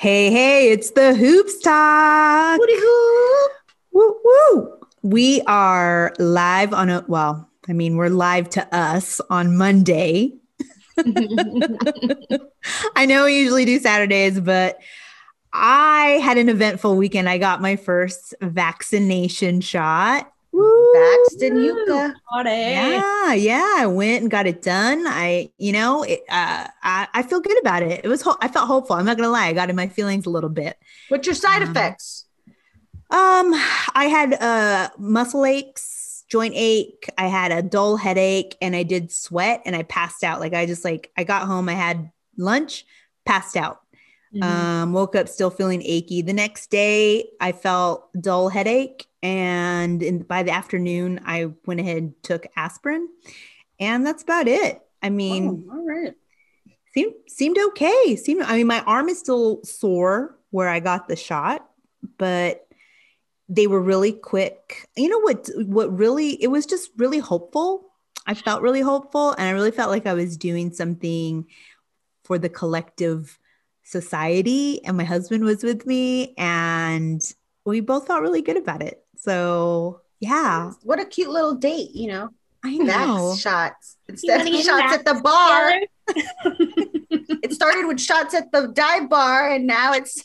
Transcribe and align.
Hey, 0.00 0.30
hey, 0.30 0.70
it's 0.70 0.92
the 0.92 1.12
Hoops 1.12 1.58
Talk. 1.58 2.60
Hoop. 2.62 3.50
Woo, 3.90 4.16
woo. 4.22 4.78
We 5.02 5.42
are 5.48 6.14
live 6.20 6.72
on 6.72 6.88
a, 6.88 7.04
well, 7.08 7.50
I 7.68 7.72
mean, 7.72 7.96
we're 7.96 8.08
live 8.08 8.48
to 8.50 8.72
us 8.72 9.20
on 9.28 9.56
Monday. 9.56 10.34
I 12.94 13.06
know 13.06 13.24
we 13.24 13.40
usually 13.40 13.64
do 13.64 13.80
Saturdays, 13.80 14.38
but 14.38 14.78
I 15.52 16.20
had 16.22 16.38
an 16.38 16.48
eventful 16.48 16.96
weekend. 16.96 17.28
I 17.28 17.38
got 17.38 17.60
my 17.60 17.74
first 17.74 18.36
vaccination 18.40 19.60
shot. 19.60 20.32
Vaxxed 20.58 21.46
and 21.46 21.56
Yuka. 21.58 22.14
Yeah, 22.72 23.32
yeah. 23.34 23.74
I 23.78 23.86
went 23.86 24.22
and 24.22 24.30
got 24.30 24.46
it 24.46 24.62
done. 24.62 25.04
I, 25.06 25.50
you 25.58 25.72
know, 25.72 26.02
it, 26.02 26.20
uh, 26.28 26.66
I, 26.82 27.08
I 27.14 27.22
feel 27.22 27.40
good 27.40 27.58
about 27.60 27.82
it. 27.82 28.00
It 28.04 28.08
was, 28.08 28.22
ho- 28.22 28.36
I 28.40 28.48
felt 28.48 28.66
hopeful. 28.66 28.96
I'm 28.96 29.04
not 29.04 29.16
gonna 29.16 29.30
lie. 29.30 29.46
I 29.46 29.52
got 29.52 29.70
in 29.70 29.76
my 29.76 29.88
feelings 29.88 30.26
a 30.26 30.30
little 30.30 30.50
bit. 30.50 30.76
What's 31.08 31.26
your 31.26 31.34
side 31.34 31.62
Um, 31.62 31.70
effects? 31.70 32.24
Um, 33.10 33.54
I 33.94 34.04
had 34.10 34.34
uh 34.34 34.90
muscle 34.98 35.46
aches, 35.46 36.24
joint 36.28 36.52
ache. 36.56 37.08
I 37.16 37.26
had 37.28 37.52
a 37.52 37.62
dull 37.62 37.96
headache, 37.96 38.56
and 38.60 38.76
I 38.76 38.82
did 38.82 39.10
sweat, 39.10 39.62
and 39.64 39.74
I 39.74 39.82
passed 39.84 40.22
out. 40.24 40.40
Like 40.40 40.52
I 40.54 40.66
just 40.66 40.84
like 40.84 41.10
I 41.16 41.24
got 41.24 41.46
home, 41.46 41.68
I 41.70 41.74
had 41.74 42.10
lunch, 42.36 42.84
passed 43.24 43.56
out. 43.56 43.80
Mm-hmm. 44.34 44.42
Um, 44.42 44.92
woke 44.92 45.16
up 45.16 45.28
still 45.28 45.50
feeling 45.50 45.82
achy. 45.82 46.20
The 46.20 46.34
next 46.34 46.70
day, 46.70 47.30
I 47.40 47.52
felt 47.52 48.10
dull 48.20 48.50
headache, 48.50 49.06
and 49.22 50.02
in, 50.02 50.18
by 50.22 50.42
the 50.42 50.50
afternoon, 50.50 51.20
I 51.24 51.46
went 51.64 51.80
ahead 51.80 51.96
and 51.96 52.22
took 52.22 52.46
aspirin, 52.56 53.08
and 53.80 54.06
that's 54.06 54.22
about 54.22 54.46
it. 54.46 54.82
I 55.02 55.08
mean, 55.10 55.64
Oh, 55.70 55.76
all 55.76 55.86
right. 55.86 56.14
seemed 56.92 57.14
seemed 57.26 57.58
okay. 57.58 58.16
Seemed 58.16 58.42
I 58.42 58.56
mean 58.56 58.66
my 58.66 58.80
arm 58.82 59.08
is 59.08 59.18
still 59.18 59.62
sore 59.64 60.36
where 60.50 60.68
I 60.68 60.80
got 60.80 61.08
the 61.08 61.16
shot, 61.16 61.66
but 62.18 62.66
they 63.48 63.66
were 63.66 63.80
really 63.80 64.12
quick. 64.12 64.88
You 64.96 65.08
know 65.08 65.20
what 65.20 65.48
what 65.56 65.96
really 65.96 66.30
it 66.42 66.48
was 66.48 66.66
just 66.66 66.90
really 66.98 67.18
hopeful. 67.18 67.86
I 68.26 68.34
felt 68.34 68.60
really 68.60 68.82
hopeful 68.82 69.30
and 69.32 69.48
I 69.48 69.52
really 69.52 69.70
felt 69.70 69.90
like 69.90 70.06
I 70.06 70.12
was 70.12 70.36
doing 70.36 70.72
something 70.72 71.46
for 72.24 72.38
the 72.38 72.50
collective 72.50 73.38
society 73.88 74.84
and 74.84 74.96
my 74.96 75.04
husband 75.04 75.44
was 75.44 75.62
with 75.62 75.86
me 75.86 76.34
and 76.36 77.22
we 77.64 77.80
both 77.80 78.06
felt 78.06 78.20
really 78.20 78.42
good 78.42 78.56
about 78.56 78.82
it. 78.82 79.02
So, 79.16 80.00
yeah, 80.20 80.72
What 80.82 81.00
a 81.00 81.04
cute 81.06 81.30
little 81.30 81.54
date, 81.54 81.94
you 81.94 82.08
know. 82.08 82.28
I 82.64 82.76
know. 82.76 83.34
Vax 83.34 83.40
shots 83.40 83.96
instead 84.08 84.38
wanna 84.38 84.50
of 84.50 84.56
get 84.56 84.66
shots 84.66 84.92
at 84.94 85.04
the 85.04 85.20
bar. 85.22 85.80
It 87.40 87.52
started 87.52 87.86
with 87.86 88.00
shots 88.00 88.34
at 88.34 88.52
the 88.52 88.68
dive 88.68 89.08
bar, 89.08 89.50
and 89.50 89.66
now 89.66 89.92
it's 89.94 90.22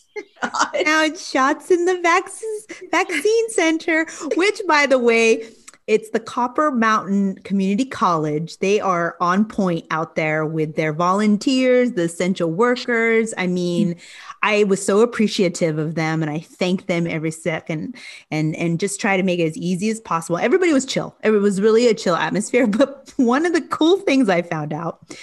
now 0.86 1.03
it's 1.03 1.30
shots 1.30 1.72
in 1.72 1.86
the 1.86 2.00
vaccine 2.02 2.59
vaccine 2.92 3.50
center, 3.50 4.05
which 4.36 4.61
by 4.67 4.86
the 4.88 4.98
way, 4.98 5.50
it's 5.86 6.12
the 6.12 6.20
Copper 6.20 6.72
Mountain 6.72 7.39
Community 7.44 7.84
College. 7.84 8.58
They 8.59 8.80
are 8.80 9.17
on 9.20 9.44
point 9.44 9.86
out 9.92 10.16
there 10.16 10.45
with 10.45 10.76
their 10.76 10.94
volunteers, 10.94 11.92
the 11.92 12.03
essential 12.03 12.50
workers. 12.50 13.34
I 13.38 13.48
mean, 13.48 13.98
I 14.42 14.64
was 14.64 14.86
so 14.86 15.02
appreciative 15.02 15.78
of 15.78 15.95
them 15.95 16.22
and 16.22 16.31
I 16.31 16.39
thank 16.39 16.86
them 16.86 17.06
every 17.06 17.31
second 17.31 17.95
and 18.31 18.56
and 18.56 18.80
just 18.80 19.02
try 19.02 19.17
to 19.17 19.23
make 19.23 19.39
it 19.39 19.48
as 19.48 19.58
easy 19.58 19.89
as 19.89 20.00
possible. 20.00 20.38
Everybody 20.38 20.72
was 20.72 20.86
chill. 20.86 21.17
It 21.22 21.31
was 21.31 21.59
really 21.59 21.88
a 21.88 21.94
chill 21.94 22.16
atmosphere. 22.16 22.67
But 22.73 23.14
one 23.17 23.45
of 23.45 23.54
the 23.54 23.61
cool 23.61 23.98
things 23.98 24.30
I 24.30 24.42
found 24.42 24.73
out 24.73 25.16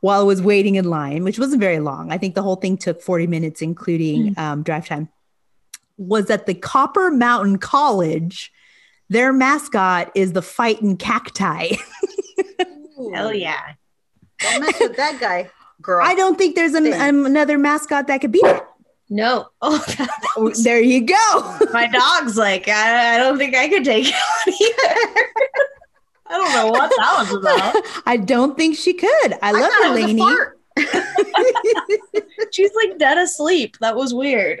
while 0.00 0.20
I 0.20 0.24
was 0.24 0.42
waiting 0.42 0.74
in 0.74 0.84
line, 0.84 1.24
which 1.24 1.38
wasn't 1.38 1.60
very 1.60 1.80
long, 1.80 2.12
I 2.12 2.18
think 2.18 2.34
the 2.34 2.42
whole 2.42 2.56
thing 2.56 2.76
took 2.76 3.00
40 3.00 3.26
minutes, 3.26 3.62
including 3.62 4.34
um, 4.36 4.62
drive 4.62 4.86
time, 4.86 5.08
was 5.96 6.26
that 6.26 6.46
the 6.46 6.54
Copper 6.54 7.10
Mountain 7.10 7.58
College, 7.58 8.52
their 9.10 9.32
mascot 9.32 10.10
is 10.14 10.32
the 10.32 10.40
fighting 10.42 10.96
cacti. 10.96 11.72
Hell 13.14 13.34
yeah. 13.34 13.60
don't 14.38 14.60
mess 14.62 14.80
with 14.80 14.96
that 14.96 15.18
guy, 15.20 15.50
girl. 15.82 16.04
I 16.06 16.14
don't 16.14 16.38
think 16.38 16.54
there's 16.54 16.74
an, 16.74 16.84
Dang. 16.84 17.26
another 17.26 17.58
mascot 17.58 18.06
that 18.06 18.20
could 18.22 18.32
beat 18.32 18.44
it. 18.46 18.62
No. 19.10 19.48
Oh, 19.62 19.84
Oh, 20.36 20.50
there 20.62 20.80
you 20.80 21.04
go. 21.04 21.58
my 21.72 21.88
dog's 21.88 22.36
like, 22.38 22.68
I, 22.68 23.16
I 23.16 23.18
don't 23.18 23.36
think 23.36 23.54
I 23.56 23.68
could 23.68 23.84
take 23.84 24.06
it 24.08 24.14
either. 24.46 25.26
I 26.26 26.36
don't 26.38 26.52
know 26.54 26.66
what 26.70 26.90
that 26.96 27.16
was 27.18 27.34
about. 27.34 28.02
I 28.06 28.16
don't 28.16 28.56
think 28.56 28.76
she 28.76 28.94
could. 28.94 29.32
I 29.32 29.38
I 29.42 29.50
love 29.50 29.62
thought 29.62 29.82
her, 29.82 29.98
it 29.98 30.02
was 30.02 30.12
a 30.12 30.14
Lainey. 30.14 30.36
She's 32.52 32.70
like 32.74 32.98
dead 32.98 33.18
asleep. 33.18 33.76
That 33.80 33.96
was 33.96 34.14
weird. 34.14 34.60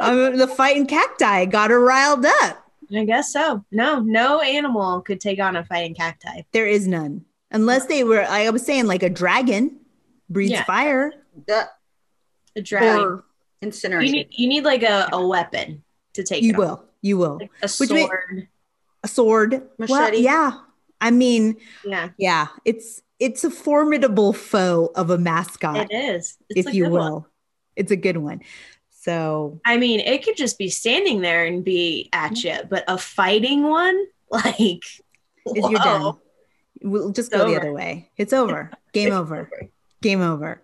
Um, 0.00 0.36
the 0.38 0.46
fighting 0.46 0.86
cacti 0.86 1.46
got 1.46 1.70
her 1.70 1.80
riled 1.80 2.24
up. 2.24 2.63
I 2.94 3.04
guess 3.04 3.32
so. 3.32 3.64
No, 3.70 4.00
no 4.00 4.40
animal 4.40 5.00
could 5.02 5.20
take 5.20 5.38
on 5.40 5.56
a 5.56 5.64
fighting 5.64 5.94
cacti. 5.94 6.42
There 6.52 6.66
is 6.66 6.86
none. 6.88 7.24
Unless 7.50 7.86
they 7.86 8.02
were, 8.04 8.22
I 8.24 8.50
was 8.50 8.64
saying, 8.64 8.86
like 8.86 9.02
a 9.02 9.10
dragon 9.10 9.78
breathes 10.28 10.52
Yeah. 10.52 10.64
fire. 10.64 11.12
The- 11.46 11.68
A 12.56 12.62
dragon. 12.62 13.00
or 13.02 14.02
you 14.02 14.12
need 14.12 14.28
you 14.30 14.46
need 14.48 14.64
like 14.64 14.82
a, 14.82 15.08
a 15.12 15.26
weapon 15.26 15.82
to 16.14 16.22
take 16.22 16.42
You 16.42 16.50
it 16.50 16.54
on. 16.56 16.60
will. 16.60 16.84
You 17.02 17.18
will. 17.18 17.38
Like 17.40 17.50
a 17.62 17.68
Which 17.78 17.90
may- 17.90 18.06
sword. 18.06 18.48
A 19.02 19.08
sword. 19.08 19.52
Well, 19.78 19.88
Machete. 20.00 20.18
yeah. 20.22 20.52
I 21.00 21.10
mean, 21.10 21.56
yeah, 21.84 22.10
yeah, 22.16 22.46
it's 22.64 23.02
it's 23.18 23.44
a 23.44 23.50
formidable 23.50 24.32
foe 24.32 24.90
of 24.96 25.10
a 25.10 25.18
mascot, 25.18 25.90
it 25.90 25.94
is. 25.94 26.38
It's 26.50 26.66
if 26.68 26.74
you 26.74 26.88
will. 26.88 27.12
one. 27.12 27.24
It's 27.76 27.90
a 27.90 27.96
good 27.96 28.16
one. 28.18 28.40
So 29.04 29.60
I 29.66 29.76
mean, 29.76 30.00
it 30.00 30.24
could 30.24 30.36
just 30.36 30.56
be 30.56 30.70
standing 30.70 31.20
there 31.20 31.44
and 31.44 31.62
be 31.62 32.08
at 32.14 32.32
mm-hmm. 32.32 32.62
you, 32.62 32.68
but 32.70 32.84
a 32.88 32.96
fighting 32.96 33.64
one, 33.64 34.02
like, 34.30 34.82
if 35.44 35.70
you're 35.70 35.72
done, 35.72 36.16
we'll 36.82 37.12
just 37.12 37.30
It's 37.30 37.42
go 37.42 37.46
the 37.46 37.56
other 37.56 37.72
way. 37.72 38.08
It's 38.16 38.32
over. 38.32 38.70
Game 38.94 39.12
over. 39.12 39.50
Game 40.00 40.22
over. 40.22 40.62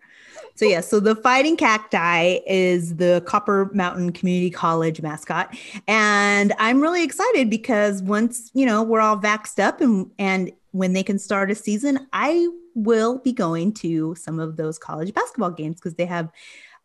So 0.55 0.65
yeah, 0.65 0.81
so 0.81 1.01
the 1.01 1.17
fighting 1.17 1.57
cacti 1.59 2.39
is 2.47 2.97
the 2.97 3.23
Copper 3.27 3.71
Mountain 3.75 4.13
Community 4.13 4.51
College 4.51 5.03
mascot, 5.03 5.55
and 5.87 6.55
I'm 6.59 6.81
really 6.81 7.05
excited 7.05 7.51
because 7.51 8.03
once 8.03 8.51
you 8.55 8.65
know 8.65 8.83
we're 8.83 9.01
all 9.01 9.19
vaxxed 9.19 9.63
up 9.63 9.83
and 9.83 10.11
and 10.19 10.51
when 10.73 10.95
they 10.95 11.03
can 11.03 11.19
start 11.19 11.51
a 11.51 11.55
season, 11.55 12.07
I 12.15 12.49
will 12.75 13.19
be 13.19 13.33
going 13.33 13.73
to 13.75 14.15
some 14.15 14.39
of 14.39 14.57
those 14.57 14.79
college 14.79 15.13
basketball 15.13 15.51
games 15.51 15.77
because 15.77 15.95
they 15.95 16.07
have 16.07 16.31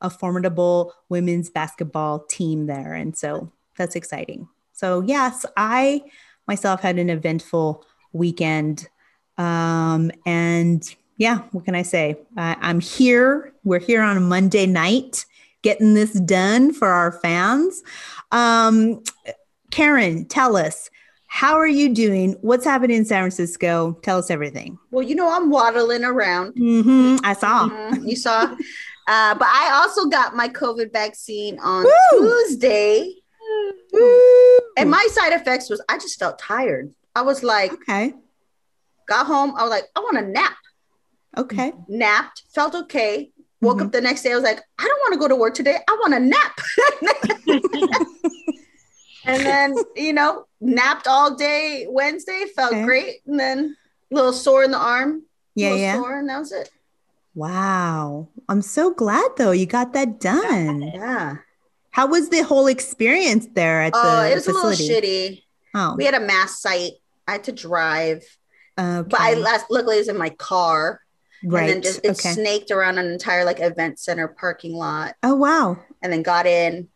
a 0.02 0.10
formidable 0.10 0.94
women's 1.10 1.50
basketball 1.50 2.20
team 2.30 2.68
there, 2.68 2.94
and 2.94 3.18
so 3.18 3.52
that's 3.78 3.96
exciting. 3.96 4.48
So 4.74 5.02
yes, 5.02 5.46
I 5.58 6.02
myself 6.48 6.82
had 6.82 7.00
an 7.00 7.10
eventful 7.10 7.86
weekend, 8.14 8.88
um, 9.38 10.12
and 10.26 10.84
yeah, 11.18 11.40
what 11.52 11.66
can 11.66 11.76
I 11.76 11.82
say? 11.82 12.18
I 12.38 12.56
I'm 12.62 12.80
here. 12.82 13.54
We're 13.64 13.80
here 13.80 14.02
on 14.02 14.18
a 14.18 14.22
Monday 14.22 14.66
night 14.66 15.26
getting 15.62 15.94
this 15.96 16.12
done 16.20 16.72
for 16.74 16.90
our 16.90 17.12
fans. 17.12 17.82
Um, 18.32 19.02
Karen, 19.72 20.26
tell 20.26 20.56
us, 20.56 20.90
how 21.28 21.56
are 21.56 21.68
you 21.68 21.94
doing? 21.94 22.38
What's 22.42 22.64
happening 22.66 22.98
in 22.98 23.06
San 23.06 23.22
Francisco? 23.24 23.98
Tell 24.04 24.18
us 24.20 24.30
everything. 24.30 24.78
well, 24.92 25.02
you 25.04 25.16
know, 25.16 25.28
I'm 25.30 25.50
waddling 25.50 26.04
around. 26.04 26.54
hmm 26.58 27.16
I 27.24 27.34
saw. 27.34 27.68
Mhm, 27.70 28.08
You 28.08 28.16
saw. 28.16 28.56
Uh, 29.08 29.36
but 29.36 29.48
I 29.48 29.72
also 29.82 30.06
got 30.10 30.36
my 30.36 30.50
COVID 30.50 30.92
vaccine 30.92 31.60
on 31.60 31.84
Woo! 31.84 31.92
Tuesday. 32.20 33.14
And 34.78 34.90
my 34.90 35.08
side 35.12 35.34
effects 35.34 35.70
was 35.70 35.82
I 35.88 35.98
just 35.98 36.18
felt 36.20 36.40
tired. 36.40 36.94
I 37.16 37.22
was 37.22 37.44
like, 37.44 37.72
okay. 37.74 38.14
got 39.08 39.26
home, 39.28 39.54
I 39.56 39.62
was 39.64 39.70
like, 39.70 39.86
I 39.96 40.00
want 40.02 40.18
to 40.18 40.26
nap. 40.26 40.58
Okay. 41.38 41.72
Napped, 41.88 42.44
felt 42.54 42.76
okay. 42.76 43.32
Woke 43.62 43.78
Mhm. 43.78 43.86
up 43.86 43.92
the 43.92 44.02
next 44.02 44.24
day, 44.24 44.32
I 44.32 44.36
was 44.36 44.44
like, 44.44 44.62
I 44.80 44.84
don't 44.84 45.00
want 45.00 45.14
to 45.14 45.20
go 45.20 45.28
to 45.28 45.36
work 45.36 45.54
today. 45.54 45.78
I 45.88 45.94
want 46.02 46.14
to 46.14 46.20
nap. 46.20 46.60
and 49.26 49.46
then, 49.46 49.76
you 49.96 50.14
know, 50.14 50.46
napped 50.62 51.08
all 51.08 51.36
day 51.36 51.86
Wednesday, 51.90 52.46
felt 52.56 52.74
Okay. 52.74 52.84
great. 52.84 53.16
And 53.28 53.40
then 53.40 53.78
a 54.12 54.16
little 54.16 54.34
sore 54.34 54.64
in 54.64 54.72
the 54.72 54.78
arm. 54.78 55.24
Yeah, 55.56 55.74
yeah. 55.76 55.96
Sore, 55.96 56.20
and 56.20 56.28
that 56.30 56.40
was 56.40 56.52
it. 56.52 56.70
Wow. 57.36 58.30
I'm 58.50 58.62
so 58.62 58.94
glad 58.94 59.30
though 59.38 59.52
you 59.52 59.66
got 59.66 59.94
that 59.94 60.20
done. 60.20 60.82
Yeah. 60.82 61.36
How 61.92 62.08
was 62.08 62.30
the 62.30 62.42
whole 62.44 62.68
experience 62.68 63.48
there 63.54 63.82
at 63.84 63.94
the 63.94 64.00
Oh, 64.02 64.22
it 64.24 64.36
was 64.36 64.46
facility? 64.46 64.84
a 64.84 64.88
little 64.96 65.02
shitty. 65.02 65.44
Oh, 65.76 65.96
We 65.96 66.06
had 66.06 66.14
a 66.14 66.20
mass 66.20 66.60
site. 66.62 66.94
I 67.28 67.34
had 67.34 67.44
to 67.46 67.52
drive, 67.52 68.24
okay. 68.80 69.08
but 69.10 69.20
I 69.20 69.34
last 69.34 69.66
luckily 69.70 69.96
it 69.98 70.00
was 70.00 70.08
in 70.10 70.18
my 70.18 70.30
car. 70.30 71.02
right. 71.44 71.62
And 71.64 71.70
then 71.70 71.82
just 71.82 72.00
it 72.06 72.12
okay. 72.12 72.32
snaked 72.34 72.72
around 72.72 72.98
an 72.98 73.08
entire 73.12 73.44
like 73.46 73.60
event 73.60 74.00
center 74.00 74.28
parking 74.28 74.74
lot 74.74 75.16
Oh 75.24 75.36
wow. 75.36 75.78
and 76.02 76.12
then 76.14 76.22
got 76.22 76.46
in, 76.46 76.88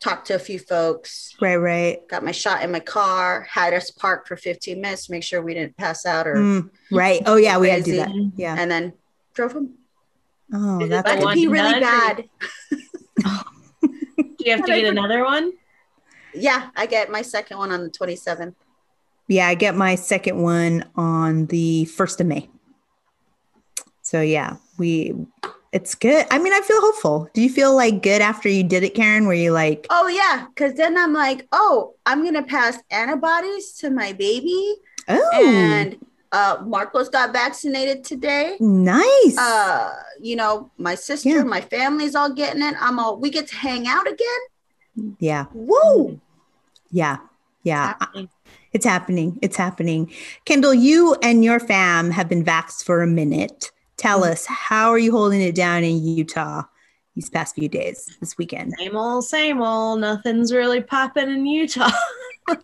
talked 0.00 0.26
to 0.28 0.34
a 0.34 0.38
few 0.38 0.58
folks, 0.58 1.34
Right, 1.40 1.56
right. 1.56 2.08
got 2.08 2.24
my 2.24 2.32
shot 2.32 2.62
in 2.62 2.70
my 2.72 2.80
car, 2.80 3.42
had 3.50 3.74
us 3.74 3.90
park 3.90 4.26
for 4.28 4.36
15 4.36 4.80
minutes 4.80 5.06
to 5.06 5.12
make 5.12 5.22
sure 5.24 5.42
we 5.42 5.54
didn't 5.54 5.76
pass 5.76 6.06
out 6.06 6.26
or 6.26 6.36
Mm, 6.36 6.70
right. 6.92 7.20
Oh 7.26 7.36
yeah, 7.36 7.58
we 7.58 7.68
had 7.68 7.84
to 7.84 7.90
do 7.90 7.96
that. 7.98 8.10
Yeah. 8.36 8.56
and 8.58 8.70
then 8.70 8.92
drove 9.34 9.52
home. 9.52 9.74
Oh, 10.52 10.78
Is 10.80 10.86
it 10.86 10.90
that's 10.90 11.06
I 11.08 11.10
had 11.10 11.18
the 11.18 11.20
to 11.20 11.24
one 11.26 11.34
pee 11.36 11.46
really 11.48 11.72
done 11.72 11.76
or- 11.76 11.80
bad. 11.80 12.24
Oh. 13.26 13.42
you 14.40 14.50
have 14.52 14.64
to 14.66 14.72
get 14.74 14.84
another 14.84 15.24
one? 15.24 15.52
Yeah, 16.34 16.68
I 16.76 16.86
get 16.86 17.10
my 17.10 17.22
second 17.22 17.56
one 17.58 17.70
on 17.70 17.84
the 17.84 17.90
27th. 17.90 18.54
Yeah, 19.28 19.46
I 19.48 19.54
get 19.54 19.74
my 19.76 19.94
second 19.94 20.42
one 20.42 20.84
on 20.96 21.46
the 21.46 21.88
1st 21.90 22.20
of 22.20 22.26
May. 22.26 22.48
So 24.02 24.20
yeah, 24.20 24.56
we 24.76 25.14
it's 25.72 25.94
good. 25.94 26.26
I 26.30 26.38
mean, 26.38 26.52
I 26.52 26.60
feel 26.60 26.80
hopeful. 26.80 27.28
Do 27.32 27.40
you 27.40 27.48
feel 27.48 27.74
like 27.74 28.02
good 28.02 28.20
after 28.20 28.48
you 28.48 28.62
did 28.62 28.82
it, 28.82 28.94
Karen? 28.94 29.26
Were 29.26 29.32
you 29.34 29.52
like, 29.52 29.86
Oh 29.90 30.06
yeah, 30.08 30.46
because 30.48 30.74
then 30.74 30.98
I'm 30.98 31.12
like, 31.14 31.46
oh, 31.52 31.94
I'm 32.04 32.22
gonna 32.24 32.42
pass 32.42 32.78
antibodies 32.90 33.72
to 33.78 33.90
my 33.90 34.12
baby, 34.12 34.74
oh, 35.08 35.46
and 35.46 35.96
uh, 36.34 36.56
Marcos 36.64 37.08
got 37.08 37.32
vaccinated 37.32 38.02
today. 38.04 38.56
nice. 38.60 39.36
Uh, 39.38 39.92
you 40.20 40.34
know, 40.36 40.70
my 40.78 40.94
sister, 40.94 41.28
Yeah. 41.28 41.44
my 41.44 41.60
family's 41.60 42.14
all 42.14 42.32
getting 42.32 42.62
it. 42.62 42.74
I'm 42.80 42.98
all, 42.98 43.16
we 43.18 43.30
get 43.30 43.46
to 43.48 43.56
hang 43.56 43.86
out 43.86 44.06
again. 44.14 44.42
yeah, 45.18 45.44
Woo! 45.54 46.20
yeah, 46.90 47.18
yeah. 47.62 47.94
Happening. 48.00 48.28
It's 48.72 48.84
happening. 48.86 49.38
It's 49.42 49.56
happening. 49.56 50.12
Kyndall, 50.46 50.74
you 50.78 51.14
and 51.22 51.44
your 51.44 51.60
fam 51.60 52.10
have 52.10 52.28
been 52.28 52.44
vaxxed 52.44 52.84
for 52.84 53.02
a 53.02 53.06
minute. 53.06 53.70
Tell 53.96 54.20
Mm-hmm. 54.22 54.32
us, 54.32 54.46
how 54.46 54.90
are 54.90 54.98
you 54.98 55.12
holding 55.12 55.40
it 55.40 55.54
down 55.54 55.84
in 55.84 56.04
Utah 56.04 56.62
these 57.14 57.30
past 57.30 57.54
few 57.54 57.68
days, 57.68 58.16
this 58.20 58.36
weekend? 58.36 58.72
Same 58.78 58.96
old, 58.96 59.24
same 59.24 59.62
old. 59.62 60.00
Nothing's 60.00 60.52
really 60.52 60.80
popping 60.82 61.30
in 61.30 61.46
Utah. 61.46 61.90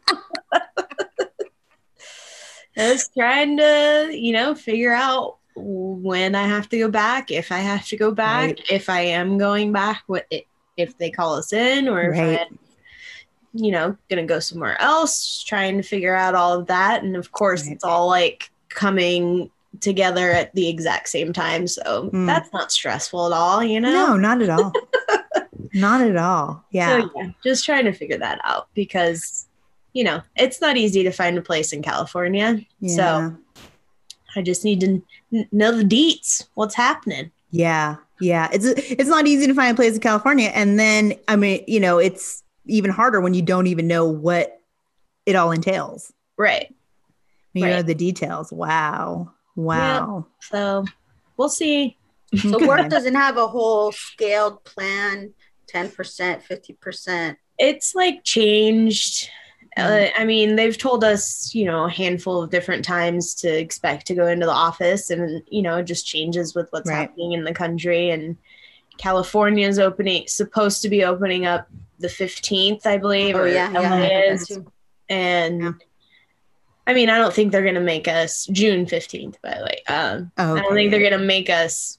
Just 2.89 3.13
trying 3.17 3.57
to, 3.59 4.09
you 4.13 4.33
know, 4.33 4.55
figure 4.55 4.93
out 4.93 5.37
when 5.57 6.35
I 6.35 6.47
have 6.47 6.69
to 6.71 6.79
go 6.79 6.89
back, 6.89 7.31
if 7.31 7.53
I 7.53 7.59
have 7.59 7.87
to 7.89 7.97
go 7.97 8.11
back, 8.13 8.47
Right. 8.49 8.61
if 8.71 8.89
I 8.89 9.01
am 9.01 9.37
going 9.39 9.73
back, 9.73 10.03
what 10.07 10.27
if 10.77 10.97
they 10.99 11.11
call 11.11 11.35
us 11.35 11.53
in, 11.53 11.89
or 11.89 12.13
if 12.13 12.19
I'm, 12.19 12.59
you 13.53 13.71
know, 13.73 13.97
gonna 14.09 14.25
go 14.25 14.39
somewhere 14.39 14.81
else. 14.81 15.43
Trying 15.47 15.77
to 15.77 15.83
figure 15.83 16.15
out 16.15 16.35
all 16.35 16.59
of 16.59 16.67
that, 16.69 17.03
and 17.03 17.17
of 17.17 17.33
course, 17.33 17.65
Right. 17.65 17.73
it's 17.73 17.85
all 17.85 18.07
like 18.09 18.51
coming 18.71 19.51
together 19.81 20.31
at 20.31 20.55
the 20.55 20.69
exact 20.69 21.09
same 21.09 21.33
time. 21.33 21.67
So 21.67 22.11
Mm. 22.13 22.27
that's 22.27 22.53
not 22.53 22.73
stressful 22.73 23.27
at 23.27 23.33
all, 23.37 23.63
you 23.63 23.81
know. 23.81 23.93
No, 23.93 24.17
not 24.17 24.41
at 24.43 24.51
all. 24.51 24.73
not 25.75 26.01
at 26.01 26.17
all. 26.17 26.65
Yeah. 26.71 27.01
So 27.03 27.11
yeah, 27.17 27.29
just 27.45 27.65
trying 27.65 27.85
to 27.85 27.93
figure 27.93 28.19
that 28.19 28.41
out 28.45 28.69
because 28.75 29.47
you 29.93 30.05
know 30.05 30.23
it's 30.37 30.61
not 30.61 30.77
easy 30.77 31.03
to 31.03 31.11
find 31.11 31.37
a 31.39 31.43
place 31.43 31.73
in 31.73 31.83
California. 31.83 32.61
yeah. 32.81 32.97
So 32.97 33.37
I 34.37 34.43
just 34.43 34.65
need 34.65 34.81
to 34.81 35.03
n- 35.35 35.49
know 35.53 35.73
the 35.77 35.85
deets. 35.85 36.47
What's 36.55 36.75
happening? 36.75 37.31
Yeah, 37.51 37.97
yeah. 38.21 38.49
It's 38.53 38.65
it's 38.67 39.09
not 39.09 39.27
easy 39.27 39.47
to 39.49 39.55
find 39.55 39.73
a 39.73 39.75
place 39.77 39.95
in 39.95 40.01
California, 40.01 40.51
and 40.55 40.79
then 40.79 41.15
I 41.29 41.37
mean, 41.37 41.65
you 41.67 41.81
know, 41.81 41.99
it's 41.99 42.43
even 42.67 42.91
harder 42.91 43.21
when 43.21 43.35
you 43.35 43.43
don't 43.43 43.67
even 43.67 43.89
know 43.89 44.07
what 44.07 44.61
it 45.27 45.35
all 45.35 45.51
entails. 45.51 46.13
Right. 46.39 46.73
You 47.53 47.67
know 47.67 47.83
the 47.83 47.97
details. 47.97 48.53
Wow, 48.53 49.33
wow. 49.57 50.27
So 50.43 50.85
we'll 51.37 51.49
see. 51.49 51.97
So 52.37 52.55
Okay. 52.57 52.67
work 52.67 52.89
doesn't 52.89 53.17
have 53.17 53.37
a 53.37 53.49
whole 53.49 53.91
scaled 53.91 54.63
plan, 54.63 55.35
10%, 55.75 55.91
50%. 56.47 57.37
It's 57.59 57.95
like 57.97 58.23
changed. 58.23 59.29
Uh, 59.77 59.83
Mm. 59.83 60.11
I 60.19 60.25
mean, 60.25 60.57
they've 60.57 60.77
told 60.77 61.05
us, 61.05 61.55
you 61.55 61.65
know, 61.65 61.85
a 61.85 61.91
handful 61.91 62.43
of 62.43 62.51
different 62.51 62.85
times 62.85 63.35
to 63.37 63.49
expect 63.49 64.07
to 64.09 64.15
go 64.15 64.27
into 64.27 64.47
the 64.47 64.53
office, 64.53 65.11
and 65.11 65.43
you 65.49 65.63
know, 65.63 65.77
it 65.79 65.85
just 65.85 66.07
changes 66.07 66.55
with 66.55 66.67
what's 66.71 66.89
Right. 66.91 66.97
happening 66.97 67.33
in 67.33 67.45
the 67.45 67.55
country. 67.55 68.11
And 68.11 68.37
California 68.99 69.67
is 69.69 69.79
opening, 69.79 70.25
supposed 70.27 70.83
to 70.83 70.89
be 70.89 71.05
opening 71.05 71.47
up 71.47 71.69
the 72.01 72.09
fifteenth, 72.09 72.87
I 72.87 72.97
believe. 72.99 73.37
Oh 73.37 73.41
or 73.43 73.49
yeah, 73.49 73.71
yeah. 73.73 73.79
LA 73.81 73.87
I 73.87 73.89
heard 73.89 74.11
that 74.11 74.33
is. 74.33 74.49
too. 74.49 74.73
and 75.09 75.63
Yeah. 75.63 75.73
I 76.87 76.93
mean, 76.95 77.09
I 77.09 77.19
don't 77.19 77.33
think 77.33 77.53
they're 77.53 77.65
gonna 77.65 77.79
make 77.81 78.09
us 78.09 78.47
June 78.47 78.87
fifteenth. 78.87 79.41
By 79.43 79.57
the 79.57 79.65
way, 79.65 79.83
um, 79.87 80.33
Oh, 80.37 80.57
I 80.57 80.61
don't 80.63 80.75
think 80.75 80.91
they're 80.91 81.09
gonna 81.09 81.23
make 81.25 81.49
us, 81.49 81.99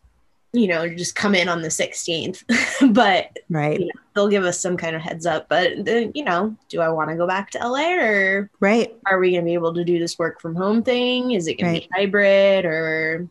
you 0.54 0.68
know, 0.68 0.88
just 0.88 1.16
come 1.16 1.34
in 1.36 1.48
on 1.48 1.62
the 1.62 1.72
sixteenth. 1.72 2.44
but 2.92 3.38
right, 3.50 3.80
you 3.80 3.86
know, 3.86 3.92
they'll 4.16 4.28
give 4.30 4.44
us 4.44 4.60
some 4.60 4.78
kind 4.78 4.96
of 4.96 5.02
heads 5.02 5.26
up. 5.26 5.48
But 5.50 5.86
then, 5.86 6.12
you 6.14 6.24
know, 6.24 6.56
do 6.70 6.82
I 6.82 6.90
want 6.90 7.10
to 7.10 7.16
go 7.16 7.28
back 7.28 7.52
to 7.52 7.60
LA 7.60 7.94
or 7.98 8.50
right. 8.60 8.94
are 9.06 9.20
we 9.20 9.32
gonna 9.32 9.44
be 9.44 9.54
able 9.54 9.74
to 9.74 9.84
do 9.84 10.00
this 10.00 10.20
work 10.20 10.42
from 10.42 10.56
home 10.56 10.84
thing? 10.84 11.32
Is 11.32 11.48
it 11.48 11.56
gonna 11.56 11.74
be 11.80 11.90
hybrid 11.94 12.66
or? 12.66 13.28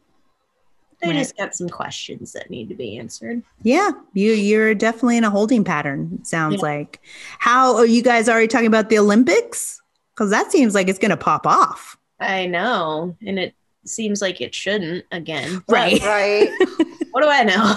They 1.03 1.09
Right. 1.09 1.17
just 1.17 1.37
got 1.39 1.55
some 1.55 1.71
questions 1.71 2.33
that 2.33 2.51
need 2.51 2.69
to 2.69 2.75
be 2.75 2.99
answered. 2.99 3.43
Yeah, 3.63 3.91
you 4.13 4.33
you're 4.33 4.75
definitely 4.75 5.17
in 5.17 5.25
a 5.25 5.31
holding 5.31 5.65
pattern. 5.65 6.23
Sounds 6.25 6.57
Yeah. 6.57 6.61
like. 6.61 7.01
How 7.39 7.75
are 7.77 7.87
you 7.87 8.03
guys 8.03 8.29
already 8.29 8.49
talking 8.49 8.67
about 8.67 8.91
the 8.91 8.99
Olympics? 8.99 9.81
Because 10.15 10.29
that 10.29 10.53
seems 10.53 10.75
like 10.75 10.89
it's 10.89 10.99
going 10.99 11.11
to 11.11 11.17
pop 11.17 11.47
off. 11.47 11.97
I 12.21 12.45
know, 12.45 13.17
and 13.27 13.39
it 13.39 13.55
seems 13.87 14.21
like 14.21 14.43
it 14.43 14.55
shouldn't 14.55 15.07
again. 15.11 15.63
Right. 15.69 16.03
Right. 16.05 16.51
What 17.13 17.23
do 17.23 17.29
I 17.29 17.45
know? 17.45 17.77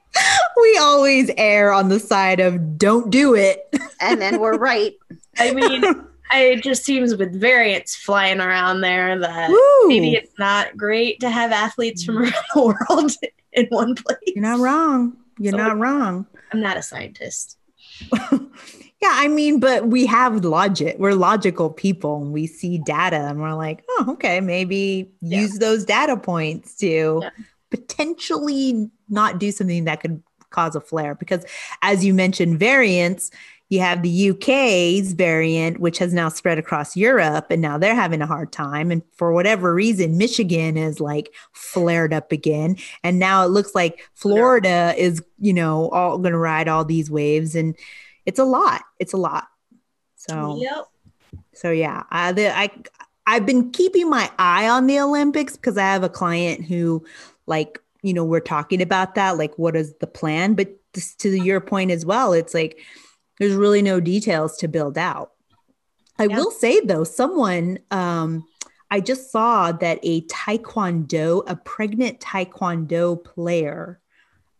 we 0.62 0.78
always 0.78 1.30
err 1.36 1.72
on 1.72 1.88
the 1.88 1.98
side 2.00 2.40
of 2.40 2.76
don't 2.78 3.10
do 3.10 3.34
it. 3.34 3.74
and 4.00 4.20
then 4.20 4.40
we're 4.40 4.58
right. 4.58 4.94
I 5.38 5.52
mean, 5.52 5.84
I, 6.30 6.40
it 6.42 6.62
just 6.62 6.84
seems 6.84 7.16
with 7.16 7.38
variants 7.40 7.94
flying 7.96 8.40
around 8.40 8.80
there 8.82 9.18
that 9.18 9.50
Woo. 9.50 9.88
maybe 9.88 10.12
it's 10.14 10.38
not 10.38 10.76
great 10.76 11.20
to 11.20 11.30
have 11.30 11.52
athletes 11.52 12.04
from 12.04 12.18
around 12.18 12.34
the 12.54 12.60
world 12.62 13.12
in 13.52 13.66
one 13.70 13.94
place. 13.94 14.18
You're 14.26 14.42
not 14.42 14.60
wrong. 14.60 15.16
You're 15.38 15.52
So 15.52 15.56
not 15.58 15.78
wrong. 15.78 16.26
I'm 16.52 16.60
not 16.60 16.76
a 16.76 16.82
scientist. 16.82 17.56
Yeah, 19.02 19.12
I 19.14 19.28
mean, 19.28 19.60
but 19.60 19.86
we 19.86 20.04
have 20.06 20.44
logic. 20.44 20.96
We're 20.98 21.14
logical 21.14 21.70
people 21.70 22.20
and 22.20 22.32
we 22.32 22.46
see 22.46 22.76
data 22.76 23.16
and 23.16 23.40
we're 23.40 23.54
like, 23.54 23.82
oh, 23.88 24.04
okay, 24.10 24.42
maybe 24.42 25.10
Yeah. 25.22 25.40
use 25.40 25.58
those 25.58 25.86
data 25.86 26.18
points 26.18 26.76
to 26.78 27.20
Yeah. 27.22 27.30
Potentially 27.70 28.90
not 29.08 29.38
do 29.38 29.50
something 29.50 29.84
that 29.84 30.00
could 30.00 30.22
cause 30.50 30.74
a 30.74 30.80
flare. 30.80 31.14
Because 31.14 31.44
as 31.82 32.04
you 32.04 32.12
mentioned, 32.12 32.58
variants, 32.58 33.30
you 33.68 33.78
have 33.78 34.02
the 34.02 34.30
UK's 34.30 35.12
variant, 35.12 35.78
which 35.78 35.98
has 35.98 36.12
now 36.12 36.28
spread 36.28 36.58
across 36.58 36.96
Europe, 36.96 37.46
and 37.50 37.62
now 37.62 37.78
they're 37.78 37.94
having 37.94 38.20
a 38.20 38.26
hard 38.26 38.50
time. 38.50 38.90
And 38.90 39.00
for 39.14 39.32
whatever 39.32 39.72
reason, 39.72 40.18
Michigan 40.18 40.76
is 40.76 40.98
like 40.98 41.32
flared 41.52 42.12
up 42.12 42.32
again. 42.32 42.76
And 43.04 43.20
now 43.20 43.44
it 43.44 43.50
looks 43.50 43.72
like 43.72 44.00
Florida 44.14 44.92
is, 44.98 45.22
you 45.38 45.52
know, 45.52 45.88
all 45.90 46.18
going 46.18 46.32
to 46.32 46.38
ride 46.38 46.66
all 46.66 46.84
these 46.84 47.12
waves. 47.12 47.54
And 47.54 47.76
it's 48.26 48.40
a 48.40 48.44
lot. 48.44 48.82
It's 48.98 49.12
a 49.12 49.16
lot. 49.16 49.46
So, 50.16 50.58
Yep. 50.60 50.86
so 51.54 51.70
yeah, 51.70 52.02
I, 52.10 52.32
the, 52.32 52.54
I, 52.54 52.70
I've 53.24 53.46
been 53.46 53.70
keeping 53.70 54.10
my 54.10 54.28
eye 54.36 54.68
on 54.68 54.88
the 54.88 54.98
Olympics 54.98 55.54
because 55.56 55.78
I 55.78 55.82
have 55.82 56.02
a 56.02 56.08
client 56.08 56.64
who, 56.64 57.04
like, 57.50 57.78
you 58.02 58.14
know, 58.14 58.24
we're 58.24 58.40
talking 58.40 58.80
about 58.80 59.14
that. 59.16 59.36
Like, 59.36 59.58
what 59.58 59.76
is 59.76 59.92
the 60.00 60.06
plan? 60.06 60.54
But 60.54 60.68
this, 60.94 61.14
to 61.16 61.28
your 61.36 61.60
point 61.60 61.90
as 61.90 62.06
well, 62.06 62.32
it's 62.32 62.54
like 62.54 62.78
there's 63.38 63.54
really 63.54 63.82
no 63.82 64.00
details 64.00 64.56
to 64.58 64.68
build 64.68 64.96
out. 64.96 65.32
I 66.18 66.24
Yeah. 66.24 66.36
will 66.38 66.50
say 66.50 66.80
though, 66.80 67.04
someone 67.04 67.78
um, 67.90 68.46
I 68.90 69.00
just 69.00 69.30
saw 69.30 69.72
that 69.72 69.98
a 70.02 70.22
taekwondo, 70.22 71.44
a 71.46 71.56
pregnant 71.56 72.20
taekwondo 72.20 73.22
player, 73.22 74.00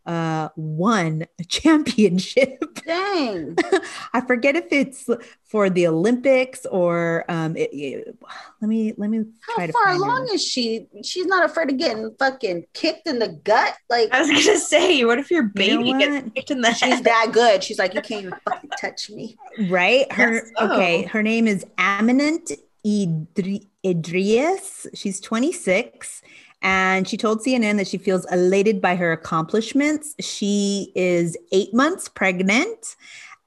uh, 0.06 0.48
won 0.56 1.26
a 1.38 1.44
championship. 1.48 2.62
Dang. 2.86 3.56
I 4.12 4.20
forget 4.22 4.56
if 4.56 4.66
it's 4.72 5.08
for 5.44 5.68
the 5.70 5.86
Olympics 5.86 6.64
or 6.66 7.24
um, 7.28 7.56
it, 7.56 7.70
it- 7.72 8.16
let 8.60 8.68
me 8.68 8.92
let 8.98 9.08
me 9.10 9.24
How 9.40 9.66
to 9.66 9.72
far 9.72 9.84
find 9.86 10.00
along 10.02 10.28
it. 10.30 10.34
is 10.34 10.44
she? 10.44 10.86
She's 11.02 11.26
not 11.26 11.44
afraid 11.44 11.70
of 11.70 11.78
getting 11.78 12.14
fucking 12.18 12.66
kicked 12.74 13.06
in 13.06 13.18
the 13.18 13.28
gut. 13.28 13.74
Like 13.88 14.10
I 14.12 14.20
was 14.20 14.30
gonna 14.30 14.58
say, 14.58 15.04
what 15.04 15.18
if 15.18 15.30
your 15.30 15.44
You 15.56 15.78
know 15.78 15.84
baby 15.84 15.92
gets 15.98 16.30
kicked 16.34 16.50
in 16.50 16.60
the 16.60 16.72
she's 16.74 16.94
head? 16.96 17.04
that 17.04 17.30
good. 17.32 17.64
She's 17.64 17.78
like, 17.78 17.94
you 17.94 18.02
can't 18.02 18.26
even 18.26 18.34
fucking 18.48 18.70
touch 18.80 19.08
me. 19.10 19.36
right? 19.68 20.10
Her 20.12 20.42
so. 20.58 20.72
okay. 20.72 21.02
Her 21.04 21.22
name 21.22 21.46
is 21.48 21.64
Aminant 21.78 22.52
Idri- 22.86 23.66
Idrias. 23.84 24.86
She's 24.94 25.20
26. 25.20 26.22
And 26.62 27.08
she 27.08 27.16
told 27.16 27.40
CNN 27.42 27.78
that 27.78 27.88
she 27.88 27.98
feels 27.98 28.26
elated 28.30 28.80
by 28.80 28.94
her 28.96 29.12
accomplishments. 29.12 30.14
She 30.20 30.92
is 30.94 31.36
eight 31.52 31.72
months 31.72 32.08
pregnant 32.08 32.96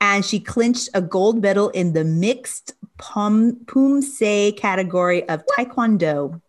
and 0.01 0.25
she 0.25 0.39
clinched 0.39 0.89
a 0.93 1.01
gold 1.01 1.41
medal 1.41 1.69
in 1.69 1.93
the 1.93 2.03
mixed 2.03 2.73
pom- 2.97 3.55
poomsae 3.65 4.57
category 4.57 5.27
of 5.29 5.43
Taekwondo. 5.55 6.41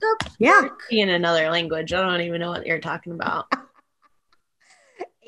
The 0.00 0.30
Yeah. 0.38 0.68
in 0.90 1.08
another 1.10 1.50
language. 1.50 1.92
I 1.92 2.02
don't 2.02 2.20
even 2.22 2.40
know 2.40 2.50
what 2.50 2.66
you're 2.66 2.80
talking 2.80 3.12
about. 3.12 3.46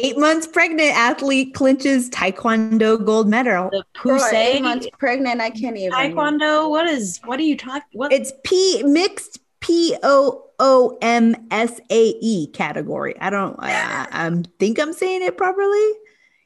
Eight 0.00 0.16
months 0.16 0.46
pregnant 0.46 0.96
athlete 0.96 1.54
clinches 1.54 2.08
Taekwondo 2.10 3.04
gold 3.04 3.28
medal. 3.28 3.68
The 3.70 3.82
Girl, 4.00 4.18
Puse 4.20 4.32
eight 4.32 4.62
months 4.62 4.86
pregnant. 4.96 5.40
I 5.40 5.50
can't 5.50 5.76
even. 5.76 5.90
Taekwondo. 5.92 6.70
What 6.70 6.86
is? 6.86 7.18
What 7.24 7.40
are 7.40 7.42
you 7.42 7.56
talking? 7.56 7.82
What? 7.98 8.12
It's 8.12 8.32
P 8.44 8.82
mixed 8.84 9.40
P 9.58 9.96
O 10.04 10.47
O 10.58 10.98
M 11.00 11.36
S 11.50 11.80
A 11.90 12.14
E 12.20 12.48
category. 12.48 13.18
I 13.20 13.30
don't. 13.30 13.56
I, 13.58 14.08
I 14.10 14.42
think 14.58 14.78
I'm 14.78 14.92
saying 14.92 15.22
it 15.22 15.36
properly. 15.36 15.92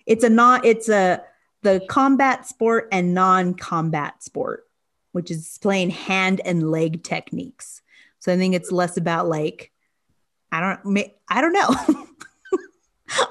It's 0.07 0.25
a 0.25 0.29
non. 0.29 0.61
It's 0.65 0.89
a 0.89 1.23
the 1.63 1.81
combat 1.89 2.47
sport 2.47 2.89
and 2.93 3.15
non-combat 3.15 4.23
sport, 4.23 4.67
which 5.13 5.31
is 5.31 5.59
playing 5.63 5.91
hand 5.91 6.41
and 6.45 6.71
leg 6.71 7.05
techniques. 7.05 7.83
So 8.19 8.33
I 8.33 8.37
think 8.37 8.55
it's 8.55 8.71
less 8.71 8.97
about 8.97 9.29
like 9.29 9.73
I 10.51 10.61
don't 10.61 10.99
I 11.29 11.41
don't 11.41 11.53
know. 11.53 12.07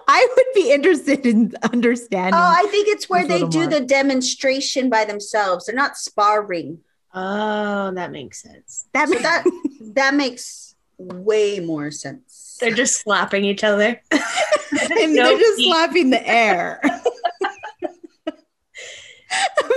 I 0.07 0.27
would 0.35 0.45
be 0.53 0.71
interested 0.71 1.25
in 1.25 1.53
understanding. 1.71 2.33
Oh, 2.33 2.37
I 2.37 2.67
think 2.69 2.87
it's 2.87 3.09
where 3.09 3.25
they 3.25 3.47
do 3.47 3.61
more. 3.61 3.67
the 3.67 3.81
demonstration 3.81 4.89
by 4.89 5.05
themselves. 5.05 5.65
They're 5.65 5.75
not 5.75 5.97
sparring. 5.97 6.79
Oh, 7.13 7.91
that 7.93 8.11
makes 8.11 8.41
sense. 8.41 8.85
that 8.93 9.09
So 9.09 9.15
that 9.15 9.45
that 9.95 10.13
makes 10.13 10.70
way 11.07 11.59
more 11.59 11.91
sense. 11.91 12.57
They're 12.59 12.73
just 12.73 13.01
slapping 13.01 13.43
each 13.45 13.63
other. 13.63 14.01
and 14.11 15.13
No 15.15 15.23
they're 15.23 15.37
just 15.37 15.57
feet. 15.57 15.67
slapping 15.71 16.09
the 16.11 16.27
air. 16.27 16.81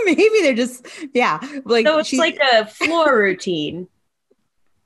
Maybe 0.04 0.28
they're 0.42 0.54
just 0.54 0.86
yeah, 1.14 1.38
like 1.64 1.86
So 1.86 1.98
it's 1.98 2.08
she- 2.08 2.18
like 2.18 2.38
a 2.52 2.66
floor 2.66 3.16
routine. 3.18 3.88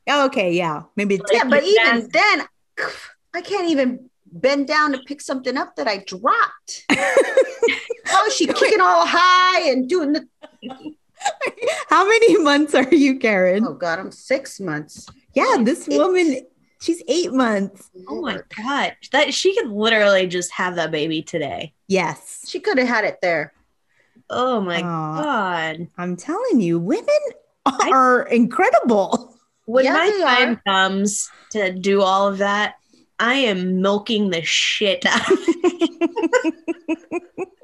oh, 0.09 0.27
okay, 0.27 0.53
yeah, 0.53 0.83
maybe 0.95 1.17
it's 1.17 1.31
yeah, 1.33 1.45
but 1.45 1.65
even 1.65 2.09
then, 2.13 2.47
I 3.35 3.41
can't 3.41 3.69
even 3.71 4.09
bend 4.31 4.69
down 4.69 4.93
to 4.93 4.99
pick 4.99 5.21
something 5.21 5.57
up 5.57 5.75
that 5.77 5.89
I 5.89 6.05
dropped. 6.07 6.85
How 8.05 8.25
is 8.27 8.35
she 8.37 8.47
kicking 8.47 8.81
all 8.81 9.05
high 9.07 9.71
and 9.71 9.89
doing 9.89 10.13
the? 10.13 10.29
How 11.89 12.07
many 12.07 12.39
months 12.39 12.75
are 12.75 12.95
you, 12.95 13.19
Karen? 13.19 13.67
Oh 13.67 13.75
God, 13.75 13.99
I'm 13.99 14.13
six 14.13 14.61
months. 14.61 15.09
Yeah, 15.39 15.63
this 15.63 15.89
eight. 15.89 15.99
woman, 15.99 16.41
she's 16.81 17.03
eight 17.09 17.33
months. 17.33 17.91
Oh 18.09 18.21
my 18.21 18.41
god. 18.57 18.97
That 19.13 19.33
she 19.35 19.55
could 19.57 19.71
literally 19.71 20.27
just 20.27 20.53
have 20.53 20.77
that 20.77 20.91
baby 20.91 21.23
today. 21.23 21.75
Yes, 21.89 22.45
She 22.49 22.61
could 22.61 22.79
have 22.79 22.89
had 22.89 23.05
it 23.05 23.19
there. 23.23 23.53
Oh 24.31 24.61
my 24.61 24.83
Aw. 24.83 25.23
god. 25.23 25.89
I'm 25.97 26.17
telling 26.17 26.61
you, 26.61 26.79
women 26.79 27.07
are 27.67 28.23
incredible. 28.23 29.35
When 29.65 29.85
Yeah, 29.85 29.93
my 29.95 30.11
time 30.23 30.55
are. 30.55 30.63
comes 30.67 31.31
to 31.53 31.73
do 31.73 32.03
all 32.03 32.27
of 32.29 32.39
that, 32.39 32.75
I 33.19 33.35
am 33.35 33.81
milking 33.83 34.31
the 34.31 34.43
shit 34.43 35.05
out 35.07 35.31
of 35.31 35.39
it. 35.41 37.03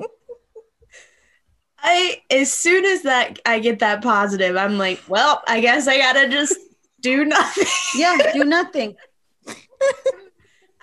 I 1.79 2.23
as 2.31 2.51
soon 2.53 2.85
as 2.85 3.03
that 3.03 3.39
I 3.45 3.59
get 3.59 3.81
that 3.81 4.03
positive, 4.03 4.57
I'm 4.57 4.79
like, 4.79 5.03
well, 5.09 5.43
I 5.47 5.61
guess 5.61 5.87
I 5.87 5.99
gotta 5.99 6.29
just 6.29 6.57
do 7.05 7.25
nothing. 7.37 7.67
Yeah, 7.95 8.19
do 8.33 8.45
nothing. 8.45 8.97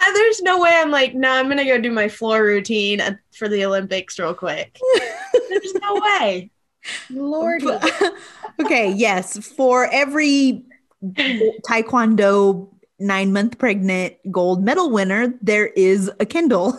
And 0.04 0.16
There's 0.16 0.42
no 0.42 0.60
way 0.60 0.72
I'm 0.74 0.90
like, 0.90 1.14
no, 1.14 1.30
I'm 1.30 1.48
gonna 1.48 1.64
go 1.64 1.80
do 1.80 1.92
my 1.92 2.10
floor 2.10 2.42
routine 2.44 3.20
for 3.38 3.48
the 3.48 3.64
Olympics 3.66 4.18
real 4.18 4.34
quick. 4.34 4.80
There's 5.48 5.76
no 5.76 5.94
way. 6.20 6.50
Lordy. 7.12 7.68
okay, 8.60 8.92
yes, 8.92 9.38
for 9.38 9.86
every 9.92 10.66
taekwondo 11.06 12.68
nine 12.98 13.32
month 13.32 13.60
pregnant 13.60 14.16
gold 14.32 14.64
medal 14.64 14.90
winner, 14.90 15.36
there 15.40 15.68
is 15.68 16.08
a 16.20 16.26
Kyndall. 16.26 16.76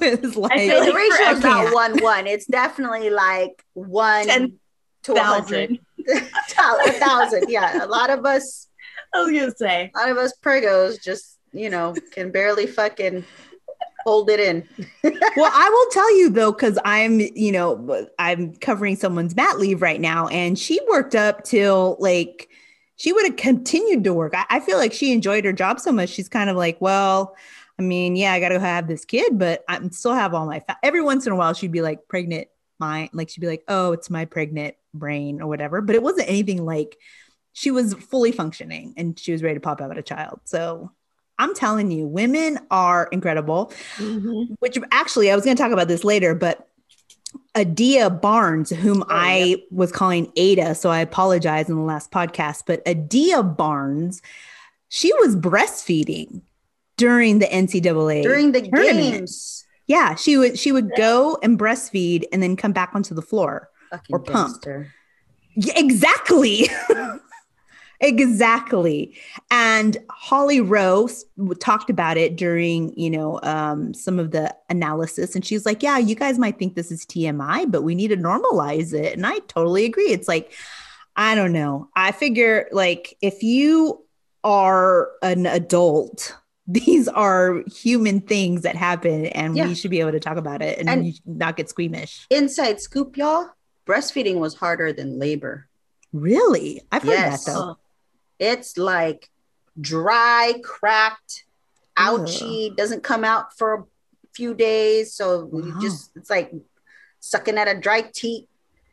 it's 0.00 0.36
like, 0.36 0.52
I 0.52 0.68
feel 0.68 0.80
the 0.86 0.86
like 0.86 0.94
ratio 0.94 1.26
is 1.36 1.42
not 1.42 1.74
one 1.74 1.98
one. 2.02 2.26
It's 2.26 2.46
definitely 2.46 3.10
like 3.10 3.62
one 3.74 4.26
Ten 4.26 4.58
to 5.02 5.12
a 5.12 5.20
hundred. 5.20 5.68
Thousand. 5.68 5.78
A 6.08 6.92
thousand. 6.92 7.46
Yeah, 7.48 7.84
a 7.84 7.86
lot 7.86 8.10
of 8.10 8.24
us, 8.24 8.68
I 9.14 9.22
was 9.22 9.30
gonna 9.30 9.52
say. 9.56 9.90
a 9.94 9.98
lot 9.98 10.10
of 10.10 10.18
us 10.18 10.32
pregos 10.42 11.02
just 11.02 11.38
you 11.52 11.70
know 11.70 11.94
can 12.12 12.30
barely 12.30 12.66
fucking 12.66 13.24
hold 14.04 14.30
it 14.30 14.40
in. 14.40 14.68
well, 15.36 15.50
I 15.52 15.68
will 15.70 15.90
tell 15.90 16.18
you 16.18 16.30
though, 16.30 16.52
because 16.52 16.78
I'm, 16.84 17.20
you 17.20 17.52
know, 17.52 18.06
I'm 18.18 18.54
covering 18.56 18.96
someone's 18.96 19.36
mat 19.36 19.58
leave 19.58 19.82
right 19.82 20.00
now, 20.00 20.28
and 20.28 20.58
she 20.58 20.80
worked 20.88 21.14
up 21.14 21.44
till 21.44 21.96
like 22.00 22.48
she 22.96 23.12
would 23.12 23.26
have 23.26 23.36
continued 23.36 24.04
to 24.04 24.14
work. 24.14 24.34
I, 24.36 24.44
I 24.48 24.60
feel 24.60 24.78
like 24.78 24.92
she 24.92 25.12
enjoyed 25.12 25.44
her 25.44 25.52
job 25.52 25.80
so 25.80 25.92
much. 25.92 26.10
She's 26.10 26.28
kind 26.28 26.50
of 26.50 26.56
like, 26.56 26.80
well, 26.80 27.34
I 27.78 27.82
mean, 27.82 28.16
yeah, 28.16 28.32
I 28.32 28.40
got 28.40 28.50
to 28.50 28.60
have 28.60 28.86
this 28.86 29.04
kid, 29.04 29.38
but 29.38 29.64
I'm 29.68 29.90
still 29.90 30.14
have 30.14 30.34
all 30.34 30.46
my. 30.46 30.60
Fa-. 30.60 30.76
Every 30.82 31.02
once 31.02 31.26
in 31.26 31.32
a 31.32 31.36
while, 31.36 31.54
she'd 31.54 31.72
be 31.72 31.82
like, 31.82 32.06
pregnant 32.08 32.48
mind, 32.78 33.10
like 33.12 33.28
she'd 33.28 33.40
be 33.40 33.46
like, 33.46 33.64
oh, 33.68 33.92
it's 33.92 34.10
my 34.10 34.24
pregnant 34.24 34.74
brain 34.94 35.40
or 35.40 35.46
whatever. 35.48 35.80
But 35.80 35.94
it 35.96 36.02
wasn't 36.02 36.28
anything 36.28 36.64
like 36.64 36.96
she 37.52 37.70
was 37.70 37.94
fully 37.94 38.32
functioning 38.32 38.94
and 38.96 39.18
she 39.18 39.32
was 39.32 39.42
ready 39.42 39.54
to 39.56 39.60
pop 39.60 39.80
out 39.80 39.96
a 39.98 40.02
child. 40.02 40.40
So. 40.44 40.90
I'm 41.38 41.54
telling 41.54 41.90
you, 41.90 42.06
women 42.06 42.58
are 42.70 43.08
incredible 43.10 43.72
Mhm. 43.96 44.54
which 44.60 44.78
actually 44.92 45.28
I 45.30 45.34
was 45.34 45.44
going 45.44 45.56
to 45.56 45.60
talk 45.62 45.72
about 45.72 45.88
this 45.88 46.04
later, 46.04 46.34
but 46.36 46.68
Adia 47.56 48.10
Barnes, 48.10 48.70
whom 48.70 49.02
Oh, 49.02 49.06
I 49.08 49.56
was 49.70 49.90
calling 49.90 50.30
Ada, 50.36 50.74
so 50.76 50.90
I 50.90 51.00
apologize 51.00 51.68
in 51.68 51.74
the 51.74 51.82
last 51.82 52.12
podcast, 52.12 52.62
but 52.66 52.86
Adia 52.86 53.42
Barnes, 53.42 54.22
she 54.88 55.12
was 55.14 55.34
breastfeeding 55.34 56.42
during 56.96 57.38
the 57.40 57.46
NCAA 57.46 58.22
During 58.22 58.52
the 58.52 58.60
tournament. 58.62 59.12
games. 59.14 59.64
Yeah, 59.88 60.14
she 60.14 60.36
would 60.36 60.58
she 60.58 60.70
would 60.70 60.92
go 60.96 61.38
and 61.42 61.58
breastfeed 61.58 62.24
and 62.32 62.42
then 62.42 62.56
come 62.56 62.72
back 62.72 62.90
onto 62.94 63.14
the 63.14 63.22
floor. 63.22 63.68
Fucking 63.92 64.14
Or 64.14 64.18
pump. 64.18 64.64
Yeah, 65.54 65.72
exactly. 65.78 66.68
exactly. 68.00 69.14
And 69.50 69.96
Holly 70.10 70.60
Rowe 70.60 71.08
talked 71.60 71.90
about 71.90 72.16
it 72.16 72.36
during, 72.36 72.98
you 72.98 73.10
know, 73.10 73.38
um, 73.42 73.94
some 73.94 74.18
of 74.18 74.30
the 74.30 74.54
analysis. 74.70 75.34
And 75.34 75.44
she's 75.44 75.64
like, 75.66 75.82
yeah, 75.82 75.98
you 75.98 76.14
guys 76.14 76.38
might 76.38 76.58
think 76.58 76.74
this 76.74 76.90
is 76.90 77.04
TMI, 77.06 77.70
but 77.70 77.82
we 77.82 77.94
need 77.94 78.08
to 78.08 78.16
normalize 78.16 78.92
it. 78.92 79.14
And 79.14 79.26
I 79.26 79.38
totally 79.40 79.84
agree. 79.84 80.08
It's 80.10 80.28
like, 80.28 80.52
I 81.14 81.34
don't 81.34 81.52
know. 81.52 81.88
I 81.94 82.12
figure 82.12 82.68
like 82.72 83.16
if 83.20 83.42
you 83.42 84.04
are 84.42 85.10
an 85.22 85.46
adult, 85.46 86.34
these 86.66 87.08
are 87.08 87.62
human 87.72 88.20
things 88.20 88.62
that 88.62 88.76
happen 88.76 89.26
and 89.26 89.56
Yeah. 89.56 89.66
we 89.66 89.74
should 89.74 89.90
be 89.90 90.00
able 90.00 90.12
to 90.12 90.20
talk 90.20 90.36
about 90.38 90.62
it 90.62 90.78
and, 90.78 90.88
And- 90.88 91.20
not 91.26 91.56
get 91.56 91.68
squeamish. 91.68 92.26
Inside 92.30 92.80
scoop, 92.80 93.16
y'all. 93.16 93.50
Breastfeeding 93.86 94.36
was 94.38 94.54
harder 94.54 94.92
than 94.92 95.18
labor. 95.18 95.68
Really? 96.12 96.82
I've 96.92 97.02
heard 97.02 97.10
Yes. 97.10 97.44
that 97.44 97.52
though. 97.52 97.78
It's 98.38 98.76
like 98.78 99.28
dry, 99.80 100.54
cracked, 100.64 101.44
ouchy, 101.96 102.72
doesn't 102.76 103.02
come 103.02 103.24
out 103.24 103.56
for 103.56 103.74
a 103.74 103.84
few 104.34 104.54
days. 104.54 105.14
So 105.14 105.48
you 105.52 105.74
just 105.80 106.10
it's 106.16 106.30
like 106.30 106.52
sucking 107.20 107.58
at 107.58 107.68
a 107.68 107.78
dry 107.78 108.02
teat. 108.02 108.48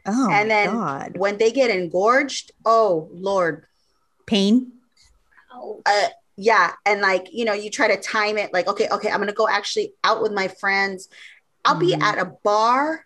Oh, 0.05 0.29
and 0.31 0.49
then 0.49 0.67
God. 0.73 1.17
when 1.17 1.37
they 1.37 1.51
get 1.51 1.69
engorged, 1.69 2.51
oh 2.65 3.09
Lord. 3.13 3.65
pain. 4.25 4.71
Uh, 5.85 6.07
yeah. 6.37 6.71
And 6.85 7.01
like, 7.01 7.27
you 7.33 7.43
know, 7.45 7.53
you 7.53 7.69
try 7.69 7.87
to 7.93 7.99
time 7.99 8.37
it 8.37 8.53
like, 8.53 8.67
okay, 8.67 8.87
okay, 8.89 9.09
I'm 9.11 9.19
gonna 9.19 9.33
go 9.33 9.47
actually 9.47 9.93
out 10.03 10.21
with 10.21 10.31
my 10.31 10.47
friends. 10.47 11.09
I'll 11.65 11.79
be 11.79 11.93
Mhm. 11.93 12.01
at 12.01 12.17
a 12.19 12.31
bar, 12.43 13.05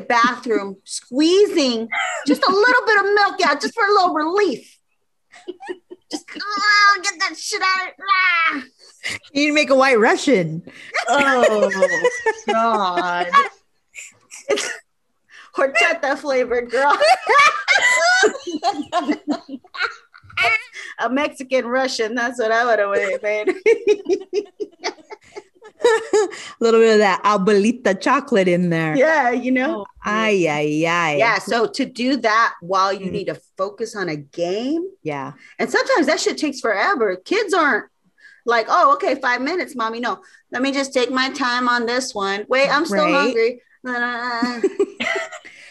bathroom, 0.00 0.76
squeezing 0.84 1.88
just 2.26 2.42
a 2.42 2.50
little 2.50 2.86
bit 2.86 2.98
of 2.98 3.04
milk 3.14 3.40
out 3.44 3.60
just 3.60 3.74
for 3.74 3.84
a 3.84 3.92
little 3.92 4.14
relief. 4.14 4.78
just 6.10 6.24
ah, 6.30 6.98
get 7.02 7.18
that 7.20 7.36
shit 7.36 7.62
out. 7.62 7.92
Ah. 8.00 8.62
You 9.32 9.42
need 9.42 9.48
to 9.48 9.54
make 9.54 9.70
a 9.70 9.76
white 9.76 9.98
Russian. 9.98 10.62
Oh 11.08 11.70
God. 12.46 13.26
It's 14.48 14.70
horchata 15.54 16.18
flavored 16.18 16.70
girl. 16.70 16.92
a 20.98 21.08
Mexican 21.10 21.66
Russian. 21.66 22.14
That's 22.14 22.38
what 22.38 22.52
I 22.52 22.64
would 22.64 22.78
have 22.78 23.22
made. 23.22 23.54
a 26.14 26.28
little 26.60 26.80
bit 26.80 26.92
of 26.94 26.98
that 26.98 27.22
abuelita 27.24 28.00
chocolate 28.00 28.48
in 28.48 28.70
there. 28.70 28.96
yeah, 28.96 29.30
you 29.30 29.50
know. 29.50 29.84
Ay, 30.04 30.46
ay, 30.48 30.84
ay. 30.86 31.16
Yeah. 31.18 31.38
So 31.38 31.66
to 31.66 31.84
do 31.84 32.16
that 32.18 32.54
while 32.60 32.92
you 32.92 33.06
Mhm. 33.06 33.12
need 33.12 33.24
to 33.26 33.40
focus 33.56 33.94
on 33.96 34.08
a 34.08 34.16
game, 34.16 34.84
Yeah. 35.02 35.32
and 35.58 35.70
sometimes 35.70 36.06
that 36.06 36.20
shit 36.20 36.38
takes 36.38 36.60
forever. 36.60 37.16
Kids 37.16 37.54
aren't 37.54 37.86
like, 38.44 38.66
oh, 38.68 38.94
okay, 38.94 39.14
five 39.16 39.40
minutes, 39.40 39.76
mommy. 39.76 40.00
No, 40.00 40.20
let 40.50 40.62
me 40.62 40.72
just 40.72 40.92
take 40.92 41.10
my 41.10 41.30
time 41.30 41.68
on 41.68 41.86
this 41.86 42.12
one. 42.14 42.44
Wait, 42.48 42.68
I'm 42.68 42.84
still 42.86 43.04
Right. 43.04 43.14
hungry. 43.14 43.62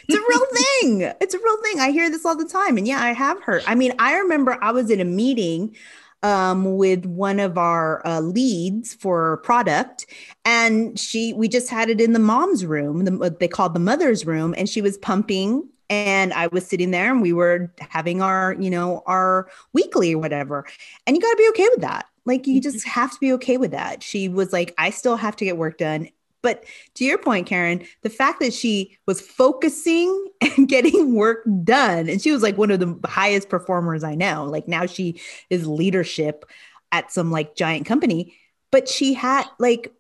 It's 0.08 0.18
a 0.20 0.28
real 0.28 0.46
thing. 0.54 1.14
It's 1.22 1.34
a 1.34 1.40
real 1.40 1.62
thing. 1.62 1.80
I 1.80 1.92
hear 1.92 2.10
this 2.10 2.26
all 2.26 2.36
the 2.36 2.44
time. 2.48 2.78
And 2.78 2.86
yeah, 2.86 3.02
I 3.02 3.14
have 3.14 3.42
heard. 3.44 3.64
I 3.66 3.76
mean, 3.76 3.94
I 3.98 4.18
remember 4.18 4.58
I 4.62 4.72
was 4.72 4.90
in 4.90 5.00
a 5.00 5.06
meeting 5.06 5.76
um, 6.24 6.78
with 6.78 7.06
one 7.06 7.40
of 7.40 7.58
our 7.58 8.06
uh, 8.06 8.20
leads 8.20 8.94
for 8.94 9.38
product, 9.38 10.06
and 10.46 10.98
she 11.00 11.34
we 11.34 11.48
just 11.48 11.70
had 11.70 11.90
it 11.90 12.02
in 12.02 12.14
the 12.14 12.20
mom's 12.20 12.66
room, 12.66 13.06
the, 13.06 13.18
what 13.18 13.40
they 13.40 13.48
called 13.48 13.74
the 13.74 13.80
mother's 13.80 14.26
room, 14.26 14.54
and 14.58 14.70
she 14.70 14.82
was 14.82 14.98
pumping. 14.98 15.68
And 15.90 16.32
I 16.32 16.48
was 16.48 16.66
sitting 16.66 16.92
there 16.92 17.12
and 17.12 17.22
we 17.22 17.34
were 17.34 17.70
having 17.82 18.22
our, 18.22 18.56
you 18.58 18.70
know, 18.70 19.04
our 19.08 19.50
weekly 19.74 20.14
or 20.14 20.20
whatever. 20.20 20.66
And 21.06 21.18
you 21.18 21.22
got 21.22 21.32
to 21.32 21.36
be 21.36 21.50
okay 21.50 21.68
with 21.70 21.82
that. 21.82 22.06
Like 22.26 22.48
you 22.48 22.62
just 22.62 22.88
have 22.88 23.12
to 23.12 23.20
be 23.20 23.34
okay 23.34 23.58
with 23.58 23.72
that. 23.72 24.02
She 24.02 24.30
was 24.30 24.54
like, 24.54 24.74
I 24.78 24.90
still 24.92 25.18
have 25.18 25.36
to 25.36 25.44
get 25.44 25.58
work 25.58 25.78
done. 25.78 26.08
But 26.42 26.66
to 26.96 27.06
your 27.06 27.18
point, 27.18 27.48
Karen, 27.48 27.84
the 28.02 28.10
fact 28.10 28.40
that 28.40 28.54
she 28.54 28.98
was 29.06 29.22
focusing 29.22 30.30
and 30.42 30.68
getting 30.68 31.14
work 31.16 31.46
done, 31.64 32.10
and 32.10 32.22
she 32.22 32.32
was 32.32 32.44
like 32.44 32.58
one 32.58 32.72
of 32.72 32.80
the 32.80 33.00
highest 33.08 33.50
performers 33.50 34.04
I 34.04 34.16
know. 34.16 34.46
Like 34.46 34.68
now 34.68 34.86
she 34.86 35.22
is 35.50 35.68
leadership 35.68 36.46
at 36.92 37.12
some 37.12 37.32
like 37.32 37.56
giant 37.56 37.86
company, 37.86 38.36
but 38.72 38.90
she 38.90 39.14
had 39.14 39.46
like, 39.60 39.94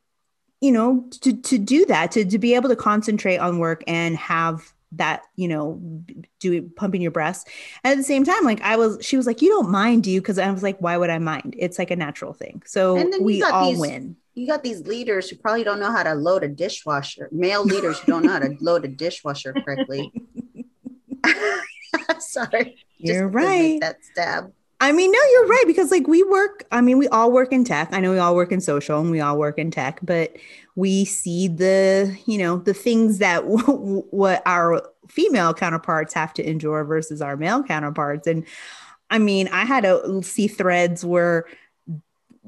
you 0.60 0.71
know, 0.71 1.05
to 1.21 1.33
to 1.41 1.57
do 1.57 1.86
that, 1.86 2.12
to 2.13 2.25
to 2.25 2.39
be 2.39 2.55
able 2.55 2.69
to 2.69 2.75
concentrate 2.75 3.38
on 3.38 3.60
work 3.60 3.83
and 3.88 4.17
have 4.17 4.74
that 4.93 5.24
you 5.38 5.48
know 5.48 5.79
do 6.39 6.62
pumping 6.75 7.01
your 7.01 7.12
breast 7.12 7.48
and 7.83 7.93
at 7.93 7.98
the 7.98 8.03
same 8.03 8.25
time 8.25 8.43
like 8.43 8.60
i 8.62 8.75
was 8.75 8.98
she 9.00 9.15
was 9.15 9.25
like 9.25 9.41
you 9.41 9.48
don't 9.48 9.69
mind 9.69 10.03
do 10.03 10.12
you? 10.12 10.19
Because 10.19 10.38
i 10.38 10.51
was 10.51 10.63
like 10.63 10.77
why 10.79 10.98
would 10.98 11.10
i 11.10 11.17
mind? 11.17 11.55
It's 11.57 11.79
like 11.79 11.91
a 11.91 11.95
natural 11.95 12.33
thing. 12.33 12.62
So 12.65 13.10
we 13.21 13.41
all 13.41 13.69
these- 13.69 13.79
win 13.79 14.17
You 14.34 14.48
got 14.48 14.64
these 14.64 14.82
leaders 14.88 15.30
who 15.30 15.36
probably 15.36 15.64
don't 15.64 15.80
know 15.80 15.92
how 15.92 16.04
to 16.04 16.16
load 16.16 16.44
a 16.44 16.48
dishwasher. 16.48 17.28
Male 17.32 17.64
leaders 17.64 18.00
who 18.00 18.12
don't 18.12 18.26
know 18.26 18.32
how 18.32 18.40
to 18.40 18.56
load 18.62 18.86
a 18.86 18.88
dishwasher 18.88 19.54
correctly. 19.54 20.12
Sorry. 22.20 22.78
You're 22.98 23.28
right. 23.28 23.80
That 23.82 24.04
stab. 24.04 24.52
I 24.80 24.92
mean, 24.92 25.12
no, 25.12 25.20
you're 25.32 25.48
right 25.48 25.64
because 25.68 25.92
like 25.92 26.08
we 26.08 26.24
work. 26.24 26.66
I 26.72 26.82
mean, 26.82 26.98
we 26.98 27.08
all 27.10 27.32
work 27.32 27.52
in 27.52 27.64
tech. 27.64 27.90
I 27.92 28.00
know 28.00 28.12
we 28.12 28.18
all 28.18 28.36
work 28.36 28.52
in 28.52 28.62
social 28.62 29.00
and 29.00 29.12
we 29.12 29.22
all 29.22 29.38
work 29.38 29.60
in 29.60 29.70
tech, 29.70 30.00
but 30.02 30.36
we 30.76 31.06
see 31.06 31.48
the 31.48 32.18
you 32.26 32.40
know 32.40 32.58
the 32.58 32.74
things 32.74 33.20
that 33.20 33.44
what 33.46 34.42
our 34.46 34.82
female 35.08 35.54
counterparts 35.54 36.14
have 36.16 36.34
to 36.34 36.50
endure 36.50 36.84
versus 36.84 37.22
our 37.22 37.38
male 37.38 37.62
counterparts. 37.62 38.26
And 38.26 38.46
I 39.12 39.20
mean, 39.20 39.50
I 39.50 39.66
had 39.66 39.84
to 39.84 40.24
see 40.24 40.48
threads 40.48 41.06
where 41.06 41.46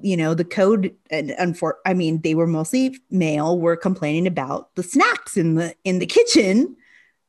you 0.01 0.17
know 0.17 0.33
the 0.33 0.45
code 0.45 0.93
and 1.09 1.29
unfor- 1.31 1.77
I 1.85 1.93
mean, 1.93 2.21
they 2.21 2.35
were 2.35 2.47
mostly 2.47 2.97
male 3.09 3.59
were 3.59 3.75
complaining 3.75 4.27
about 4.27 4.73
the 4.75 4.83
snacks 4.83 5.37
in 5.37 5.55
the 5.55 5.75
in 5.83 5.99
the 5.99 6.05
kitchen 6.05 6.75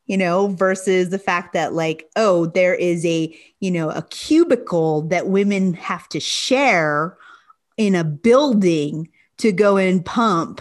you 0.06 0.18
know, 0.18 0.48
versus 0.48 1.08
the 1.08 1.18
fact 1.18 1.52
that, 1.54 1.72
like, 1.72 2.08
oh, 2.16 2.46
there 2.46 2.74
is 2.74 3.04
a, 3.06 3.34
you 3.60 3.70
know, 3.70 3.90
a 3.90 4.02
cubicle 4.02 5.02
that 5.02 5.28
women 5.28 5.72
have 5.74 6.08
to 6.10 6.20
share 6.20 7.16
in 7.76 7.94
a 7.94 8.04
building 8.04 9.08
to 9.38 9.50
go 9.50 9.76
and 9.76 10.04
pump 10.04 10.60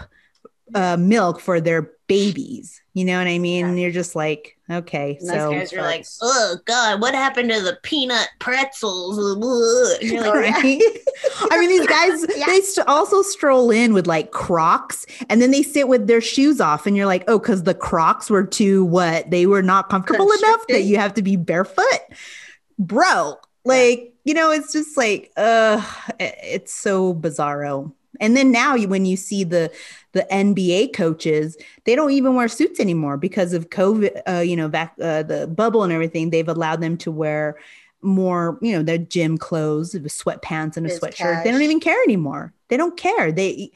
uh, 0.74 0.96
milk 0.96 1.40
for 1.40 1.60
their 1.60 1.90
babies. 2.06 2.80
You 2.92 3.04
know 3.04 3.18
what 3.18 3.26
I 3.26 3.38
mean? 3.38 3.66
And 3.66 3.80
you're 3.80 3.90
just 3.90 4.14
like, 4.14 4.56
okay, 4.70 5.16
And 5.20 5.28
those 5.28 5.36
so. 5.36 5.50
guys 5.52 5.72
are 5.72 5.82
like, 5.82 6.06
oh 6.22 6.56
god, 6.64 7.00
what 7.00 7.14
happened 7.14 7.50
to 7.50 7.60
the 7.60 7.78
peanut 7.82 8.28
pretzels? 8.38 9.16
You're 10.02 10.20
like, 10.20 10.34
Right? 10.34 10.80
I 11.50 11.58
mean, 11.58 11.68
these 11.70 11.86
guys, 11.86 12.24
Yeah. 12.36 12.46
they 12.46 12.60
st- 12.60 12.86
also 12.86 13.22
stroll 13.22 13.70
in 13.70 13.94
with 13.94 14.06
like 14.06 14.30
Crocs 14.30 15.06
and 15.28 15.42
then 15.42 15.50
they 15.50 15.62
sit 15.62 15.88
with 15.88 16.06
their 16.06 16.20
shoes 16.20 16.60
off. 16.60 16.86
And 16.86 16.96
you're 16.96 17.06
like, 17.06 17.24
oh, 17.26 17.38
because 17.38 17.64
the 17.64 17.74
Crocs 17.74 18.30
were 18.30 18.44
too 18.44 18.84
what? 18.84 19.30
They 19.30 19.46
were 19.46 19.62
not 19.62 19.88
comfortable 19.88 20.30
enough 20.30 20.66
that 20.68 20.82
you 20.82 20.96
have 20.98 21.14
to 21.14 21.22
be 21.22 21.36
barefoot. 21.36 21.84
Bro, 22.78 23.36
like, 23.64 24.14
you 24.24 24.34
know, 24.34 24.50
it's 24.50 24.72
just 24.72 24.96
like, 24.96 25.32
uh, 25.36 25.84
it's 26.20 26.74
so 26.74 27.14
bizarro. 27.14 27.92
And 28.20 28.36
then 28.36 28.52
now 28.52 28.74
you, 28.76 28.88
when 28.88 29.04
you 29.04 29.16
see 29.16 29.42
the 29.44 29.70
the 30.14 30.26
NBA 30.30 30.94
coaches, 30.94 31.56
they 31.84 31.94
don't 31.94 32.12
even 32.12 32.34
wear 32.34 32.48
suits 32.48 32.80
anymore 32.80 33.16
because 33.16 33.52
of 33.52 33.68
COVID, 33.68 34.22
uh, 34.26 34.40
you 34.40 34.56
know, 34.56 34.68
back 34.68 34.94
uh, 35.02 35.22
the 35.24 35.46
bubble 35.46 35.82
and 35.82 35.92
everything. 35.92 36.30
They've 36.30 36.48
allowed 36.48 36.80
them 36.80 36.96
to 36.98 37.10
wear 37.10 37.58
more, 38.00 38.58
you 38.62 38.72
know, 38.72 38.82
their 38.82 38.98
gym 38.98 39.36
clothes, 39.36 39.94
sweatpants 39.94 40.76
and 40.76 40.86
a 40.86 40.90
sweatshirt. 40.90 41.42
They 41.42 41.50
don't 41.50 41.62
even 41.62 41.80
care 41.80 42.00
anymore. 42.04 42.52
They 42.68 42.76
don't 42.76 42.96
care. 42.96 43.32
They, 43.32 43.72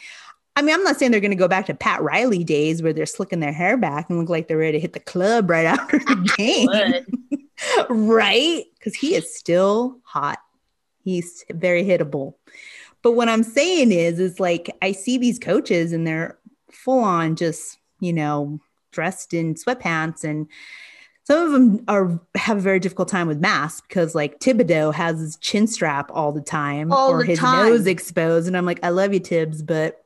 I 0.55 0.63
mean, 0.63 0.75
I'm 0.75 0.85
not 0.85 0.97
saying 0.97 1.11
they're 1.11 1.21
going 1.21 1.31
to 1.31 1.37
go 1.37 1.49
back 1.49 1.67
to 1.67 1.75
Pat 1.75 2.03
Riley 2.03 2.45
days 2.45 2.83
where 2.83 2.93
they're 2.93 3.07
slicking 3.07 3.41
their 3.41 3.53
hair 3.53 3.77
back 3.77 4.09
and 4.09 4.19
look 4.19 4.29
like 4.29 4.49
they're 4.49 4.59
ready 4.59 4.73
to 4.73 4.81
hit 4.81 4.93
the 4.93 5.01
club 5.01 5.51
right 5.51 5.67
after 5.67 5.99
the 5.99 6.33
game, 6.37 7.47
right? 7.89 8.65
Because 8.79 8.95
he 8.95 9.15
is 9.15 9.35
still 9.35 9.99
hot. 10.05 10.39
He's 11.03 11.45
very 11.51 11.85
hittable. 11.85 12.35
But 13.03 13.13
what 13.13 13.29
I'm 13.29 13.43
saying 13.43 13.93
is, 13.93 14.19
is 14.19 14.41
like 14.41 14.71
I 14.83 14.93
see 14.93 15.19
these 15.19 15.39
coaches 15.39 15.93
and 15.93 16.07
they're 16.07 16.39
full 16.71 17.03
on 17.05 17.37
just, 17.37 17.79
you 18.01 18.13
know, 18.13 18.61
dressed 18.93 19.35
in 19.35 19.55
sweatpants 19.55 20.25
and 20.25 20.47
some 21.25 21.45
of 21.47 21.53
them 21.53 21.85
are 21.89 22.19
have 22.37 22.57
a 22.57 22.61
very 22.61 22.81
difficult 22.81 23.09
time 23.09 23.29
with 23.29 23.39
masks 23.39 23.83
because 23.87 24.15
like 24.15 24.41
Thibodeau 24.41 24.95
has 24.95 25.21
his 25.21 25.37
chin 25.37 25.67
strap 25.67 26.11
all 26.15 26.33
the 26.33 26.41
time 26.41 26.91
All 26.91 27.11
or 27.11 27.19
the 27.19 27.27
his 27.27 27.39
time. 27.39 27.69
nose 27.69 27.87
exposed. 27.87 28.47
And 28.49 28.57
I'm 28.57 28.65
like, 28.65 28.81
I 28.83 28.89
love 28.89 29.13
you, 29.13 29.21
Thibs, 29.21 29.63
but 29.63 30.05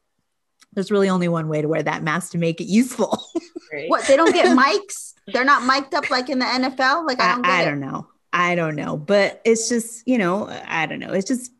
there's 0.72 0.90
really 0.90 1.08
only 1.08 1.28
one 1.28 1.48
way 1.48 1.62
to 1.62 1.68
wear 1.68 1.82
that 1.82 2.02
mask 2.02 2.32
to 2.32 2.38
make 2.38 2.60
it 2.60 2.64
useful. 2.66 3.22
Right. 3.72 3.88
What? 3.88 4.06
They 4.06 4.16
don't 4.16 4.34
get 4.34 4.54
mics? 4.58 5.14
They're 5.28 5.46
not 5.46 5.64
mic'd 5.64 5.94
up 5.94 6.10
like 6.10 6.28
in 6.28 6.38
the 6.38 6.44
NFL? 6.44 7.06
Like, 7.06 7.18
I 7.20 7.30
I, 7.30 7.32
don't 7.32 7.42
get 7.42 7.50
I 7.50 7.62
it. 7.62 7.64
don't 7.64 7.80
know. 7.80 8.06
I 8.30 8.54
don't 8.54 8.76
know. 8.76 8.98
But 8.98 9.40
it's 9.46 9.70
just, 9.70 10.06
you 10.06 10.18
know, 10.18 10.46
I 10.66 10.84
don't 10.84 10.98
know. 10.98 11.14
It's 11.14 11.26
just 11.26 11.52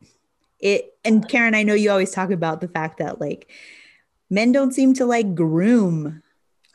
it 0.60 0.91
and 1.04 1.28
Karen, 1.28 1.54
I 1.54 1.62
know 1.62 1.74
you 1.74 1.90
always 1.90 2.10
talk 2.12 2.30
about 2.30 2.60
the 2.60 2.68
fact 2.68 2.98
that 2.98 3.20
like 3.20 3.50
men 4.30 4.52
don't 4.52 4.72
seem 4.72 4.94
to 4.94 5.04
like 5.06 5.34
groom 5.34 6.22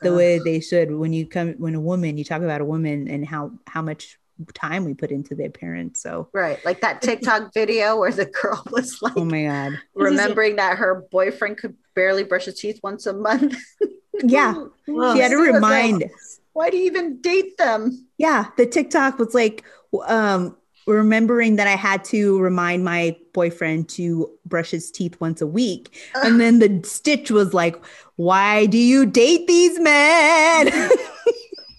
the 0.00 0.10
Ugh. 0.10 0.16
way 0.16 0.38
they 0.38 0.60
should 0.60 0.94
when 0.94 1.12
you 1.12 1.26
come 1.26 1.54
when 1.58 1.74
a 1.74 1.80
woman 1.80 2.16
you 2.18 2.24
talk 2.24 2.42
about 2.42 2.60
a 2.60 2.64
woman 2.64 3.08
and 3.08 3.26
how 3.26 3.50
how 3.66 3.82
much 3.82 4.18
time 4.54 4.84
we 4.84 4.94
put 4.94 5.10
into 5.10 5.34
their 5.34 5.48
appearance 5.48 6.00
so 6.00 6.28
Right. 6.32 6.64
Like 6.64 6.80
that 6.82 7.02
TikTok 7.02 7.52
video 7.54 7.98
where 7.98 8.12
the 8.12 8.26
girl 8.26 8.62
was 8.70 9.02
like 9.02 9.14
oh 9.16 9.24
my 9.24 9.44
god 9.44 9.72
remembering 9.94 10.56
that 10.56 10.78
her 10.78 11.04
boyfriend 11.10 11.56
could 11.58 11.74
barely 11.96 12.22
brush 12.22 12.44
his 12.44 12.54
teeth 12.60 12.78
once 12.82 13.06
a 13.06 13.12
month. 13.12 13.56
yeah 14.22 14.54
Well, 14.86 15.14
she 15.14 15.20
had 15.20 15.30
to 15.30 15.32
She 15.32 15.36
was 15.36 15.46
like, 15.46 15.54
remind 15.54 16.04
Why 16.52 16.70
do 16.70 16.76
you 16.76 16.84
even 16.86 17.20
date 17.20 17.56
them? 17.58 18.06
yeah 18.18 18.50
the 18.56 18.66
tiktok 18.66 19.18
was 19.18 19.34
like 19.34 19.64
um 20.06 20.56
remembering 20.88 21.56
that 21.56 21.66
i 21.68 21.76
had 21.76 22.02
to 22.04 22.38
remind 22.40 22.84
my 22.84 23.14
boyfriend 23.32 23.88
to 23.88 24.28
brush 24.46 24.70
his 24.70 24.90
teeth 24.90 25.20
once 25.20 25.40
a 25.40 25.46
week 25.46 25.96
and 26.24 26.40
then 26.40 26.58
the 26.58 26.80
stitch 26.86 27.30
was 27.30 27.52
like 27.54 27.76
why 28.16 28.66
do 28.66 28.78
you 28.78 29.06
date 29.06 29.46
these 29.46 29.78
men 29.78 30.68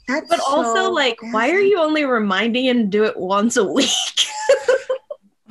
That's 0.07 0.27
But 0.27 0.39
also, 0.39 0.73
so 0.73 0.91
like, 0.91 1.17
why 1.21 1.51
are 1.51 1.59
you 1.59 1.77
only 1.79 2.03
reminding 2.03 2.65
him 2.65 2.77
to 2.79 2.85
do 2.87 3.03
it 3.03 3.15
once 3.15 3.57
a 3.57 3.63
week? 3.63 3.91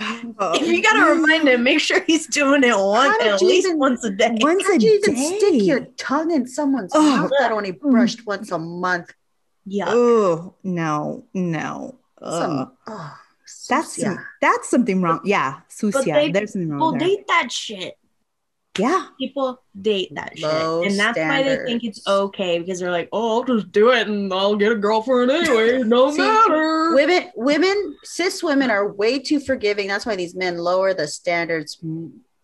If 0.00 0.66
you 0.66 0.82
gotta 0.82 1.10
remind 1.12 1.48
him, 1.48 1.62
make 1.62 1.78
sure 1.78 2.00
he's 2.04 2.26
doing 2.26 2.64
it 2.64 2.76
once 2.76 3.16
at 3.22 3.40
you 3.40 3.46
least 3.46 3.66
even- 3.68 3.78
once 3.78 4.02
a 4.04 4.10
day. 4.10 4.36
once 4.40 4.64
a 4.64 4.72
How'd 4.72 4.82
you 4.82 4.94
even 5.00 5.14
day. 5.14 5.36
stick 5.38 5.62
your 5.62 5.80
tongue 5.96 6.32
in 6.32 6.48
someone's 6.48 6.90
Oh. 6.92 7.02
mouth 7.02 7.30
that 7.38 7.52
only 7.52 7.72
mm. 7.72 7.80
brushed 7.80 8.26
once 8.26 8.50
a 8.50 8.58
month? 8.58 9.12
Yeah. 9.64 9.84
oh 9.88 10.54
no 10.64 11.24
no 11.34 11.98
Some, 12.20 12.72
oh, 12.88 13.18
that's 13.68 13.98
yeah. 13.98 14.16
that's 14.40 14.68
something 14.68 15.00
wrong 15.02 15.20
yeah 15.24 15.60
But 15.60 15.72
sucia 15.72 16.12
they- 16.12 16.32
there's 16.32 16.52
something 16.52 16.70
wrong 16.70 16.80
People 16.80 16.98
there. 16.98 17.08
date 17.08 17.26
that 17.28 17.52
shit. 17.52 17.94
yeah 18.78 19.06
People 19.18 19.60
date 19.80 20.14
that 20.14 20.38
Low 20.38 20.82
shit. 20.82 20.90
And 20.92 20.98
that's 21.00 21.18
why 21.18 21.42
they 21.42 21.56
think 21.64 21.84
it's 21.84 22.06
okay 22.06 22.58
because 22.58 22.78
they're 22.80 22.90
like, 22.92 23.08
oh, 23.12 23.38
I'll 23.38 23.44
just 23.44 23.70
do 23.72 23.90
it 23.90 24.06
and 24.08 24.32
I'll 24.32 24.56
get 24.56 24.72
a 24.72 24.76
girlfriend 24.76 25.30
anyway. 25.30 25.82
No 25.84 26.10
See, 26.10 26.18
matter. 26.18 26.94
Women, 26.94 27.30
women, 27.36 27.96
cis 28.04 28.42
women 28.42 28.70
are 28.70 28.92
way 28.92 29.18
too 29.18 29.40
forgiving. 29.40 29.88
That's 29.88 30.06
why 30.06 30.16
these 30.16 30.34
men 30.34 30.58
lower 30.58 30.94
the 30.94 31.06
standards. 31.08 31.78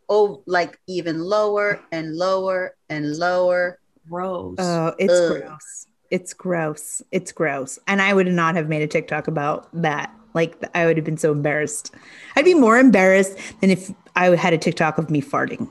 Oh, 0.09 0.43
like 0.47 0.79
even 0.87 1.21
lower 1.21 1.81
and 1.93 2.15
lower 2.17 2.77
and 2.89 3.17
lower. 3.17 3.79
Gross. 4.11 4.57
Oh, 4.59 4.95
it's 4.99 5.13
Ugh. 5.13 5.41
gross. 5.43 5.87
It's 6.11 6.35
gross. 6.35 7.03
It's 7.11 7.33
gross. 7.33 7.79
And 7.87 8.03
I 8.03 8.13
would 8.13 8.27
not 8.27 8.55
have 8.57 8.69
made 8.69 8.83
a 8.83 8.87
TikTok 8.87 9.29
about 9.29 9.69
that. 9.83 10.13
Like 10.35 10.57
I 10.75 10.87
would 10.87 10.97
have 10.97 11.05
been 11.05 11.17
so 11.17 11.33
embarrassed. 11.33 11.95
I'd 12.37 12.45
be 12.45 12.55
more 12.55 12.77
embarrassed 12.79 13.39
than 13.61 13.71
if 13.71 13.91
I 14.17 14.35
had 14.37 14.53
a 14.53 14.59
TikTok 14.59 14.99
of 14.99 15.11
me 15.11 15.23
farting. 15.23 15.71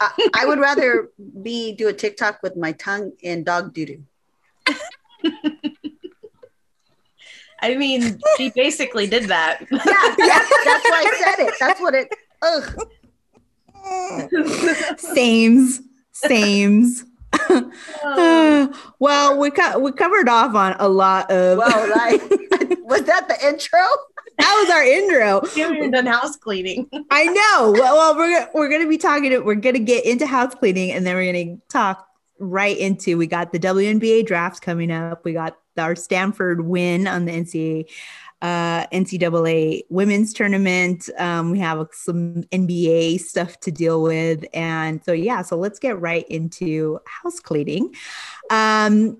I, 0.00 0.28
I 0.34 0.46
would 0.46 0.58
rather 0.58 1.10
be 1.42 1.72
do 1.74 1.88
a 1.88 1.92
TikTok 1.92 2.42
with 2.42 2.56
my 2.56 2.72
tongue 2.72 3.12
and 3.22 3.44
dog 3.44 3.74
doo 3.74 3.86
doo. 3.86 4.04
I 7.60 7.76
mean, 7.76 8.20
she 8.36 8.50
basically 8.50 9.06
did 9.06 9.24
that. 9.24 9.60
Yeah, 9.70 9.78
that's, 9.80 10.64
that's 10.64 10.84
why 10.90 11.04
I 11.06 11.14
said 11.18 11.46
it. 11.46 11.54
That's 11.58 11.80
what 11.80 11.94
it. 11.94 12.08
Ugh. 12.42 12.78
Sames. 14.98 15.80
Sames. 16.12 17.04
Uh, 17.50 18.68
well, 18.98 19.38
we 19.38 19.50
co- 19.50 19.78
we 19.78 19.92
covered 19.92 20.28
off 20.28 20.54
on 20.54 20.76
a 20.78 20.88
lot 20.88 21.30
of 21.30 21.58
Well, 21.58 21.90
like, 21.90 22.20
was 22.82 23.02
that 23.02 23.28
the 23.28 23.46
intro? 23.46 23.80
that 24.38 24.60
was 24.62 24.70
our 24.70 24.82
intro. 24.82 25.40
We 25.54 25.60
haven't 25.60 25.76
even 25.76 25.90
done 25.92 26.06
house 26.06 26.36
cleaning. 26.36 26.88
I 27.10 27.24
know. 27.24 27.72
Well, 27.72 27.96
well 27.96 28.16
we're 28.16 28.32
gonna, 28.32 28.50
we're 28.54 28.68
gonna 28.68 28.88
be 28.88 28.98
talking. 28.98 29.30
To, 29.30 29.40
we're 29.40 29.54
gonna 29.54 29.78
get 29.78 30.04
into 30.04 30.26
house 30.26 30.54
cleaning, 30.54 30.92
and 30.92 31.06
then 31.06 31.14
we're 31.14 31.32
gonna 31.32 31.56
talk 31.68 32.06
right 32.38 32.76
into. 32.76 33.16
We 33.16 33.26
got 33.26 33.52
the 33.52 33.60
WNBA 33.60 34.26
drafts 34.26 34.60
coming 34.60 34.90
up. 34.90 35.24
We 35.24 35.32
got 35.32 35.56
our 35.78 35.96
Stanford 35.96 36.66
win 36.66 37.06
on 37.06 37.24
the 37.24 37.32
NCAA 37.32 37.90
uh, 38.42 38.86
NCAA 38.88 39.82
women's 39.88 40.32
tournament. 40.32 41.08
Um, 41.18 41.50
we 41.50 41.58
have 41.60 41.86
some 41.92 42.42
NBA 42.52 43.20
stuff 43.20 43.58
to 43.60 43.70
deal 43.70 44.02
with. 44.02 44.44
And 44.52 45.02
so, 45.04 45.12
yeah, 45.12 45.42
so 45.42 45.56
let's 45.56 45.78
get 45.78 46.00
right 46.00 46.26
into 46.28 47.00
house 47.06 47.40
cleaning. 47.40 47.94
Um, 48.50 49.18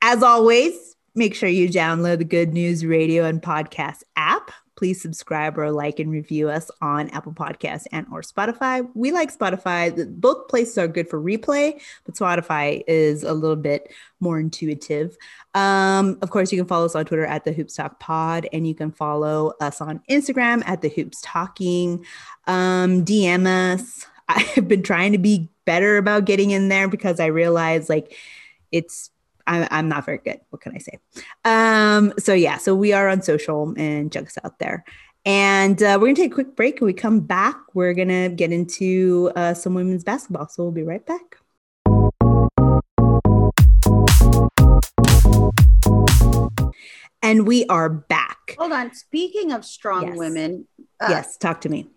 as 0.00 0.22
always, 0.22 0.96
make 1.14 1.34
sure 1.34 1.48
you 1.48 1.68
download 1.68 2.18
the 2.18 2.24
Good 2.24 2.52
News 2.52 2.84
Radio 2.84 3.24
and 3.24 3.42
Podcast 3.42 4.02
app 4.16 4.50
please 4.82 5.00
subscribe 5.00 5.56
or 5.56 5.70
like 5.70 6.00
and 6.00 6.10
review 6.10 6.48
us 6.48 6.68
on 6.80 7.08
Apple 7.10 7.32
Podcasts 7.32 7.86
and 7.92 8.04
or 8.10 8.20
Spotify. 8.20 8.84
We 8.94 9.12
like 9.12 9.32
Spotify. 9.32 10.12
Both 10.20 10.48
places 10.48 10.76
are 10.76 10.88
good 10.88 11.08
for 11.08 11.22
replay, 11.22 11.80
but 12.04 12.16
Spotify 12.16 12.82
is 12.88 13.22
a 13.22 13.32
little 13.32 13.54
bit 13.54 13.92
more 14.18 14.40
intuitive. 14.40 15.16
Um, 15.54 16.18
of 16.20 16.30
course, 16.30 16.50
you 16.50 16.58
can 16.58 16.66
follow 16.66 16.84
us 16.84 16.96
on 16.96 17.04
Twitter 17.04 17.24
at 17.24 17.44
the 17.44 17.52
Hoops 17.52 17.76
Talk 17.76 18.00
Pod, 18.00 18.48
and 18.52 18.66
you 18.66 18.74
can 18.74 18.90
follow 18.90 19.52
us 19.60 19.80
on 19.80 20.02
Instagram 20.10 20.64
at 20.66 20.82
the 20.82 20.88
Hoops 20.88 21.20
Talking. 21.22 22.04
Um, 22.48 23.04
DM 23.04 23.46
us. 23.46 24.04
I've 24.28 24.66
been 24.66 24.82
trying 24.82 25.12
to 25.12 25.18
be 25.18 25.48
better 25.64 25.96
about 25.96 26.24
getting 26.24 26.50
in 26.50 26.70
there 26.70 26.88
because 26.88 27.20
I 27.20 27.26
realize 27.26 27.88
like 27.88 28.16
it's 28.72 29.12
I, 29.46 29.66
I'm 29.70 29.88
not 29.88 30.04
very 30.06 30.18
good. 30.18 30.40
What 30.50 30.62
can 30.62 30.74
I 30.74 30.78
say? 30.78 30.98
Um, 31.44 32.12
so 32.18 32.32
yeah, 32.34 32.58
so 32.58 32.74
we 32.74 32.92
are 32.92 33.08
on 33.08 33.22
social 33.22 33.74
and 33.76 34.12
check 34.12 34.26
us 34.26 34.38
out 34.44 34.58
there. 34.58 34.84
And 35.24 35.80
uh, 35.82 35.98
we're 36.00 36.08
gonna 36.08 36.16
take 36.16 36.32
a 36.32 36.34
quick 36.34 36.56
break. 36.56 36.80
and 36.80 36.86
we 36.86 36.92
come 36.92 37.20
back, 37.20 37.56
we're 37.74 37.94
gonna 37.94 38.28
get 38.28 38.52
into 38.52 39.30
uh, 39.36 39.54
some 39.54 39.74
women's 39.74 40.04
basketball. 40.04 40.48
So 40.48 40.62
we'll 40.64 40.72
be 40.72 40.82
right 40.82 41.04
back. 41.04 41.36
And 47.24 47.46
we 47.46 47.64
are 47.66 47.88
back. 47.88 48.56
Hold 48.58 48.72
on. 48.72 48.92
Speaking 48.94 49.52
of 49.52 49.64
strong 49.64 50.08
Yes. 50.08 50.16
women, 50.18 50.66
uh, 51.00 51.06
yes, 51.10 51.36
talk 51.36 51.60
to 51.62 51.68
me. 51.68 51.88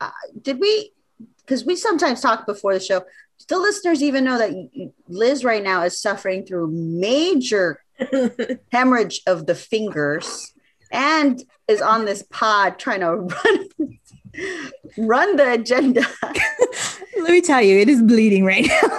uh, 0.00 0.10
did 0.40 0.58
we? 0.58 0.92
Because 1.40 1.64
we 1.66 1.76
sometimes 1.76 2.20
talk 2.22 2.46
before 2.46 2.72
the 2.72 2.80
show. 2.80 3.02
Do 3.48 3.58
listeners 3.58 4.02
even 4.02 4.24
know 4.24 4.38
that 4.38 4.90
Liz 5.08 5.44
right 5.44 5.62
now 5.62 5.82
is 5.82 6.00
suffering 6.00 6.46
through 6.46 6.70
major 6.70 7.80
hemorrhage 8.72 9.20
of 9.26 9.46
the 9.46 9.54
fingers 9.54 10.52
and 10.90 11.42
is 11.68 11.82
on 11.82 12.04
this 12.04 12.22
pod 12.30 12.78
trying 12.78 13.00
to 13.00 13.16
run 13.16 13.68
run 14.96 15.36
the 15.36 15.52
agenda. 15.52 16.02
Let 16.22 17.30
me 17.30 17.40
tell 17.40 17.62
you, 17.62 17.78
it 17.78 17.88
is 17.88 18.02
bleeding 18.02 18.44
right 18.44 18.66
now. 18.66 18.98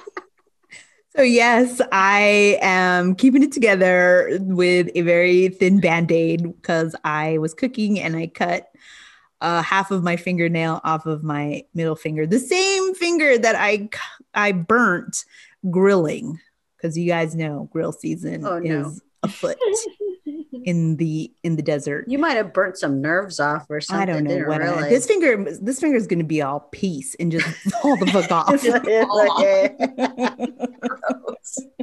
so, 1.16 1.22
yes, 1.22 1.80
I 1.92 2.58
am 2.60 3.14
keeping 3.14 3.42
it 3.42 3.52
together 3.52 4.38
with 4.40 4.88
a 4.94 5.02
very 5.02 5.48
thin 5.48 5.80
band 5.80 6.10
aid 6.10 6.42
because 6.42 6.94
I 7.04 7.38
was 7.38 7.54
cooking 7.54 8.00
and 8.00 8.16
I 8.16 8.28
cut 8.28 8.68
uh, 9.40 9.62
half 9.62 9.90
of 9.90 10.02
my 10.02 10.16
fingernail 10.16 10.80
off 10.84 11.06
of 11.06 11.22
my 11.22 11.64
middle 11.74 11.96
finger, 11.96 12.26
the 12.26 12.38
same 12.38 12.94
finger 12.94 13.38
that 13.38 13.54
I 13.56 13.88
I 14.34 14.52
burnt 14.52 15.24
grilling 15.70 16.40
because 16.76 16.96
you 16.96 17.06
guys 17.06 17.34
know 17.34 17.68
grill 17.72 17.92
season 17.92 18.46
Oh, 18.46 18.58
no. 18.58 18.88
is 18.88 19.02
afoot 19.22 19.56
in 20.64 20.96
the 20.96 21.30
in 21.42 21.56
the 21.56 21.62
desert. 21.62 22.06
You 22.08 22.18
might 22.18 22.36
have 22.36 22.52
burnt 22.52 22.76
some 22.78 23.00
nerves 23.00 23.40
off 23.40 23.66
or 23.70 23.80
something. 23.80 24.02
I 24.02 24.06
don't 24.12 24.24
know 24.24 24.46
what 24.48 24.60
I- 24.62 24.66
realize. 24.66 24.88
this 24.90 25.06
finger. 25.06 25.44
This 25.60 25.80
finger 25.80 25.96
is 25.96 26.06
going 26.06 26.18
to 26.20 26.24
be 26.24 26.42
all 26.42 26.60
peace 26.72 27.14
and 27.20 27.30
just 27.32 27.46
fall 27.82 27.96
the 27.96 28.06
fuck 28.06 28.30
off. 31.50 31.66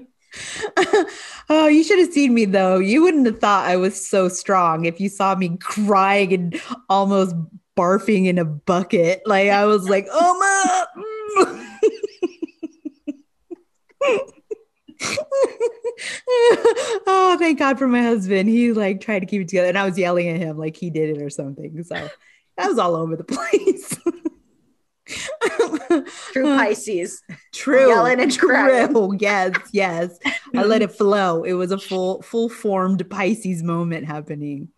oh, 1.64 1.68
you 1.68 1.84
should 1.84 2.00
have 2.00 2.12
seen 2.12 2.34
me 2.34 2.46
though. 2.46 2.80
You 2.80 3.04
wouldn't 3.04 3.26
have 3.26 3.40
thought 3.40 3.66
I 3.66 3.78
was 3.78 4.06
so 4.06 4.28
strong 4.28 4.86
if 4.86 5.00
you 5.00 5.10
saw 5.10 5.36
me 5.36 5.58
crying 5.58 6.34
and 6.34 6.62
almost 6.90 7.36
barfing 7.78 8.28
in 8.28 8.38
a 8.38 8.46
bucket. 8.46 9.22
Like 9.26 9.50
I 9.50 9.66
was 9.66 9.90
like, 9.90 10.08
oh 10.12 10.40
my. 10.40 10.86
Mm. 10.98 11.70
oh, 17.08 17.38
thank 17.40 17.60
God 17.60 17.80
for 17.80 17.88
my 17.88 18.02
husband. 18.02 18.50
He 18.50 18.74
like 18.74 19.00
tried 19.00 19.20
to 19.20 19.26
keep 19.26 19.42
it 19.42 19.48
together, 19.48 19.70
and 19.70 19.78
I 19.78 19.86
was 19.86 19.98
yelling 19.98 20.28
at 20.28 20.40
him 20.40 20.58
like 20.58 20.76
he 20.76 20.90
did 20.90 21.18
it 21.18 21.22
or 21.22 21.30
something. 21.30 21.82
So 21.84 22.10
that 22.58 22.68
was 22.68 22.78
all 22.78 22.96
over 22.96 23.16
the 23.16 23.24
place. 23.30 23.98
True 26.32 26.58
Pisces. 26.58 27.22
True. 27.54 27.88
Yelling 27.90 28.20
and 28.22 28.38
crying. 28.38 28.92
True. 28.94 29.16
Yes, 29.20 29.56
yes. 29.72 30.18
I 30.56 30.64
let 30.64 30.82
it 30.82 30.92
flow. 30.98 31.44
It 31.44 31.54
was 31.54 31.72
a 31.72 31.78
full, 31.78 32.22
full 32.22 32.50
formed 32.50 33.08
Pisces 33.10 33.64
moment 33.64 34.06
happening. 34.06 34.70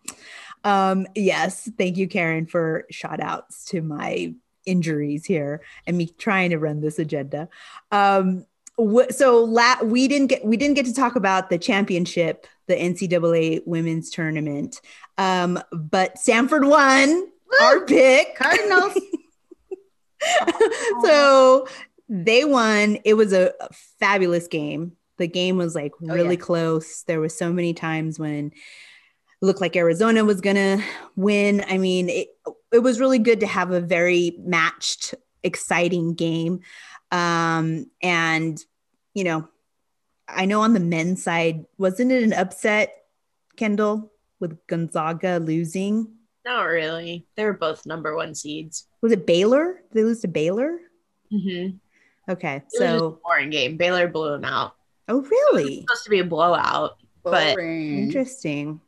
Um, 0.64 1.06
yes, 1.14 1.70
thank 1.78 1.96
you, 1.96 2.08
Karen, 2.08 2.46
for 2.46 2.86
shout 2.90 3.20
outs 3.20 3.64
to 3.66 3.82
my 3.82 4.34
injuries 4.64 5.24
here 5.24 5.62
and 5.86 5.96
me 5.96 6.06
trying 6.18 6.50
to 6.50 6.58
run 6.58 6.80
this 6.80 6.98
agenda. 6.98 7.48
Um, 7.92 8.46
wh- 8.78 9.08
so 9.10 9.44
la- 9.44 9.82
we 9.84 10.08
didn't 10.08 10.26
get 10.26 10.44
we 10.44 10.56
didn't 10.56 10.74
get 10.74 10.86
to 10.86 10.94
talk 10.94 11.14
about 11.14 11.50
the 11.50 11.58
championship, 11.58 12.46
the 12.66 12.74
NCAA 12.74 13.62
women's 13.64 14.10
tournament. 14.10 14.80
Um, 15.18 15.60
but 15.72 16.18
Stanford 16.18 16.64
won 16.64 17.28
our 17.62 17.84
pick. 17.86 18.34
Cardinals. 18.36 18.98
so 21.04 21.66
they 22.08 22.44
won. 22.44 22.98
It 23.04 23.14
was 23.14 23.32
a, 23.32 23.52
fabulous 23.98 24.46
game. 24.46 24.92
The 25.18 25.26
game 25.26 25.56
was 25.56 25.74
like 25.74 25.92
Oh, 26.02 26.14
really 26.14 26.36
yeah. 26.36 26.40
close. 26.42 27.02
There 27.04 27.20
were 27.20 27.28
so 27.28 27.52
many 27.52 27.72
times 27.74 28.18
when 28.18 28.48
it 28.48 28.52
looked 29.40 29.60
like 29.60 29.76
Arizona 29.76 30.24
was 30.24 30.40
gonna 30.40 30.82
win. 31.16 31.64
I 31.68 31.78
mean, 31.78 32.08
it 32.08 32.28
it 32.72 32.80
was 32.80 33.00
really 33.00 33.18
good 33.18 33.40
to 33.40 33.46
have 33.46 33.70
a 33.70 33.80
very 33.80 34.36
matched, 34.40 35.14
exciting 35.42 36.14
game. 36.14 36.60
Um, 37.10 37.90
and 38.02 38.62
you 39.14 39.24
know, 39.24 39.48
I 40.28 40.44
know 40.44 40.60
on 40.60 40.74
the 40.74 40.80
men's 40.80 41.22
side, 41.22 41.64
wasn't 41.78 42.12
it 42.12 42.22
an 42.22 42.32
upset, 42.32 42.94
Kyndall, 43.56 44.10
with 44.40 44.66
Gonzaga 44.66 45.38
losing? 45.38 46.08
Not 46.46 46.62
really. 46.62 47.26
They 47.34 47.44
were 47.44 47.52
both 47.52 47.84
number 47.86 48.14
one 48.16 48.34
seeds. 48.34 48.86
Was 49.02 49.12
it 49.12 49.26
Baylor? 49.26 49.82
Did 49.92 49.98
they 49.98 50.04
lose 50.04 50.20
to 50.20 50.28
Baylor? 50.28 50.78
Mm-hmm. 51.32 51.76
Okay, 52.32 52.56
It 52.56 52.62
was 52.64 52.72
just 52.72 52.82
a 52.82 52.98
so 52.98 53.20
boring 53.24 53.50
game. 53.50 53.76
Baylor 53.76 54.08
blew 54.08 54.30
them 54.30 54.44
out. 54.44 54.76
oh 55.08 55.18
It 55.18 55.22
was 55.22 55.30
really? 55.30 55.80
supposed 55.82 56.04
to 56.04 56.10
be 56.10 56.20
a 56.20 56.24
blowout. 56.24 56.96
But- 57.24 57.58
Interesting. 57.58 58.80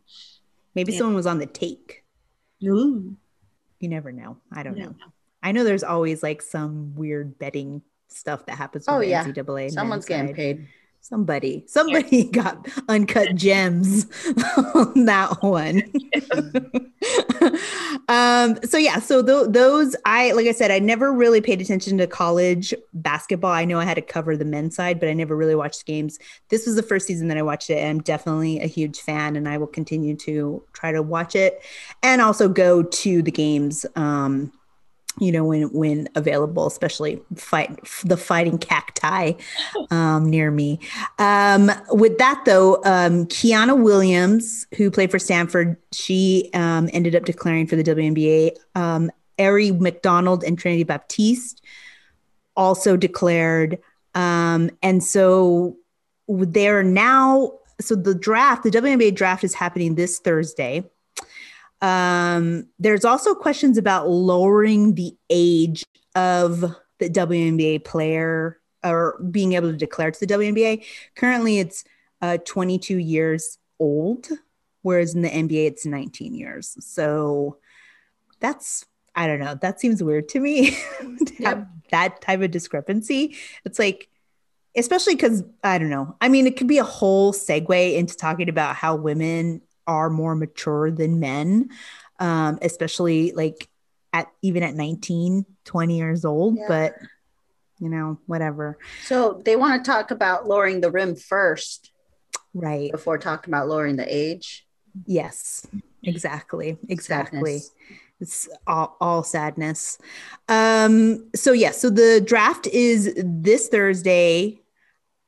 Maybe 0.75 0.93
Yeah. 0.93 0.99
someone 0.99 1.17
was 1.17 1.27
on 1.27 1.39
the 1.39 1.47
take. 1.47 2.05
Ooh. 2.65 3.17
You 3.81 3.89
never 3.89 4.13
know. 4.13 4.37
I 4.53 4.63
don't 4.63 4.77
Yeah. 4.77 4.87
know. 4.87 4.95
I 5.43 5.53
know 5.53 5.65
there's 5.65 5.83
always 5.85 6.23
like 6.23 6.43
some 6.43 6.95
weird 6.97 7.39
betting 7.39 7.83
stuff 8.09 8.47
that 8.47 8.57
happens 8.57 8.87
with 8.87 8.95
Oh, 8.95 8.99
the 9.01 9.09
yeah. 9.09 9.25
NCAA. 9.25 9.71
Someone's 9.71 10.05
getting 10.07 10.29
side. 10.29 10.37
paid. 10.37 10.69
Somebody, 11.09 11.65
somebody 11.67 12.25
got 12.33 12.69
uncut 12.87 13.35
gems 13.35 14.05
on 14.75 15.07
that 15.07 15.39
one. 15.41 15.83
um, 18.09 18.59
so 18.63 18.77
yeah, 18.77 18.99
so 18.99 19.23
tho- 19.23 19.47
those 19.47 19.97
I 20.05 20.33
like 20.33 20.47
I 20.47 20.53
said, 20.53 20.71
I 20.71 20.81
never 20.81 21.11
really 21.11 21.41
paid 21.41 21.63
attention 21.63 21.97
to 21.97 22.07
college 22.07 22.75
basketball. 22.93 23.53
I 23.53 23.65
know 23.65 23.79
I 23.79 23.85
had 23.85 23.95
to 23.95 24.03
cover 24.03 24.37
the 24.37 24.45
men's 24.45 24.77
side, 24.77 25.01
but 25.01 25.09
I 25.09 25.15
never 25.15 25.35
really 25.35 25.55
watched 25.55 25.87
games. 25.87 26.19
This 26.51 26.67
was 26.67 26.77
the 26.77 26.83
first 26.83 27.07
season 27.07 27.29
that 27.29 27.39
I 27.39 27.43
watched 27.43 27.71
it, 27.71 27.79
and 27.79 27.89
I'm 27.89 28.01
definitely 28.01 28.61
a 28.61 28.67
huge 28.67 29.01
fan, 29.01 29.35
and 29.35 29.49
I 29.49 29.57
will 29.57 29.67
continue 29.67 30.15
to 30.17 30.63
try 30.75 30.93
to 30.93 31.01
watch 31.01 31.35
it 31.35 31.63
and 32.03 32.21
also 32.21 32.51
go 32.51 32.83
to 32.83 33.23
the 33.23 33.31
games. 33.31 33.87
Um, 33.97 34.53
you 35.21 35.33
know 35.33 35.45
when 35.45 35.63
when 35.73 36.09
available 36.15 36.67
especially 36.67 37.21
fight 37.35 37.79
the 38.05 38.17
fighting 38.17 38.59
cacti 38.59 39.33
um, 39.91 40.29
near 40.29 40.51
me 40.51 40.79
um, 41.19 41.71
with 41.91 42.19
that 42.19 42.43
though 42.45 42.77
um, 42.85 43.27
kiana 43.27 43.81
williams 43.81 44.67
who 44.77 44.91
played 44.91 45.11
for 45.11 45.19
stanford 45.19 45.77
she 45.93 46.51
um, 46.55 46.89
ended 46.93 47.15
up 47.15 47.25
declaring 47.25 47.67
for 47.67 47.77
the 47.77 47.85
WNBA. 47.85 48.53
Um, 48.75 49.11
Aari 49.39 49.79
McDonald 49.79 50.45
and 50.45 50.59
Trinity 50.59 50.85
Baptiste 50.85 51.63
also 52.57 52.97
declared. 52.97 53.79
Um, 54.15 54.71
and 54.83 55.03
so 55.03 55.77
they're 56.29 56.83
now, 56.83 57.53
so 57.81 57.95
the 57.95 58.15
draft, 58.15 58.65
the 58.65 58.71
WNBA 58.71 59.15
draft 59.15 59.45
is 59.45 59.55
happening 59.55 59.95
this 59.95 60.19
Thursday. 60.19 60.85
Um, 61.81 62.67
there's 62.79 63.05
also 63.05 63.35
questions 63.35 63.79
about 63.79 64.09
lowering 64.09 64.95
the 64.95 65.17
age 65.31 65.85
of 66.15 66.61
the 66.99 67.09
WNBA 67.09 67.85
player 67.85 68.59
or 68.85 69.21
being 69.31 69.53
able 69.53 69.71
to 69.71 69.77
declare 69.77 70.11
to 70.11 70.27
the 70.27 70.35
WNBA. 70.35 70.85
Currently, 71.15 71.59
it's 71.59 71.85
uh, 72.23 72.39
22 72.45 72.99
years 72.99 73.59
old, 73.79 74.29
whereas 74.83 75.15
in 75.15 75.23
the 75.23 75.29
NBA, 75.29 75.67
it's 75.67 75.87
19 75.87 76.35
years. 76.35 76.77
So 76.81 77.59
that's, 78.41 78.85
I 79.15 79.27
don't 79.27 79.41
know, 79.41 79.57
that 79.63 79.81
seems 79.81 80.03
weird 80.03 80.29
to 80.31 80.41
me 80.41 80.71
to 81.27 81.35
have 81.45 81.67
that 81.91 82.21
type 82.21 82.41
of 82.41 82.51
discrepancy. 82.51 83.37
It's 83.65 83.79
like, 83.79 84.09
especially 84.77 85.15
because 85.15 85.45
I 85.65 85.79
don't 85.79 85.91
know. 85.91 86.17
I 86.21 86.29
mean, 86.29 86.47
it 86.47 86.57
could 86.57 86.69
be 86.69 86.79
a 86.79 86.85
whole 86.85 87.33
segue 87.33 87.97
into 87.97 88.17
talking 88.17 88.49
about 88.49 88.77
how 88.77 88.97
women 88.97 89.63
are 89.89 90.09
more 90.11 90.37
mature 90.37 90.93
than 90.93 91.19
men, 91.19 91.71
um, 92.21 92.61
especially 92.63 93.33
like 93.33 93.69
at 94.13 94.29
even 94.43 94.63
at 94.63 94.75
19, 94.75 95.45
20 95.65 95.97
years 95.97 96.25
old. 96.25 96.57
Yeah. 96.57 96.65
But 96.69 96.95
you 97.81 97.89
know, 97.89 98.19
whatever. 98.27 98.79
So 99.05 99.41
they 99.45 99.57
want 99.57 99.85
to 99.85 99.91
talk 99.91 100.11
about 100.11 100.47
lowering 100.47 100.81
the 100.81 100.91
rim 100.91 101.15
first 101.17 101.91
Right. 102.55 102.91
before 102.91 103.19
talking 103.19 103.53
about 103.53 103.69
lowering 103.69 103.97
the 103.97 104.07
age. 104.15 104.67
Yes. 105.07 105.67
Exactly. 106.03 106.77
Exactly. 106.89 107.59
Sadness. 107.59 107.71
It's 108.21 108.49
all, 108.67 108.97
all 109.01 109.23
sadness. 109.23 109.99
Um, 110.49 111.31
so 111.37 111.53
yeah, 111.53 111.71
so 111.71 111.89
the 111.89 112.21
draft 112.21 112.67
is 112.67 113.15
this 113.17 113.69
Thursday 113.69 114.61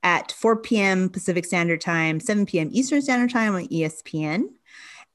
at 0.03 0.33
4 0.33 0.57
p.m. 0.57 1.09
Pacific 1.09 1.45
Standard 1.45 1.81
Time, 1.81 2.21
7 2.21 2.47
p.m. 2.47 2.71
Eastern 2.73 3.03
Standard 3.03 3.31
Time 3.31 3.55
on 3.55 3.67
ESPN. 3.69 4.45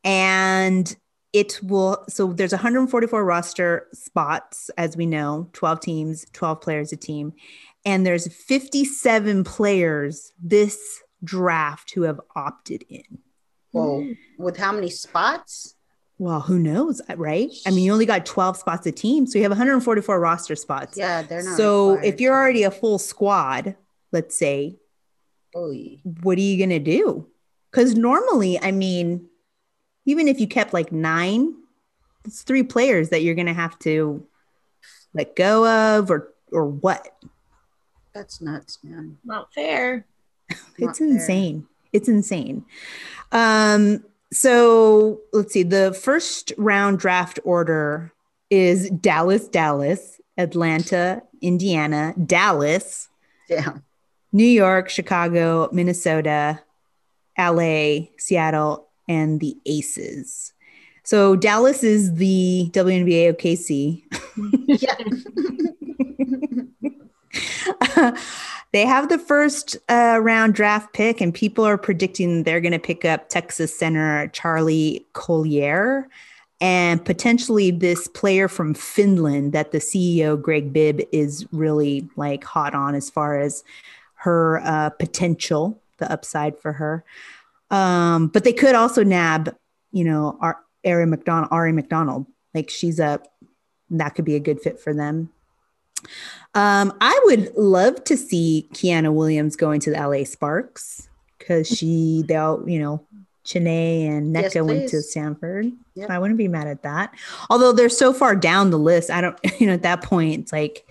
And 0.04 0.96
it 1.34 1.60
will 1.64 2.06
so 2.08 2.32
there's 2.32 2.54
144 2.54 3.26
roster 3.26 3.88
spots, 3.94 4.70
as 4.78 4.96
we 4.96 5.06
know, 5.06 5.50
12 5.54 5.80
teams, 5.82 6.26
12 6.32 6.62
players 6.62 6.94
a 6.94 6.98
team. 6.98 7.34
And 7.84 8.06
there's 8.06 8.32
57 8.34 9.44
players 9.44 10.32
this 10.42 11.04
draft 11.24 11.92
who 11.94 12.04
have 12.04 12.22
opted 12.36 12.86
in. 12.90 13.20
Whoa. 13.72 14.02
Hmm. 14.02 14.12
With 14.38 14.58
how 14.58 14.72
many 14.72 14.90
spots? 14.90 15.76
Well, 16.18 16.40
who 16.40 16.58
knows, 16.58 17.02
uh, 17.10 17.18
right? 17.18 17.52
I 17.68 17.72
mean, 17.72 17.84
you 17.84 17.92
only 17.92 18.06
got 18.06 18.26
12 18.26 18.56
spots 18.58 18.88
a 18.88 18.92
team, 18.92 19.28
so 19.28 19.38
you 19.38 19.44
have 19.44 19.52
144 19.52 20.18
roster 20.18 20.56
spots. 20.56 20.98
Yeah, 20.98 21.22
they're 21.24 21.44
not. 21.44 21.58
so 21.58 21.92
required. 21.92 22.14
if 22.14 22.22
you're 22.22 22.34
already 22.34 22.64
a 22.64 22.72
full 22.72 22.98
squad, 22.98 23.76
let's 24.16 24.36
say, 24.36 24.78
Oy. 25.56 26.00
what 26.24 26.38
are 26.38 26.42
you 26.42 26.58
going 26.58 26.70
to 26.72 26.80
do? 26.80 27.28
Because 27.70 27.96
normally, 27.96 28.58
I 28.60 28.72
mean, 28.72 29.28
even 30.06 30.28
if 30.28 30.40
you 30.40 30.48
kept 30.48 30.74
like 30.74 30.92
nine, 30.92 31.54
it's 32.24 32.42
three 32.42 32.64
players 32.64 33.10
that 33.10 33.22
you're 33.22 33.36
going 33.36 33.46
to 33.48 33.54
have 33.54 33.78
to 33.80 34.26
let 35.14 35.36
go 35.36 35.68
of 36.00 36.10
or 36.10 36.34
or 36.52 36.66
what? 36.66 37.10
that's 38.14 38.40
nuts, 38.42 38.80
man. 38.82 39.18
Not 39.26 39.54
fair. 39.54 40.06
Not 40.50 40.60
it's 40.92 41.00
fair. 41.00 41.08
insane. 41.10 41.68
It's 41.92 42.08
insane. 42.08 42.64
Um, 43.34 44.06
so 44.32 45.20
let's 45.34 45.52
see. 45.52 45.64
The 45.64 45.94
first 45.94 46.54
round 46.58 46.98
draft 47.00 47.40
order 47.44 48.14
is 48.50 48.90
Dallas, 48.90 49.50
Dallas, 49.50 50.22
Atlanta, 50.38 51.24
Indiana, 51.42 52.14
Dallas, 52.26 53.10
Yeah. 53.50 53.80
New 54.32 54.46
York, 54.46 54.90
Chicago, 54.90 55.70
Minnesota, 55.72 56.60
LA, 57.38 58.08
Seattle, 58.18 58.88
and 59.08 59.40
the 59.40 59.58
Aces. 59.66 60.54
So 61.04 61.36
Dallas 61.36 61.84
is 61.84 62.16
the 62.16 62.70
WNBA 62.72 63.36
OKC. 63.36 64.04
Yeah. 64.68 64.96
they 68.74 68.86
have 68.86 69.08
the 69.08 69.18
first 69.18 69.78
uh, 69.88 70.20
round 70.22 70.54
draft 70.54 70.94
pick, 70.94 71.22
and 71.22 71.34
people 71.34 71.64
are 71.64 71.78
predicting 71.78 72.44
they're 72.44 72.60
going 72.60 72.74
to 72.74 72.80
pick 72.80 73.06
up 73.06 73.30
Texas 73.30 73.78
center 73.78 74.28
Charli 74.30 75.06
Collier 75.14 76.10
and 76.62 77.04
potentially 77.04 77.72
this 77.72 78.08
player 78.08 78.48
from 78.48 78.74
Finland 78.74 79.54
that 79.54 79.72
the 79.72 79.80
CEO 79.80 80.42
Greg 80.42 80.72
Bibb 80.72 81.02
is 81.12 81.46
really 81.52 82.08
like 82.16 82.44
hot 82.44 82.74
on 82.74 82.96
as 82.96 83.10
far 83.10 83.40
as 83.40 83.64
her 84.26 84.60
uh, 84.64 84.90
potential, 84.90 85.82
the 86.00 86.12
upside 86.12 86.58
for 86.60 86.74
her. 86.74 87.04
Um, 87.72 88.28
but 88.28 88.44
they 88.44 88.54
could 88.54 88.76
also 88.76 89.04
nab, 89.04 89.56
you 89.92 90.04
know, 90.04 90.38
our 90.42 90.60
Aari 90.86 91.08
McDonald. 91.08 91.52
Aari 91.52 91.74
McDonald, 91.74 92.26
like 92.54 92.70
she's 92.70 93.00
a 93.00 93.22
that 93.92 94.16
could 94.16 94.26
be 94.26 94.36
a 94.36 94.40
good 94.40 94.60
fit 94.62 94.80
for 94.80 94.94
them. 94.94 95.30
Um, 96.56 96.94
I 97.02 97.20
would 97.26 97.54
love 97.56 98.04
to 98.06 98.18
see 98.18 98.68
Kiana 98.74 99.14
Williams 99.14 99.56
going 99.56 99.80
to 99.82 99.92
the 99.92 99.98
LA 100.08 100.24
Sparks 100.24 101.08
because 101.38 101.68
she, 101.68 102.24
they'll, 102.28 102.64
you 102.68 102.80
know, 102.80 103.06
Chiney 103.44 104.08
and 104.08 104.34
Yes, 104.34 104.56
went 104.56 104.90
to. 104.90 105.02
Stanford. 105.02 105.72
Yep. 105.94 106.10
I 106.10 106.18
wouldn't 106.18 106.38
be 106.40 106.48
mad 106.48 106.68
at 106.68 106.82
that. 106.84 107.14
Although 107.50 107.74
they're 107.74 107.90
so 107.90 108.12
far 108.14 108.36
down 108.36 108.72
the 108.72 108.80
list, 108.80 109.10
I 109.12 109.22
don't, 109.22 109.38
you 109.60 109.68
know, 109.68 109.74
at 109.74 109.84
that 109.84 110.04
point, 110.04 110.42
it's 110.42 110.52
like, 110.52 110.86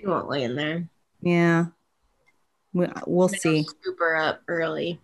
You 0.00 0.08
won't 0.08 0.28
lay 0.28 0.42
in 0.42 0.56
there. 0.56 0.88
yeah, 1.20 1.66
we'll 2.72 3.28
Maybe 3.28 3.38
see. 3.38 3.62
Scoop 3.64 3.98
her 3.98 4.16
up 4.16 4.42
early. 4.48 5.00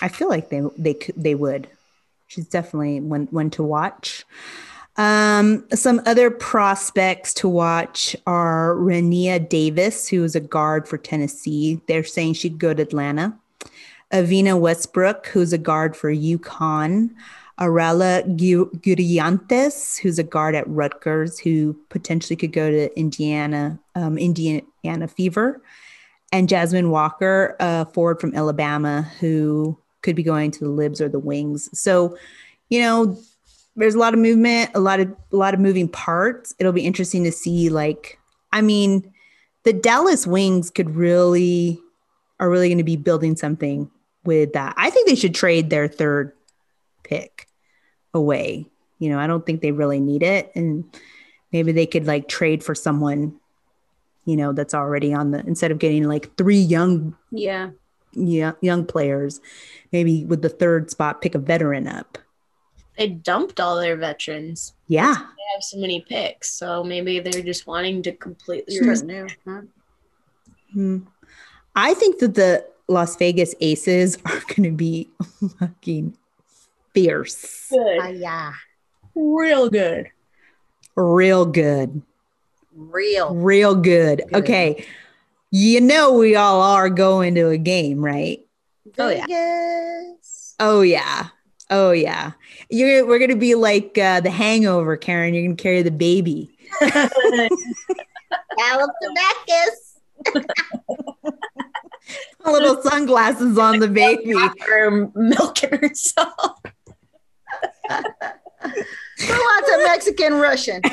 I 0.00 0.08
feel 0.08 0.28
like 0.28 0.48
they 0.48 0.62
they 0.76 0.96
they 1.16 1.34
would. 1.34 1.68
She's 2.26 2.48
definitely 2.48 3.00
one 3.00 3.28
one 3.30 3.50
to 3.50 3.62
watch. 3.62 4.24
Um, 4.96 5.64
some 5.72 6.02
other 6.06 6.28
prospects 6.28 7.32
to 7.34 7.48
watch 7.48 8.16
are 8.26 8.74
Rennia 8.74 9.48
Davis, 9.48 10.08
who 10.08 10.24
is 10.24 10.34
a 10.34 10.40
guard 10.40 10.88
for 10.88 10.98
Tennessee. 10.98 11.80
They're 11.86 12.02
saying 12.02 12.34
she'd 12.34 12.58
go 12.58 12.74
to 12.74 12.82
Atlanta. 12.82 13.36
Evina 14.12 14.58
Westbrook, 14.58 15.26
who's 15.28 15.52
a 15.52 15.58
guard 15.58 15.96
for 15.96 16.12
UConn. 16.12 17.10
Arella 17.60 18.24
Gu- 18.36 18.70
Guirantes, 18.80 19.98
who's 19.98 20.18
a 20.18 20.24
guard 20.24 20.54
at 20.54 20.68
Rutgers, 20.68 21.38
who 21.38 21.76
potentially 21.88 22.36
could 22.36 22.52
go 22.52 22.70
to 22.70 22.96
Indiana, 22.98 23.78
um, 23.94 24.16
Indiana 24.16 25.08
Fever 25.08 25.60
and 26.32 26.48
Jasmine 26.48 26.90
Walker, 26.90 27.56
uh, 27.60 27.84
a 27.88 27.92
forward 27.92 28.20
from 28.20 28.34
Alabama, 28.34 29.02
who 29.20 29.78
could 30.02 30.16
be 30.16 30.22
going 30.22 30.50
to 30.52 30.64
the 30.64 30.70
Libs 30.70 31.00
or 31.00 31.08
the 31.08 31.18
Wings. 31.18 31.68
So, 31.78 32.16
you 32.68 32.80
know, 32.80 33.18
there's 33.76 33.94
a 33.94 33.98
lot 33.98 34.14
of 34.14 34.20
movement, 34.20 34.70
a 34.74 34.80
lot 34.80 35.00
of 35.00 35.14
a 35.32 35.36
lot 35.36 35.54
of 35.54 35.60
moving 35.60 35.88
parts. 35.88 36.54
It'll 36.58 36.72
be 36.72 36.86
interesting 36.86 37.24
to 37.24 37.32
see. 37.32 37.70
Like, 37.70 38.18
I 38.52 38.60
mean, 38.60 39.12
the 39.64 39.72
Dallas 39.72 40.26
Wings 40.26 40.70
could 40.70 40.96
really 40.96 41.80
are 42.40 42.50
really 42.50 42.68
going 42.68 42.78
to 42.78 42.84
be 42.84 42.96
building 42.96 43.36
something 43.36 43.90
with 44.24 44.52
that. 44.52 44.74
I 44.76 44.90
think 44.90 45.08
they 45.08 45.14
should 45.14 45.34
trade 45.34 45.70
their 45.70 45.88
third 45.88 46.32
pick 47.04 47.48
away. 48.12 48.66
You 48.98 49.10
know, 49.10 49.18
I 49.18 49.26
don't 49.26 49.46
think 49.46 49.60
they 49.60 49.72
really 49.72 50.00
need 50.00 50.22
it, 50.22 50.50
and 50.54 50.84
maybe 51.52 51.72
they 51.72 51.86
could 51.86 52.06
like 52.06 52.28
trade 52.28 52.64
for 52.64 52.74
someone 52.74 53.38
you 54.28 54.36
know 54.36 54.52
that's 54.52 54.74
already 54.74 55.10
on 55.14 55.30
the 55.32 55.40
instead 55.46 55.70
of 55.72 55.78
getting 55.78 56.04
like 56.04 56.24
three 56.36 56.60
young 56.76 57.16
Yeah. 57.32 57.70
yeah, 58.12 58.52
young 58.60 58.84
players 58.84 59.40
maybe 59.92 60.24
with 60.30 60.42
the 60.42 60.50
third 60.62 60.90
spot 60.90 61.22
pick 61.22 61.34
a 61.34 61.38
veteran 61.38 61.86
up 61.88 62.18
They 62.98 63.08
dumped 63.08 63.58
all 63.58 63.76
their 63.80 63.96
veterans. 63.96 64.74
yeah 64.86 65.14
They 65.16 65.46
have 65.54 65.62
so 65.62 65.78
many 65.78 66.04
picks, 66.08 66.52
so 66.52 66.84
maybe 66.84 67.20
they're 67.24 67.42
just 67.52 67.66
wanting 67.66 68.02
to 68.02 68.12
completely. 68.12 68.74
Start 68.76 69.02
new, 69.12 69.26
huh? 69.46 69.62
Hmm. 70.74 70.98
i 71.74 71.94
think 71.94 72.18
that 72.20 72.34
the 72.34 72.52
las 72.88 73.16
vegas 73.16 73.54
aces 73.60 74.18
are 74.28 74.42
going 74.52 74.64
to 74.68 74.76
be 74.76 75.08
fucking 75.58 76.16
fierce 76.94 77.68
Good. 77.70 77.98
Ah, 78.02 78.08
yeah. 78.08 78.52
Real 79.14 79.70
good. 79.70 80.10
real 80.96 81.46
good 81.46 82.02
Real. 82.78 83.34
real 83.34 83.74
good. 83.74 84.22
Good. 84.28 84.34
okay 84.34 84.84
you 85.50 85.80
know 85.80 86.12
we 86.12 86.36
all 86.36 86.60
are 86.62 86.88
going 86.90 87.34
to 87.34 87.48
a 87.48 87.58
game 87.58 88.04
right 88.04 88.40
Oh, 88.98 89.08
yeah. 89.08 89.26
Vegas. 89.26 90.54
oh 90.60 90.80
yeah 90.82 91.28
oh 91.70 91.90
yeah 91.92 92.32
you're 92.70 93.06
we're 93.06 93.18
going 93.18 93.30
to 93.30 93.36
be 93.36 93.54
like 93.54 93.96
uh, 93.98 94.20
the 94.20 94.30
hangover 94.30 94.96
karen 94.96 95.34
you're 95.34 95.44
going 95.44 95.56
to 95.56 95.62
carry 95.62 95.82
the 95.82 95.90
baby 95.90 96.50
Galifianakis. 98.58 99.94
little 102.44 102.82
sunglasses 102.82 103.56
on 103.58 103.78
the 103.78 103.88
baby 103.88 104.34
or 104.70 105.10
milking 105.14 105.70
herself. 105.78 106.58
Who 107.90 109.32
wants 109.32 109.70
a 109.70 109.78
Mexican 109.84 110.34
Russian? 110.34 110.82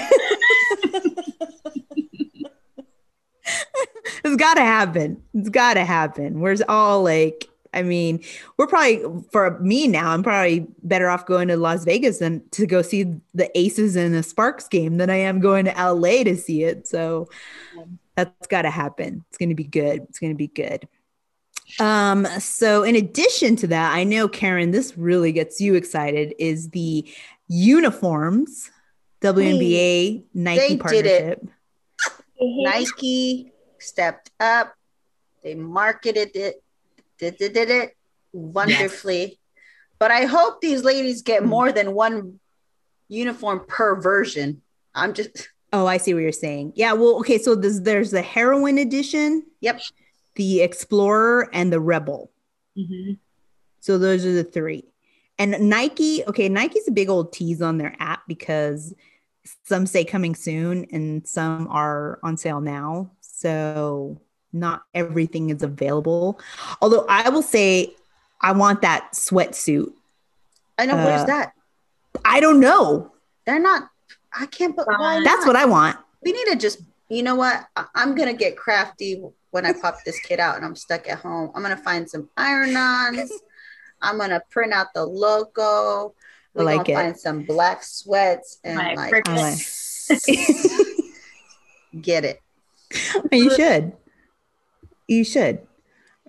it's 4.24 4.36
got 4.36 4.56
to 4.56 4.62
happen. 4.62 5.22
It's 5.34 5.50
got 5.50 5.76
to 5.76 5.86
happen. 5.86 6.40
We're 6.40 6.58
all 6.68 7.04
like, 7.04 7.48
I 7.74 7.84
mean, 7.84 8.24
we're 8.58 8.68
probably 8.68 9.04
for 9.32 9.60
me 9.60 9.88
now. 9.88 10.12
I'm 10.12 10.24
probably 10.24 10.68
better 10.84 11.10
off 11.10 11.26
going 11.26 11.50
to 11.50 11.58
Las 11.58 11.84
Vegas 11.84 12.20
than 12.20 12.48
to 12.52 12.66
go 12.66 12.82
see 12.82 13.06
the 13.34 13.58
Aces 13.58 13.96
and 13.96 14.14
the 14.14 14.24
Sparks 14.24 14.68
game 14.68 14.98
than 14.98 15.10
I 15.10 15.18
am 15.18 15.40
going 15.40 15.66
to 15.66 15.72
LA 15.72 16.24
to 16.24 16.38
see 16.38 16.64
it. 16.64 16.88
So 16.88 17.28
that's 18.16 18.48
got 18.48 18.64
to 18.64 18.70
happen. 18.70 19.26
It's 19.30 19.38
going 19.38 19.50
to 19.50 19.56
be 19.56 19.66
good. 19.66 20.04
It's 20.10 20.20
going 20.20 20.32
to 20.32 20.38
be 20.38 20.48
good. 20.48 20.88
Um, 21.80 22.26
so 22.40 22.84
in 22.84 22.96
addition 22.96 23.56
to 23.58 23.68
that, 23.68 23.94
I 23.94 24.04
know 24.04 24.28
Karen, 24.28 24.72
this 24.72 24.98
really 24.98 25.32
gets 25.32 25.60
you 25.60 25.76
excited. 25.76 26.34
Is 26.40 26.70
the 26.70 27.06
uniforms 27.48 28.72
WNBA 29.22 30.24
Nike 30.34 30.78
did 30.78 31.06
it. 31.06 31.48
Partnership? 32.38 32.90
Nike 32.98 33.52
stepped 33.80 34.32
up. 34.40 34.74
They 35.44 35.56
marketed 35.56 36.32
it, 36.36 36.64
did, 37.20 37.38
did, 37.38 37.54
did 37.54 37.70
it 37.70 37.98
wonderfully. 38.34 39.40
But 40.00 40.12
I 40.12 40.26
hope 40.26 40.60
these 40.60 40.84
ladies 40.84 41.22
get 41.22 41.46
more 41.46 41.72
than 41.72 41.94
one 41.94 42.40
uniform 43.08 43.66
per 43.68 44.00
version. 44.00 44.62
I'm 44.94 45.14
just 45.14 45.50
Oh, 45.74 45.86
I 45.86 45.98
see 45.98 46.14
what 46.14 46.22
you're 46.22 46.32
saying. 46.32 46.72
Yeah. 46.76 46.94
Well, 46.94 47.18
okay. 47.20 47.38
So 47.38 47.54
there's 47.54 47.82
there's 47.82 48.12
the 48.12 48.22
heroine 48.22 48.78
edition, 48.78 49.46
yep. 49.60 49.82
the 50.36 50.62
explorer, 50.62 51.50
and 51.54 51.72
the 51.72 51.82
rebel. 51.82 52.32
Mhm. 52.78 53.18
So 53.82 53.98
those 53.98 54.26
are 54.26 54.32
the 54.32 54.44
three. 54.44 54.86
And 55.38 55.70
Nike, 55.70 56.24
okay, 56.28 56.48
Nike's 56.48 56.88
a 56.88 56.92
big 56.92 57.10
old 57.10 57.34
tease 57.34 57.62
on 57.62 57.78
their 57.78 57.94
app 58.00 58.22
because 58.26 58.94
some 59.64 59.86
say 59.86 60.04
coming 60.06 60.36
soon 60.36 60.86
and 60.92 61.28
some 61.28 61.68
are 61.70 62.20
on 62.24 62.38
sale 62.38 62.62
now. 62.62 63.12
So 63.22 64.20
not 64.54 64.84
everything 64.94 65.50
is 65.50 65.62
available. 65.64 66.40
Although 66.82 67.06
I 67.10 67.30
will 67.30 67.42
say 67.42 67.94
I 68.42 68.52
want 68.54 68.82
that 68.82 69.10
sweatsuit. 69.14 69.92
I 70.78 70.86
know 70.86 70.96
where's 70.96 71.22
Uh, 71.22 71.26
that? 71.28 71.54
I 72.24 72.40
don't 72.40 72.60
know. 72.60 73.12
They're 73.46 73.60
not. 73.60 73.90
I 74.38 74.46
can't. 74.48 74.76
But 74.76 74.88
why? 74.88 75.22
That's 75.24 75.46
not? 75.46 75.48
what 75.48 75.56
I 75.56 75.66
want. 75.66 75.98
we 76.24 76.32
need 76.32 76.46
to 76.46 76.56
just. 76.56 76.80
You 77.08 77.22
know 77.22 77.36
what? 77.36 77.66
I, 77.76 77.86
I'm 77.94 78.16
gonna 78.16 78.34
get 78.34 78.58
crafty 78.58 79.22
when 79.52 79.66
I 79.66 79.74
pop 79.74 80.04
this 80.06 80.20
kid 80.20 80.40
out 80.40 80.56
and 80.56 80.66
I'm 80.66 80.76
stuck 80.76 81.08
at 81.08 81.20
home. 81.20 81.52
I'm 81.54 81.62
gonna 81.62 81.78
find 81.78 82.10
some 82.10 82.30
iron-ons. 82.36 83.32
I'm 84.02 84.18
gonna 84.18 84.42
print 84.50 84.74
out 84.74 84.88
the 84.96 85.06
logo. 85.06 86.16
I 86.56 86.60
We're 86.60 86.66
like 86.66 86.86
gonna 86.88 87.00
it. 87.00 87.04
find 87.04 87.18
some 87.18 87.44
black 87.44 87.84
sweats 87.84 88.60
and 88.64 88.76
My 88.78 88.94
like 88.94 89.10
Cricut. 89.10 89.34
I 89.34 89.56
get 92.02 92.26
it. 92.26 92.42
you 93.32 93.54
should. 93.56 93.94
You 95.08 95.24
should. 95.24 95.60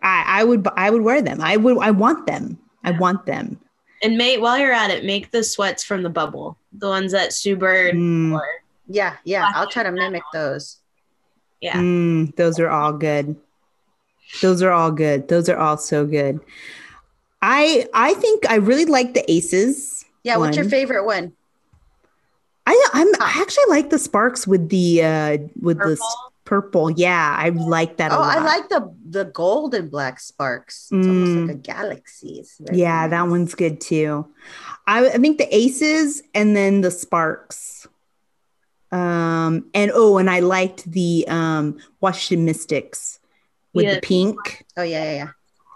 I, 0.03 0.25
I 0.41 0.45
would 0.45 0.67
I 0.77 0.91
would 0.91 1.03
wear 1.03 1.23
them. 1.23 1.41
I 1.41 1.57
would 1.57 1.79
I 1.79 1.91
want 1.91 2.27
them. 2.27 2.59
I 2.85 2.91
want 2.93 3.27
them. 3.27 3.61
And 4.03 4.19
mate, 4.19 4.41
while 4.41 4.59
you're 4.59 4.73
at 4.73 4.91
it, 4.91 5.05
make 5.05 5.31
the 5.31 5.43
sweats 5.43 5.83
from 5.83 6.03
the 6.03 6.11
bubble, 6.11 6.59
the 6.73 6.89
ones 6.89 7.13
that 7.13 7.33
Sue 7.33 7.57
Bird 7.57 7.95
Mm. 7.95 8.31
wore. 8.33 8.47
Yeah, 8.89 9.17
yeah. 9.25 9.51
I'll 9.55 9.69
try 9.69 9.83
to 9.83 9.91
mimic 9.91 10.23
those. 10.33 10.77
Yeah. 11.61 11.77
Mm, 11.77 12.37
those 12.37 12.61
are 12.61 12.69
all 12.69 12.93
good. 12.93 13.37
Those 14.43 14.63
are 14.63 14.71
all 14.71 14.91
good. 14.93 15.29
Those 15.29 15.49
are 15.49 15.57
all 15.57 15.79
so 15.79 16.05
good. 16.07 16.41
I 17.43 17.89
I 17.95 18.15
think 18.15 18.49
I 18.51 18.57
really 18.57 18.85
like 18.85 19.15
the 19.15 19.29
aces. 19.31 19.96
Yeah. 20.27 20.39
What's 20.39 20.57
your 20.57 20.69
favorite 20.69 21.05
one? 21.05 21.33
I 22.67 22.89
I'm 22.93 23.07
I 23.21 23.41
actually 23.41 23.67
like 23.69 23.91
the 23.91 23.99
sparks 23.99 24.45
with 24.47 24.69
the 24.69 25.03
uh 25.05 25.39
with 25.61 25.79
the 25.79 25.97
Purple? 25.97 26.33
purple. 26.45 26.91
Yeah, 26.91 27.37
I 27.39 27.51
like 27.51 27.99
that 27.99 28.11
a 28.11 28.17
Oh. 28.17 28.23
I 28.23 28.41
like 28.43 28.69
the 28.69 28.93
the 29.09 29.25
gold 29.27 29.73
and 29.73 29.89
black 29.89 30.19
sparks. 30.19 30.89
It's 30.91 31.07
almost 31.07 31.33
like 31.33 31.51
a 31.51 31.59
galaxy. 31.59 32.45
Yeah, 32.73 33.07
that 33.07 33.29
one's 33.29 33.55
good 33.55 33.81
too. 33.81 34.27
I, 34.87 35.07
I 35.07 35.19
think 35.19 35.39
the 35.39 35.55
aces 35.55 36.23
and 36.35 36.57
then 36.57 36.81
the 36.81 36.91
sparks. 36.91 37.87
Um 38.91 39.67
and 39.75 39.93
oh, 39.95 40.19
and 40.19 40.29
I 40.29 40.41
liked 40.41 40.91
the 40.91 41.25
um 41.29 41.79
Washington 42.01 42.45
Mystics 42.45 43.21
with 43.75 43.85
Yeah. 43.85 43.95
the 43.95 44.01
pink. 44.01 44.65
Oh 44.77 44.83
yeah, 44.83 45.05
yeah, 45.05 45.15
yeah. 45.15 45.29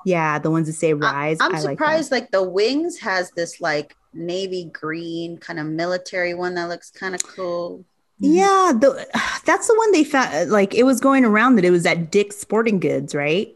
Yeah, 0.06 0.38
the 0.40 0.50
ones 0.50 0.66
that 0.66 0.72
say 0.72 0.94
rise. 0.94 1.38
I'm 1.40 1.54
I 1.54 1.60
like 1.60 1.78
surprised. 1.78 2.10
Like 2.10 2.30
the 2.32 2.42
wings 2.42 2.98
has 3.00 3.30
this 3.32 3.60
like 3.60 3.94
navy 4.12 4.64
green 4.72 5.38
kind 5.38 5.58
of 5.58 5.66
military 5.66 6.34
one 6.34 6.54
that 6.56 6.68
looks 6.68 6.90
kind 6.90 7.14
of 7.14 7.22
cool. 7.22 7.84
Yeah, 8.18 8.72
the, 8.78 9.06
that's 9.46 9.66
the 9.66 9.74
one 9.76 9.92
they 9.92 10.04
found. 10.04 10.50
Like 10.50 10.74
it 10.74 10.84
was 10.84 11.00
going 11.00 11.24
around 11.24 11.56
that 11.56 11.64
it 11.64 11.70
was 11.70 11.86
at 11.86 12.10
Dick's 12.10 12.36
Sporting 12.36 12.80
Goods, 12.80 13.14
right? 13.14 13.54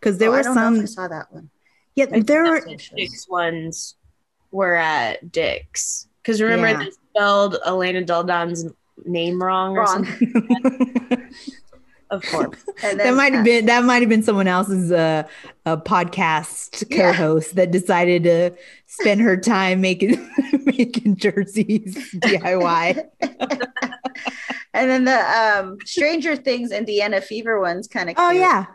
Because 0.00 0.18
there 0.18 0.30
Oh, 0.30 0.34
I 0.34 0.36
were 0.38 0.42
don't 0.42 0.54
know 0.54 0.62
some. 0.62 0.76
if 0.76 0.82
I 0.82 0.86
saw 0.86 1.08
that 1.08 1.32
one. 1.32 1.50
Yeah, 1.94 2.06
there 2.20 2.44
were. 2.44 2.60
Dick's 2.96 3.28
ones 3.28 3.96
were 4.52 4.74
at 4.76 5.32
Dick's. 5.32 6.06
Because 6.22 6.40
remember, 6.40 6.68
Yeah. 6.68 6.78
they 6.84 6.90
spelled 7.14 7.56
Elena 7.66 8.02
Delle 8.04 8.24
Donne's 8.24 8.66
name 9.04 9.42
wrong 9.42 9.76
or 9.76 9.82
Wrong. 9.84 10.04
something? 10.04 11.30
Of 12.10 12.22
course. 12.26 12.56
And 12.82 12.98
that 13.00 13.14
might 13.14 13.34
have 13.34 13.44
been 13.44 13.66
that 13.66 13.84
might 13.84 14.00
have 14.02 14.08
been 14.08 14.22
someone 14.22 14.46
else's 14.48 14.90
uh, 14.92 15.24
a 15.66 15.76
podcast 15.76 16.88
co-host 16.96 17.56
that 17.56 17.70
decided 17.70 18.22
to 18.24 18.52
spend 18.86 19.20
her 19.20 19.36
time 19.36 19.80
making 19.80 20.16
making 20.64 21.16
jerseys 21.16 21.94
DIY. 22.16 23.04
and 24.74 24.90
then 24.90 25.04
the 25.04 25.18
um 25.18 25.78
Stranger 25.84 26.36
Things 26.36 26.70
Indiana 26.72 27.20
Fever 27.20 27.60
one's 27.60 27.88
kind 27.88 28.08
of. 28.10 28.14
Oh 28.18 28.30
yeah, 28.30 28.66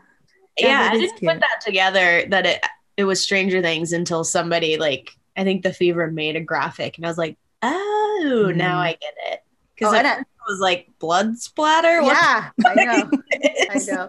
Yeah, 0.58 0.68
yeah, 0.68 0.90
I 0.92 0.96
is 0.96 1.02
didn't 1.02 1.18
cute. 1.20 1.32
put 1.32 1.40
that 1.40 1.62
together 1.62 2.26
that 2.30 2.46
it 2.46 2.64
it 2.98 3.06
was 3.06 3.22
Stranger 3.22 3.62
Things 3.62 3.92
until 3.94 4.24
somebody 4.24 4.78
like 4.78 5.12
I 5.36 5.44
think 5.44 5.64
the 5.64 5.74
Fever 5.74 6.12
made 6.12 6.36
a 6.36 6.42
graphic 6.42 6.98
and 6.98 7.06
I 7.06 7.10
was 7.10 7.18
like, 7.18 7.38
oh, 7.62 8.52
now 8.56 8.78
Mm. 8.80 8.86
I 8.86 8.92
get 9.02 9.14
it. 9.32 9.44
Because 9.76 9.94
Oh, 9.94 9.96
I 9.96 10.00
and 10.00 10.08
I- 10.08 10.24
was 10.48 10.60
like 10.60 10.90
blood 11.00 11.38
splatter. 11.38 12.02
Yeah, 12.02 12.50
I 12.66 12.74
know. 12.76 13.12
I 13.72 13.80
know. 13.88 14.08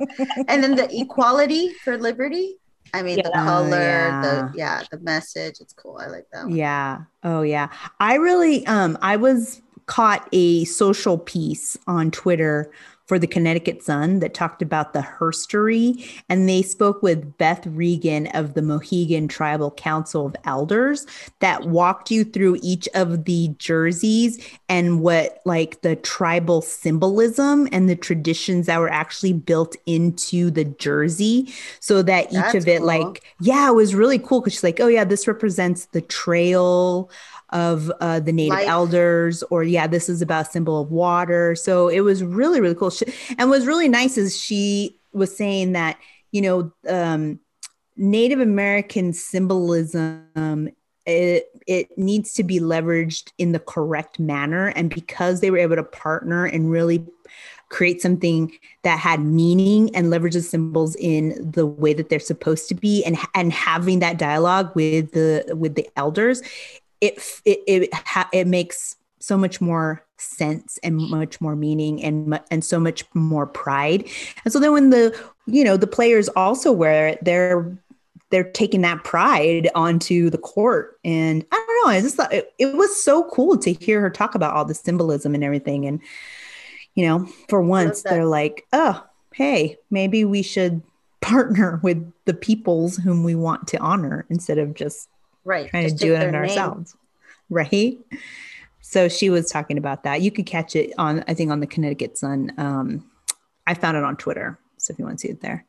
And 0.48 0.62
then 0.62 0.74
the 0.76 0.88
equality 1.00 1.72
for 1.84 1.96
liberty. 1.98 2.56
I 2.92 3.02
mean, 3.02 3.16
the 3.16 3.30
Yeah. 3.34 3.42
Oh, 3.42 3.46
color, 3.46 3.80
yeah. 3.80 4.20
the 4.22 4.52
yeah, 4.58 4.82
the 4.90 4.98
message. 5.00 5.56
It's 5.60 5.72
cool. 5.72 5.98
I 6.00 6.06
like 6.06 6.26
that 6.32 6.44
one. 6.46 6.54
yeah. 6.54 7.02
Oh 7.24 7.42
yeah. 7.42 7.68
I 8.00 8.14
really 8.14 8.66
um 8.66 8.96
I 9.02 9.16
was 9.16 9.60
caught 9.86 10.28
a 10.32 10.64
social 10.64 11.18
piece 11.18 11.76
on 11.86 12.10
Twitter 12.10 12.70
for 13.06 13.18
the 13.18 13.26
Connecticut 13.26 13.82
Sun 13.82 14.20
that 14.20 14.34
talked 14.34 14.62
about 14.62 14.92
the 14.92 15.00
herstory 15.00 16.22
and 16.28 16.48
they 16.48 16.62
spoke 16.62 17.02
with 17.02 17.36
Beth 17.36 17.66
Regan 17.66 18.28
of 18.28 18.54
the 18.54 18.62
Mohegan 18.62 19.28
Tribal 19.28 19.70
Council 19.72 20.26
of 20.26 20.36
Elders 20.44 21.06
that 21.40 21.66
walked 21.66 22.10
you 22.10 22.24
through 22.24 22.58
each 22.62 22.88
of 22.94 23.24
the 23.24 23.48
jerseys 23.58 24.42
and 24.68 25.00
what 25.00 25.40
like 25.44 25.82
the 25.82 25.96
tribal 25.96 26.62
symbolism 26.62 27.68
and 27.72 27.88
the 27.88 27.96
traditions 27.96 28.66
that 28.66 28.80
were 28.80 28.90
actually 28.90 29.32
built 29.32 29.76
into 29.86 30.50
the 30.50 30.64
jersey 30.64 31.52
so 31.80 32.02
that 32.02 32.26
each 32.26 32.32
That's 32.32 32.54
of 32.54 32.68
it 32.68 32.78
cool. 32.78 32.86
like 32.86 33.24
yeah 33.40 33.68
it 33.68 33.74
was 33.74 33.94
really 33.94 34.18
cool 34.18 34.40
because 34.40 34.54
she's 34.54 34.64
like 34.64 34.80
oh 34.80 34.88
yeah 34.88 35.04
this 35.04 35.28
represents 35.28 35.86
the 35.86 36.00
trail 36.00 37.10
of 37.54 37.90
uh, 38.00 38.20
the 38.20 38.32
native 38.32 38.58
Life. 38.58 38.68
elders 38.68 39.42
or 39.44 39.62
yeah 39.64 39.86
this 39.86 40.10
is 40.10 40.20
about 40.20 40.48
a 40.48 40.50
symbol 40.50 40.82
of 40.82 40.90
water. 40.90 41.54
So 41.54 41.88
it 41.88 42.00
was 42.00 42.22
really 42.22 42.60
really 42.60 42.74
cool. 42.74 42.90
She, 42.90 43.06
and 43.38 43.48
what's 43.48 43.64
really 43.64 43.88
nice 43.88 44.18
is 44.18 44.38
she 44.38 45.00
was 45.12 45.34
saying 45.34 45.72
that 45.72 45.98
you 46.32 46.42
know 46.42 46.72
um, 46.88 47.40
native 47.96 48.40
american 48.40 49.12
symbolism 49.12 50.72
it 51.06 51.50
it 51.66 51.98
needs 51.98 52.32
to 52.34 52.44
be 52.44 52.60
leveraged 52.60 53.32
in 53.38 53.52
the 53.52 53.58
correct 53.58 54.18
manner. 54.18 54.68
And 54.68 54.90
because 54.90 55.40
they 55.40 55.50
were 55.50 55.58
able 55.58 55.76
to 55.76 55.82
partner 55.82 56.44
and 56.44 56.70
really 56.70 57.04
create 57.70 58.00
something 58.00 58.52
that 58.82 58.98
had 58.98 59.20
meaning 59.20 59.94
and 59.96 60.10
leverage 60.10 60.34
the 60.34 60.42
symbols 60.42 60.94
in 60.96 61.50
the 61.50 61.66
way 61.66 61.92
that 61.94 62.08
they're 62.08 62.20
supposed 62.20 62.68
to 62.68 62.74
be 62.74 63.02
and 63.04 63.16
and 63.34 63.52
having 63.52 63.98
that 63.98 64.18
dialogue 64.18 64.70
with 64.74 65.12
the 65.12 65.44
with 65.56 65.74
the 65.74 65.88
elders 65.96 66.42
it 67.00 67.22
it 67.44 67.60
it, 67.66 67.94
ha- 67.94 68.28
it 68.32 68.46
makes 68.46 68.96
so 69.18 69.38
much 69.38 69.60
more 69.60 70.04
sense 70.18 70.78
and 70.82 70.96
much 70.96 71.40
more 71.40 71.56
meaning 71.56 72.02
and 72.02 72.38
and 72.50 72.64
so 72.64 72.78
much 72.78 73.04
more 73.14 73.46
pride. 73.46 74.08
And 74.44 74.52
so 74.52 74.58
then 74.60 74.72
when 74.72 74.90
the 74.90 75.18
you 75.46 75.64
know 75.64 75.76
the 75.76 75.86
players 75.86 76.28
also 76.30 76.72
wear 76.72 77.08
it 77.08 77.24
they're 77.24 77.76
they're 78.30 78.50
taking 78.50 78.80
that 78.80 79.04
pride 79.04 79.68
onto 79.74 80.30
the 80.30 80.38
court. 80.38 80.98
And 81.04 81.44
i 81.50 81.56
don't 81.56 81.86
know 81.86 81.92
i 81.92 82.00
just 82.00 82.16
thought 82.16 82.32
it, 82.32 82.52
it 82.58 82.74
was 82.76 83.02
so 83.02 83.28
cool 83.30 83.56
to 83.58 83.72
hear 83.72 84.00
her 84.00 84.10
talk 84.10 84.34
about 84.34 84.54
all 84.54 84.64
the 84.64 84.74
symbolism 84.74 85.34
and 85.34 85.44
everything. 85.44 85.86
And 85.86 86.00
you 86.94 87.06
know 87.06 87.26
for 87.48 87.60
once 87.60 88.02
they're 88.02 88.26
like 88.26 88.66
oh 88.72 89.04
hey 89.32 89.76
maybe 89.90 90.24
we 90.24 90.42
should 90.42 90.82
partner 91.20 91.80
with 91.82 92.12
the 92.26 92.34
peoples 92.34 92.96
whom 92.98 93.24
we 93.24 93.34
want 93.34 93.66
to 93.68 93.78
honor 93.78 94.26
instead 94.28 94.58
of 94.58 94.74
just 94.74 95.08
Right. 95.44 95.68
trying 95.70 95.88
to 95.88 95.94
do 95.94 96.14
it 96.14 96.26
on 96.26 96.34
ourselves 96.34 96.96
right 97.50 97.98
so 98.80 99.08
she 99.08 99.28
was 99.30 99.50
talking 99.50 99.76
about 99.78 100.02
that 100.04 100.22
you 100.22 100.30
could 100.30 100.46
catch 100.46 100.74
it 100.76 100.92
on 100.98 101.22
i 101.28 101.34
think 101.34 101.50
on 101.50 101.60
the 101.60 101.66
connecticut 101.66 102.16
sun 102.16 102.52
um 102.58 103.04
i 103.66 103.74
found 103.74 103.96
it 103.96 104.04
on 104.04 104.16
twitter 104.16 104.58
so 104.78 104.92
if 104.92 104.98
you 104.98 105.04
want 105.04 105.18
to 105.18 105.26
see 105.26 105.30
it 105.32 105.40
there 105.42 105.64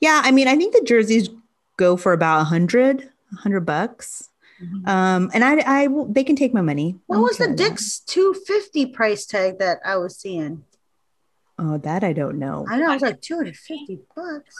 yeah 0.00 0.22
i 0.24 0.30
mean 0.30 0.48
i 0.48 0.56
think 0.56 0.72
the 0.74 0.82
jerseys 0.84 1.28
go 1.76 1.96
for 1.96 2.12
about 2.14 2.40
a 2.40 2.44
hundred 2.44 3.10
a 3.32 3.36
hundred 3.36 3.60
bucks 3.66 4.28
Mhm. 4.62 4.86
um 4.88 5.30
and 5.34 5.42
i 5.44 5.54
i 5.66 5.88
they 6.08 6.22
can 6.22 6.36
take 6.36 6.54
my 6.54 6.60
money 6.60 6.96
What 7.06 7.16
I'm 7.16 7.22
was 7.22 7.36
the 7.38 7.44
okay 7.44 7.50
with 7.52 7.58
that. 7.58 7.68
Dick's 7.70 7.98
250 8.00 8.86
price 8.86 9.26
tag 9.26 9.58
that 9.58 9.78
I 9.84 9.96
was 9.96 10.16
seeing? 10.16 10.62
oh 11.58 11.78
that 11.78 12.04
i 12.04 12.12
don't 12.12 12.38
know 12.38 12.64
I 12.68 12.78
know 12.78 12.90
it 12.90 12.94
was 12.94 13.02
like 13.02 13.20
250 13.20 13.98
bucks. 14.14 14.54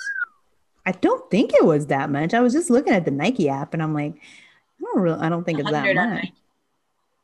i 0.84 0.90
don't 0.92 1.30
think 1.30 1.52
it 1.54 1.64
was 1.64 1.86
that 1.86 2.10
much 2.10 2.34
i 2.34 2.40
was 2.40 2.52
just 2.52 2.68
looking 2.68 2.92
at 2.92 3.04
the 3.04 3.10
nike 3.12 3.48
app 3.48 3.74
and 3.74 3.82
i'm 3.82 3.94
like 3.94 4.14
i 4.82 4.86
don't 4.94 5.02
really 5.02 5.20
i 5.20 5.28
don't 5.28 5.44
think 5.44 5.58
it's 5.60 5.70
that 5.70 5.84
100 5.84 5.94
much 5.94 6.14
Nike. 6.22 6.34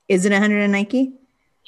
is 0.09 0.25
it 0.25 0.33
a 0.33 0.39
hundred 0.39 0.63
on 0.63 0.73
nike 0.73 1.13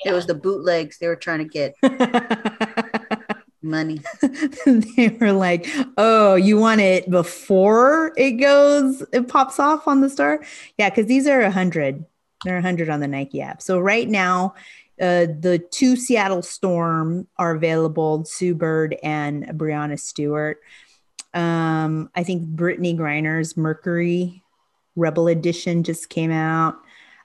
It 0.04 0.12
was 0.12 0.26
the 0.26 0.34
bootlegs 0.34 0.98
they 0.98 1.08
were 1.08 1.16
trying 1.16 1.40
to 1.40 1.44
get. 1.44 1.74
Money. 3.62 4.00
they 4.66 5.14
were 5.20 5.32
like, 5.32 5.66
"Oh, 5.98 6.34
you 6.34 6.56
want 6.58 6.80
it 6.80 7.10
before 7.10 8.14
it 8.16 8.32
goes, 8.40 9.04
it 9.12 9.28
pops 9.28 9.60
off 9.60 9.86
on 9.86 10.00
the 10.00 10.08
store." 10.08 10.42
Yeah, 10.78 10.88
because 10.88 11.04
these 11.04 11.26
are 11.26 11.42
a 11.42 11.50
hundred. 11.50 12.06
They're 12.44 12.56
a 12.56 12.62
hundred 12.62 12.88
on 12.88 13.00
the 13.00 13.08
Nike 13.08 13.42
app. 13.42 13.60
So 13.60 13.78
right 13.78 14.08
now, 14.08 14.54
uh, 14.98 15.26
the 15.38 15.62
two 15.70 15.94
Seattle 15.96 16.40
Storm 16.40 17.28
are 17.36 17.54
available: 17.54 18.24
Sue 18.24 18.54
Bird 18.54 18.96
and 19.02 19.44
Breanna 19.48 20.00
Stewart. 20.00 20.56
Um, 21.34 22.08
I 22.14 22.22
think 22.24 22.48
Brittney 22.48 22.96
Griner's 22.96 23.58
Mercury 23.58 24.39
Rebel 25.00 25.28
Edition 25.28 25.82
just 25.82 26.08
came 26.10 26.30
out. 26.30 26.76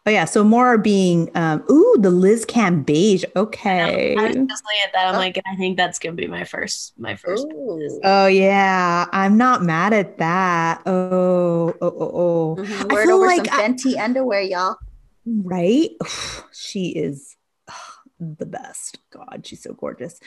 Oh 0.08 0.12
yeah, 0.12 0.26
so 0.26 0.44
more 0.44 0.68
are 0.68 0.78
being 0.78 1.32
um 1.36 1.64
ooh, 1.70 1.96
the 2.00 2.12
Liz 2.12 2.46
Cambage. 2.46 3.26
Okay. 3.36 4.16
I 4.16 4.28
was 4.28 4.36
just 4.36 4.64
looking 4.64 4.82
at 4.86 4.94
that. 4.94 5.08
I'm 5.08 5.16
like, 5.16 5.40
I 5.48 5.56
think 5.56 5.78
that's 5.78 5.98
gonna 5.98 6.14
be 6.14 6.28
my 6.28 6.44
first, 6.44 6.94
my 7.00 7.16
first. 7.16 7.48
Oh 8.04 8.28
yeah, 8.28 9.06
I'm 9.12 9.36
not 9.38 9.64
mad 9.64 9.94
at 9.94 10.20
that. 10.20 10.84
Oh, 10.86 11.74
oh, 11.82 11.88
oh, 11.88 12.12
oh. 12.14 12.56
Mhm. 12.60 12.92
I 12.94 13.04
feel 13.04 13.16
over 13.16 13.26
like 13.26 13.46
some 13.48 13.60
I- 13.60 13.68
Fenty 13.68 13.98
underwear, 13.98 14.42
y'all. 14.42 14.76
right? 15.26 15.90
she 16.54 16.90
is 16.90 17.36
the 18.20 18.46
best. 18.46 19.00
God, 19.12 19.42
she's 19.44 19.64
so 19.64 19.74
gorgeous. 19.74 20.20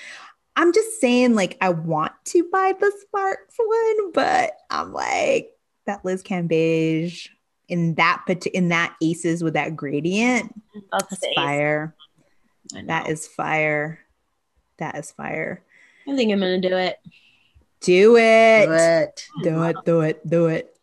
I'm 0.56 0.72
just 0.72 1.00
saying, 1.00 1.36
like, 1.36 1.56
I 1.60 1.68
want 1.68 2.12
to 2.26 2.42
buy 2.50 2.74
the 2.78 2.92
Sparks 3.02 3.54
one, 3.64 4.10
but 4.12 4.54
I'm 4.70 4.92
like 4.92 5.50
that 5.86 6.04
Liz 6.04 6.24
Cambage 6.24 7.28
in 7.68 7.94
that 7.94 8.22
pat- 8.26 8.46
in 8.46 8.68
that 8.68 8.94
Aces 9.02 9.42
with 9.42 9.54
that 9.54 9.76
gradient. 9.76 10.54
That's 10.90 11.08
That's 11.20 11.34
fire. 11.34 11.94
That 12.86 13.08
is 13.08 13.26
fire. 13.26 14.00
That 14.78 14.96
is 14.96 15.10
fire. 15.12 15.62
I 16.06 16.16
think 16.16 16.32
I'm 16.32 16.40
gonna 16.40 16.60
do 16.60 16.76
it. 16.76 16.98
Do 17.80 18.16
it. 18.16 18.68
But 18.68 19.24
Do 19.42 19.62
it. 19.62 19.76
Do 19.84 20.00
it. 20.00 20.28
Do 20.28 20.46
it. 20.46 20.76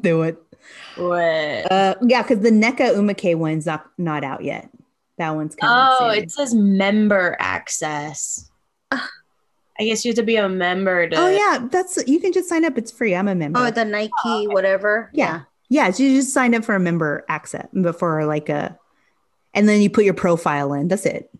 do 0.00 0.22
it. 0.22 0.42
What? 0.96 1.72
Uh, 1.72 1.94
yeah, 2.02 2.22
because 2.22 2.40
the 2.40 2.50
Nneka 2.50 2.94
Ogwumike 2.94 3.34
one's 3.36 3.66
not 3.66 3.86
not 3.98 4.22
out 4.24 4.44
yet. 4.44 4.70
That 5.18 5.30
one's 5.30 5.54
coming. 5.54 5.74
Oh, 5.76 6.10
soon. 6.12 6.22
it 6.22 6.30
says 6.30 6.54
member 6.54 7.36
access. 7.40 8.50
I 8.90 9.84
guess 9.84 10.04
you 10.04 10.10
have 10.10 10.16
to 10.16 10.22
be 10.22 10.36
a 10.36 10.48
member 10.48 11.08
to. 11.08 11.16
Oh 11.16 11.28
yeah, 11.28 11.66
that's 11.70 11.98
you 12.06 12.20
can 12.20 12.32
just 12.32 12.48
sign 12.48 12.64
up. 12.64 12.78
It's 12.78 12.90
free. 12.90 13.14
I'm 13.14 13.28
a 13.28 13.34
member. 13.34 13.58
oh, 13.58 13.70
the 13.70 13.84
Nike, 13.84 14.46
whatever. 14.48 15.10
Yeah. 15.12 15.42
Yeah, 15.72 15.90
so 15.90 16.02
you 16.02 16.16
just 16.16 16.34
sign 16.34 16.54
up 16.54 16.66
for 16.66 16.74
a 16.74 16.80
member 16.80 17.24
access 17.30 17.66
before 17.72 18.26
like 18.26 18.50
a, 18.50 18.78
and 19.54 19.66
then 19.66 19.80
you 19.80 19.88
put 19.88 20.04
your 20.04 20.12
profile 20.12 20.74
in. 20.74 20.88
That's 20.88 21.06
it. 21.06 21.30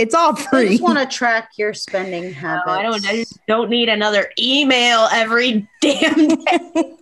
It's 0.00 0.16
all 0.16 0.34
free. 0.34 0.66
I 0.66 0.68
just 0.70 0.82
want 0.82 0.98
to 0.98 1.06
track 1.06 1.50
your 1.56 1.74
spending 1.74 2.24
No, 2.32 2.32
habits. 2.32 2.68
I 2.68 2.82
don't. 2.82 3.06
I 3.06 3.12
just 3.12 3.38
don't 3.46 3.70
need 3.70 3.88
another 3.88 4.32
email 4.36 5.08
every 5.12 5.68
damn 5.80 6.26
day. 6.26 6.34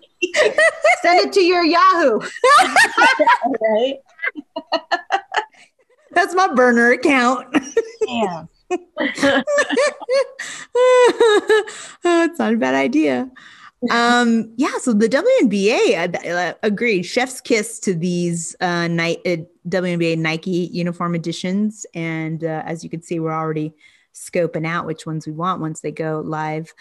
Send 1.00 1.26
it 1.26 1.32
to 1.32 1.40
your 1.40 1.64
Yahoo. 1.64 2.20
right? 3.62 3.96
That's 6.10 6.34
my 6.34 6.52
burner 6.52 6.92
account. 6.92 7.56
Damn. 8.06 8.48
oh, 8.70 9.42
it's 12.04 12.38
not 12.38 12.52
a 12.52 12.56
bad 12.58 12.74
idea. 12.74 13.30
Um, 13.90 14.52
yeah, 14.56 14.78
so 14.78 14.92
the 14.92 15.08
WNBA 15.08 16.14
uh, 16.14 16.28
uh, 16.30 16.54
agreed. 16.62 17.02
Chef's 17.02 17.40
kiss 17.40 17.80
to 17.80 17.94
these 17.94 18.54
uh, 18.60 18.88
night 18.88 19.18
uh, 19.26 19.38
WNBA 19.68 20.18
Nike 20.18 20.70
uniform 20.72 21.14
editions, 21.14 21.84
and 21.94 22.44
uh, 22.44 22.62
as 22.64 22.84
you 22.84 22.90
can 22.90 23.02
see, 23.02 23.18
we're 23.18 23.32
already 23.32 23.72
scoping 24.14 24.66
out 24.66 24.86
which 24.86 25.06
ones 25.06 25.26
we 25.26 25.32
want 25.32 25.60
once 25.60 25.80
they 25.80 25.90
go 25.90 26.22
live. 26.24 26.72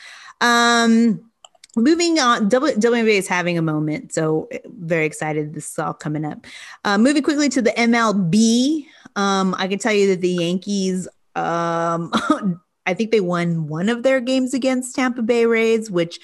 Um, 0.42 1.32
moving 1.76 2.20
on, 2.20 2.50
WNBA 2.50 3.18
is 3.18 3.28
having 3.28 3.58
a 3.58 3.64
moment, 3.64 4.14
so 4.14 4.48
uh, 4.54 4.58
very 4.66 5.06
excited. 5.06 5.54
This 5.56 5.72
is 5.72 5.80
all 5.80 5.94
coming 5.94 6.26
up. 6.26 6.46
Uh, 6.86 6.98
moving 6.98 7.24
quickly 7.24 7.50
to 7.50 7.62
the 7.62 7.72
MLB, 7.72 8.86
um, 9.16 9.56
I 9.58 9.68
can 9.68 9.80
tell 9.80 9.94
you 9.94 10.08
that 10.10 10.22
the 10.22 10.30
Yankees 10.30 11.08
um 11.36 12.12
I 12.86 12.94
think 12.94 13.12
they 13.12 13.22
won 13.22 13.68
one 13.68 13.90
of 13.90 14.04
their 14.04 14.20
games 14.20 14.54
against 14.54 14.96
Tampa 14.96 15.22
Bay 15.22 15.46
Rays, 15.46 15.90
which 15.90 16.20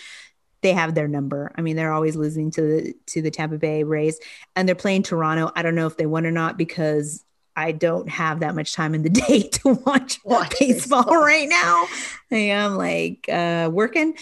they 0.62 0.74
have 0.74 0.96
their 0.96 1.08
number. 1.08 1.52
I 1.56 1.62
mean, 1.62 1.76
they're 1.76 1.94
always 1.94 2.16
losing 2.16 2.52
to 2.52 2.62
the 2.62 2.94
to 3.08 3.22
the 3.22 3.32
Tampa 3.32 3.58
Bay 3.58 3.84
Rays, 3.84 4.20
and 4.56 4.68
they're 4.68 4.76
playing 4.76 5.04
Toronto. 5.04 5.52
I 5.56 5.62
don't 5.62 5.76
know 5.76 5.88
if 5.88 5.98
they 5.98 6.06
won 6.06 6.26
or 6.26 6.32
not 6.32 6.58
because 6.58 7.24
I 7.56 7.72
don't 7.72 8.10
have 8.10 8.42
that 8.42 8.56
much 8.56 8.74
time 8.74 8.94
in 8.96 9.04
the 9.04 9.10
day 9.28 9.44
to 9.44 9.74
watch 9.86 10.20
Watch 10.24 10.54
baseball 10.60 11.04
baseball. 11.04 11.24
right 11.24 11.48
now. 11.50 11.86
I 12.32 12.36
am 12.38 12.76
like 12.78 13.28
uh, 13.32 13.70
working, 13.72 14.16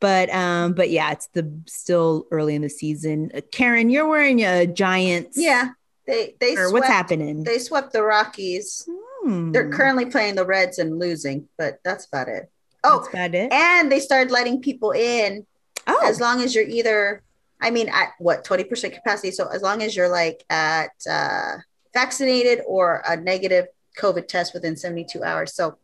but 0.00 0.28
um, 0.34 0.72
but 0.74 0.90
yeah, 0.90 1.12
it's 1.12 1.28
the 1.34 1.50
still 1.66 2.26
early 2.30 2.54
in 2.54 2.62
the 2.62 2.70
season. 2.70 3.30
Uh, 3.34 3.40
Karen, 3.52 3.90
you're 3.90 4.06
wearing 4.08 4.40
a 4.44 4.66
Giants. 4.66 5.36
Yeah. 5.38 5.70
They 6.06 6.34
they 6.40 6.54
swept, 6.54 6.72
what's 6.72 6.86
happening? 6.86 7.44
They 7.44 7.58
swept 7.58 7.92
the 7.92 8.02
Rockies. 8.02 8.88
Hmm, 9.22 9.52
They're 9.52 9.68
currently 9.70 10.06
playing 10.06 10.36
the 10.36 10.46
Reds 10.46 10.78
and 10.78 10.98
losing, 10.98 11.48
but 11.58 11.80
that's 11.84 12.06
about 12.06 12.28
it. 12.28 12.50
Oh, 12.82 13.00
that's 13.00 13.08
about 13.12 13.34
it. 13.34 13.52
and 13.52 13.92
they 13.92 14.00
started 14.00 14.30
letting 14.30 14.62
people 14.62 14.92
in 14.92 15.44
Oh, 15.88 16.06
as 16.06 16.20
long 16.20 16.42
as 16.42 16.54
you're 16.54 16.64
either 16.68 17.22
i 17.60 17.70
mean 17.70 17.88
at 17.88 18.10
what 18.18 18.44
20% 18.44 18.92
capacity 18.92 19.30
so 19.30 19.48
as 19.48 19.62
long 19.62 19.82
as 19.82 19.96
you're 19.96 20.08
like 20.08 20.44
at 20.50 20.90
uh, 21.10 21.56
vaccinated 21.94 22.60
or 22.66 23.02
a 23.08 23.16
negative 23.16 23.66
covid 23.98 24.28
test 24.28 24.54
within 24.54 24.76
72 24.76 25.22
hours 25.24 25.54
so 25.54 25.78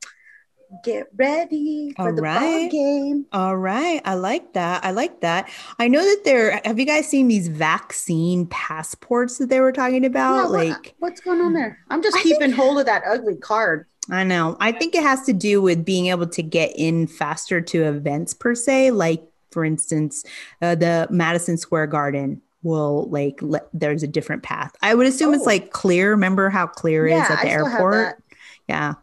get 0.82 1.07
ready 1.16 1.92
for 1.96 2.09
All 2.09 2.14
the 2.14 2.22
ball 2.22 2.68
game 2.68 3.26
All 3.32 3.57
right. 3.57 4.00
I 4.05 4.14
like 4.14 4.55
that. 4.55 4.84
I 4.84 4.90
like 4.90 5.20
that. 5.20 5.48
I 5.78 5.86
know 5.86 6.02
that 6.02 6.22
there 6.24 6.61
have 6.64 6.80
you 6.80 6.86
guys 6.86 7.07
seen 7.07 7.28
these 7.28 7.46
vaccine 7.46 8.46
passports 8.46 9.38
that 9.38 9.50
they 9.50 9.61
were 9.61 9.70
talking 9.72 10.05
about? 10.05 10.34
Yeah, 10.36 10.42
what- 10.42 10.66
like 10.66 10.94
what's 10.98 11.20
going 11.20 11.40
on 11.40 11.52
there 11.52 11.78
i'm 11.90 12.02
just 12.02 12.16
I 12.16 12.22
keeping 12.22 12.50
hold 12.50 12.78
of 12.80 12.86
that 12.86 13.02
ugly 13.07 13.36
card 13.36 13.86
I 14.11 14.22
know. 14.22 14.57
I 14.61 14.72
think 14.72 14.94
it 14.94 15.02
has 15.02 15.22
to 15.22 15.32
do 15.32 15.62
with 15.62 15.82
being 15.82 16.07
able 16.09 16.26
to 16.26 16.42
get 16.42 16.72
in 16.76 17.07
faster 17.07 17.62
to 17.62 17.84
events 17.84 18.34
per 18.34 18.55
se. 18.55 18.90
Like 18.90 19.22
for 19.55 19.64
instance, 19.64 20.24
uh, 20.61 20.74
the 20.74 21.07
Madison 21.11 21.57
Square 21.57 21.86
Garden 21.86 22.42
will 22.62 23.09
like 23.11 23.38
let, 23.40 23.68
there's 23.72 24.02
a 24.02 24.07
different 24.09 24.42
path. 24.42 24.74
I 24.82 24.94
would 24.94 25.07
assume 25.07 25.32
it's 25.32 25.44
Oh. 25.44 25.46
like 25.46 25.70
clear. 25.70 26.11
Remember 26.11 26.50
how 26.50 26.66
clear 26.66 27.07
is 27.07 27.20
at 27.30 27.40
the 27.42 27.48
I 27.48 27.52
airport? 27.52 28.22
Yeah. 28.68 28.94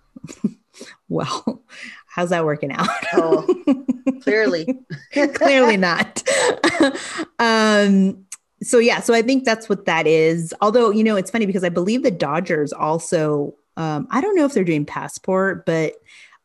well, 1.10 1.64
how's 2.08 2.30
that 2.30 2.45
working 2.45 2.72
out? 2.72 2.88
Oh, 3.14 3.47
clearly 4.22 4.68
clearly 5.34 5.78
not 5.78 6.22
um 7.39 8.24
so 8.62 8.78
yeah 8.78 8.99
so 8.99 9.14
i 9.16 9.22
think 9.22 9.45
that's 9.45 9.68
what 9.68 9.86
that 9.86 10.06
is 10.06 10.54
although 10.62 10.91
you 10.91 11.04
know 11.04 11.16
it's 11.16 11.32
funny 11.32 11.47
because 11.47 11.64
i 11.64 11.70
believe 11.70 12.04
the 12.04 12.12
dodgers 12.12 12.72
also 12.72 13.56
um 13.78 14.08
i 14.12 14.22
don't 14.22 14.36
know 14.36 14.45
if 14.45 14.54
they're 14.54 14.64
doing 14.64 14.86
passport 14.86 15.66
but 15.66 15.93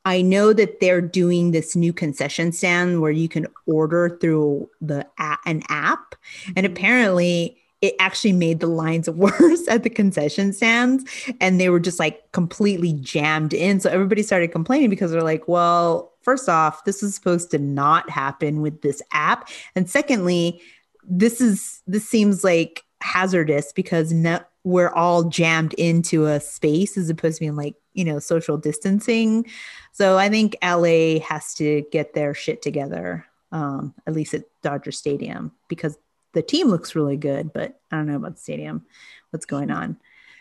i 0.06 0.22
know 0.22 0.54
that 0.54 0.80
they're 0.80 1.02
doing 1.02 1.50
this 1.50 1.76
new 1.76 1.92
concession 1.92 2.50
stand 2.50 3.02
where 3.02 3.12
you 3.12 3.28
can 3.28 3.46
order 3.66 4.16
through 4.20 4.68
the 4.80 5.06
an 5.44 5.62
app 5.68 6.14
and 6.56 6.56
mm-hmm. 6.56 6.72
apparently 6.72 7.56
it 7.82 7.94
actually 7.98 8.32
made 8.32 8.60
the 8.60 8.66
lines 8.66 9.08
worse 9.10 9.68
at 9.68 9.82
the 9.82 9.90
concession 9.90 10.52
stands 10.52 11.04
and 11.40 11.60
they 11.60 11.68
were 11.68 11.80
just 11.80 11.98
like 11.98 12.30
completely 12.32 12.94
jammed 12.94 13.52
in. 13.52 13.80
So 13.80 13.90
everybody 13.90 14.22
started 14.22 14.48
complaining 14.48 14.90
because 14.90 15.10
they're 15.10 15.20
like 15.22 15.46
well 15.46 16.12
first 16.22 16.48
off 16.48 16.84
this 16.84 17.02
is 17.02 17.14
supposed 17.14 17.50
to 17.52 17.58
not 17.58 18.08
happen 18.10 18.60
with 18.60 18.82
this 18.82 19.00
app 19.12 19.48
and 19.74 19.88
secondly 19.88 20.60
this 21.08 21.40
is 21.40 21.82
this 21.86 22.08
seems 22.08 22.42
like 22.42 22.82
hazardous 23.00 23.72
because 23.72 24.12
no, 24.12 24.40
we're 24.64 24.90
all 24.90 25.24
jammed 25.24 25.74
into 25.74 26.26
a 26.26 26.40
space 26.40 26.96
as 26.98 27.08
opposed 27.08 27.36
to 27.36 27.40
being 27.40 27.56
like 27.56 27.76
you 27.96 28.04
know 28.04 28.18
social 28.18 28.56
distancing. 28.56 29.46
So 29.92 30.18
i 30.18 30.28
think 30.28 30.56
la 30.62 31.18
has 31.20 31.54
to 31.54 31.84
get 31.90 32.14
their 32.14 32.34
shit 32.34 32.62
together 32.62 33.26
um 33.52 33.94
at 34.06 34.12
least 34.12 34.34
at 34.34 34.44
dodger 34.62 34.92
stadium 34.92 35.52
because 35.68 35.98
the 36.32 36.42
team 36.42 36.68
looks 36.68 36.94
really 36.94 37.16
good 37.16 37.52
but 37.52 37.80
i 37.90 37.96
don't 37.96 38.06
know 38.06 38.16
about 38.16 38.34
the 38.34 38.40
stadium 38.40 38.84
what's 39.30 39.46
going 39.46 39.70
on. 39.70 39.96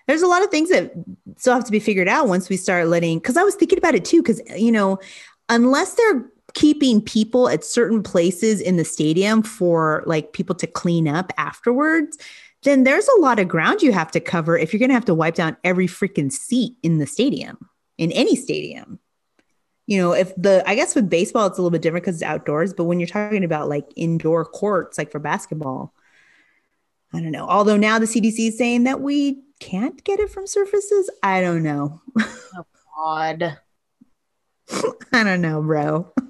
There's 0.07 0.21
a 0.21 0.27
lot 0.27 0.43
of 0.43 0.49
things 0.49 0.69
that 0.69 0.93
still 1.37 1.55
have 1.55 1.65
to 1.65 1.71
be 1.71 1.79
figured 1.79 2.07
out 2.07 2.27
once 2.27 2.47
we 2.47 2.57
start 2.57 2.87
letting 2.87 3.17
because 3.17 3.37
i 3.37 3.43
was 3.43 3.55
thinking 3.55 3.79
about 3.79 3.95
it 3.95 4.05
too 4.05 4.21
because 4.21 4.41
you 4.55 4.71
know 4.71 4.99
unless 5.49 5.95
they're 5.95 6.25
keeping 6.53 7.01
people 7.01 7.49
at 7.49 7.63
certain 7.63 8.01
places 8.03 8.61
in 8.61 8.77
the 8.77 8.85
stadium 8.85 9.41
for 9.43 10.03
like 10.05 10.31
people 10.31 10.55
to 10.55 10.67
clean 10.67 11.07
up 11.07 11.33
afterwards 11.37 12.17
then 12.65 12.83
there's 12.83 13.07
a 13.07 13.21
lot 13.21 13.39
of 13.39 13.47
ground 13.47 13.81
you 13.81 13.91
have 13.91 14.11
to 14.11 14.19
cover 14.19 14.57
if 14.57 14.73
you're 14.73 14.79
going 14.79 14.89
to 14.89 14.95
have 14.95 15.05
to 15.05 15.15
wipe 15.15 15.35
down 15.35 15.55
every 15.63 15.87
freaking 15.87 16.31
seat 16.31 16.73
in 16.83 16.97
the 16.97 17.07
stadium 17.07 17.57
in 17.97 18.11
any 18.11 18.35
stadium 18.35 18.99
you 19.87 19.97
know 19.97 20.11
if 20.11 20.35
the 20.35 20.63
i 20.67 20.75
guess 20.75 20.93
with 20.93 21.09
baseball 21.09 21.47
it's 21.47 21.57
a 21.57 21.61
little 21.61 21.71
bit 21.71 21.81
different 21.81 22.03
because 22.03 22.15
it's 22.15 22.23
outdoors 22.23 22.73
but 22.73 22.83
when 22.83 22.99
you're 22.99 23.07
talking 23.07 23.43
about 23.43 23.69
like 23.69 23.85
indoor 23.95 24.43
courts 24.43 24.97
like 24.97 25.11
for 25.11 25.19
basketball 25.19 25.93
i 27.13 27.21
don't 27.21 27.31
know 27.31 27.47
although 27.47 27.77
now 27.77 27.97
the 27.97 28.05
cdc 28.05 28.49
is 28.49 28.57
saying 28.57 28.83
that 28.83 28.99
we 28.99 29.41
can't 29.59 30.03
get 30.03 30.19
it 30.19 30.29
from 30.29 30.45
surfaces 30.45 31.09
i 31.23 31.39
don't 31.39 31.63
know 31.63 32.01
oh, 32.19 32.65
God. 32.95 33.57
I 35.13 35.23
don't 35.23 35.41
know, 35.41 35.61
bro. 35.61 36.11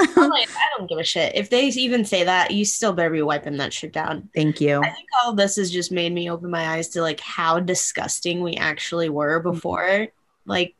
I'm 0.00 0.18
um, 0.18 0.30
like, 0.30 0.48
I 0.50 0.78
don't 0.78 0.88
give 0.88 0.98
a 0.98 1.04
shit. 1.04 1.34
If 1.34 1.50
they 1.50 1.66
even 1.66 2.04
say 2.04 2.24
that, 2.24 2.50
you 2.50 2.64
still 2.64 2.92
better 2.92 3.10
be 3.10 3.22
wiping 3.22 3.56
that 3.58 3.72
shit 3.72 3.92
down. 3.92 4.28
Thank 4.34 4.60
you. 4.60 4.80
I 4.82 4.90
think 4.90 5.08
all 5.22 5.32
this 5.32 5.56
has 5.56 5.70
just 5.70 5.92
made 5.92 6.12
me 6.12 6.30
open 6.30 6.50
my 6.50 6.68
eyes 6.68 6.88
to 6.90 7.02
like 7.02 7.20
how 7.20 7.60
disgusting 7.60 8.42
we 8.42 8.54
actually 8.54 9.08
were 9.08 9.40
mm-hmm. 9.40 9.50
before. 9.50 10.08
Like 10.44 10.74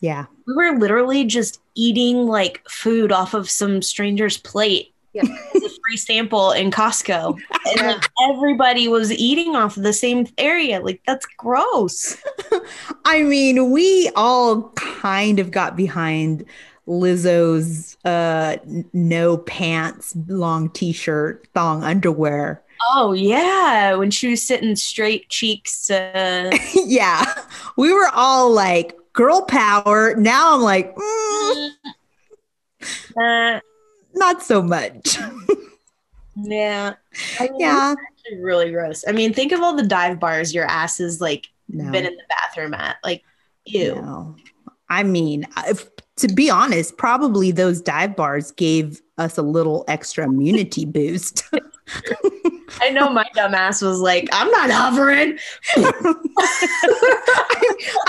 Yeah. 0.00 0.26
we 0.46 0.54
were 0.54 0.78
literally 0.78 1.24
just 1.24 1.60
eating 1.74 2.26
like 2.26 2.62
food 2.68 3.12
off 3.12 3.34
of 3.34 3.48
some 3.48 3.82
stranger's 3.82 4.38
plate. 4.38 4.92
Yeah. 5.12 5.22
a 5.54 5.60
free 5.60 5.96
sample 5.96 6.52
in 6.52 6.70
Costco. 6.70 7.38
And 7.78 7.86
like 7.88 8.08
everybody 8.30 8.86
was 8.86 9.10
eating 9.10 9.56
off 9.56 9.76
of 9.76 9.82
the 9.82 9.92
same 9.92 10.28
area. 10.38 10.80
Like 10.80 11.00
that's 11.04 11.26
gross. 11.36 12.16
I 13.04 13.24
mean, 13.24 13.72
we 13.72 14.08
all 14.14 14.70
kind 14.76 15.40
of 15.40 15.50
got 15.50 15.74
behind 15.74 16.44
Lizzo's 16.86 17.96
uh 18.04 18.56
no 18.92 19.36
pants, 19.38 20.14
long 20.28 20.70
t-shirt, 20.70 21.48
thong 21.54 21.82
underwear. 21.82 22.62
Oh 22.92 23.12
yeah. 23.12 23.94
When 23.94 24.10
she 24.10 24.30
was 24.30 24.42
sitting 24.42 24.76
straight 24.76 25.28
cheeks 25.28 25.86
to 25.86 26.58
yeah. 26.74 27.24
We 27.76 27.92
were 27.92 28.10
all 28.14 28.50
like 28.52 28.96
girl 29.12 29.42
power. 29.42 30.14
Now 30.16 30.54
I'm 30.54 30.60
like, 30.62 30.94
mm, 30.94 31.70
Uh, 33.20 33.60
not 34.14 34.42
so 34.42 34.62
much. 34.62 35.16
yeah. 36.36 36.94
I 37.40 37.48
mean, 37.48 37.60
yeah. 37.60 37.94
really 38.40 38.70
gross. 38.70 39.04
I 39.08 39.12
mean, 39.12 39.32
think 39.32 39.52
of 39.52 39.60
all 39.60 39.74
the 39.74 39.86
dive 39.86 40.20
bars 40.20 40.54
your 40.54 40.66
ass 40.66 40.98
has 40.98 41.20
like 41.20 41.48
No. 41.68 41.90
been 41.90 42.06
in 42.06 42.14
the 42.16 42.22
bathroom 42.28 42.74
at. 42.74 42.96
Like, 43.02 43.22
ew. 43.64 43.94
No. 43.96 44.36
I 44.88 45.02
mean, 45.02 45.46
if, 45.66 45.88
to 46.16 46.28
be 46.28 46.50
honest, 46.50 46.96
probably 46.96 47.50
those 47.50 47.80
dive 47.80 48.16
bars 48.16 48.50
gave 48.52 49.00
us 49.18 49.38
a 49.38 49.42
little 49.42 49.84
extra 49.88 50.24
immunity 50.24 50.84
boost. 50.84 51.42
I 52.80 52.90
know 52.90 53.08
my 53.10 53.24
dumbass 53.36 53.82
was 53.82 54.00
like, 54.00 54.28
I'm 54.32 54.50
not 54.50 54.70
hovering. 54.70 55.38
I 55.76 56.14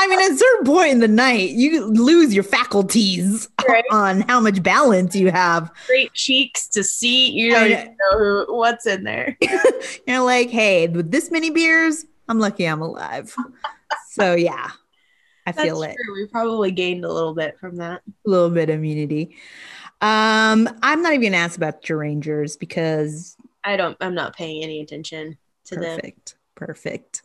mean, 0.09 0.19
at 0.19 0.31
a 0.31 0.37
certain 0.37 0.65
point 0.65 0.91
in 0.91 0.99
the 0.99 1.07
night, 1.07 1.51
you 1.51 1.85
lose 1.85 2.33
your 2.33 2.43
faculties 2.43 3.47
Right. 3.67 3.83
on 3.91 4.21
how 4.21 4.39
much 4.39 4.63
balance 4.63 5.15
you 5.15 5.31
have. 5.31 5.71
Great 5.87 6.13
cheeks 6.13 6.67
to 6.69 6.83
see. 6.83 7.29
You 7.31 7.51
don't 7.51 7.69
know 7.69 8.17
who, 8.17 8.45
what's 8.55 8.85
in 8.85 9.03
there. 9.03 9.37
You're 10.07 10.23
like, 10.23 10.49
hey, 10.49 10.87
with 10.87 11.11
this 11.11 11.31
many 11.31 11.49
beers, 11.49 12.05
I'm 12.29 12.39
lucky 12.39 12.65
I'm 12.65 12.81
alive. 12.81 13.35
So 14.11 14.35
yeah, 14.35 14.71
I 15.47 15.53
That's 15.53 15.63
feel 15.63 15.81
it. 15.83 15.95
true. 15.95 16.13
We 16.13 16.27
probably 16.27 16.71
gained 16.71 17.05
a 17.05 17.11
little 17.11 17.33
bit 17.33 17.57
from 17.57 17.77
that. 17.77 18.01
A 18.05 18.29
little 18.29 18.49
bit 18.49 18.69
of 18.69 18.75
immunity. 18.75 19.37
Um, 20.01 20.67
I'm 20.83 21.01
not 21.01 21.13
even 21.13 21.31
gonna 21.31 21.41
ask 21.41 21.55
about 21.55 21.87
your 21.87 21.99
Rangers 21.99 22.57
because 22.57 23.37
I 23.63 23.77
don't. 23.77 23.95
I'm 24.01 24.13
not 24.13 24.35
paying 24.35 24.61
any 24.61 24.81
attention 24.81 25.37
to 25.65 25.75
them. 25.75 25.95
perfect, 25.95 26.35
perfect. 26.55 27.21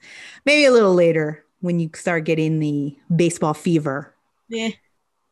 Maybe 0.47 0.67
a 0.67 0.71
little 0.71 0.95
later 0.95 1.45
when 1.63 1.81
you 1.81 1.91
start 1.95 2.25
getting 2.25 2.61
the 2.61 2.97
baseball 3.15 3.55
fever. 3.55 4.15
Yeah, 4.49 4.69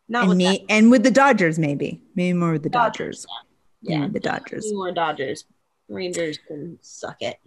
not 0.09 0.23
and 0.23 0.29
with 0.31 0.39
me 0.39 0.67
and 0.69 0.91
with 0.91 1.05
the 1.05 1.13
Dodgers, 1.13 1.61
maybe. 1.61 2.03
Maybe 2.17 2.33
more 2.33 2.53
with 2.53 2.65
the 2.65 2.71
Dodgers. 2.71 3.23
that. 3.23 3.93
Yeah, 3.93 4.09
the 4.09 4.19
Dodgers. 4.19 4.67
More 4.73 4.91
Dodgers. 4.91 5.45
Rangers 5.89 6.41
can 6.49 6.77
suck 6.83 7.23
it. 7.23 7.39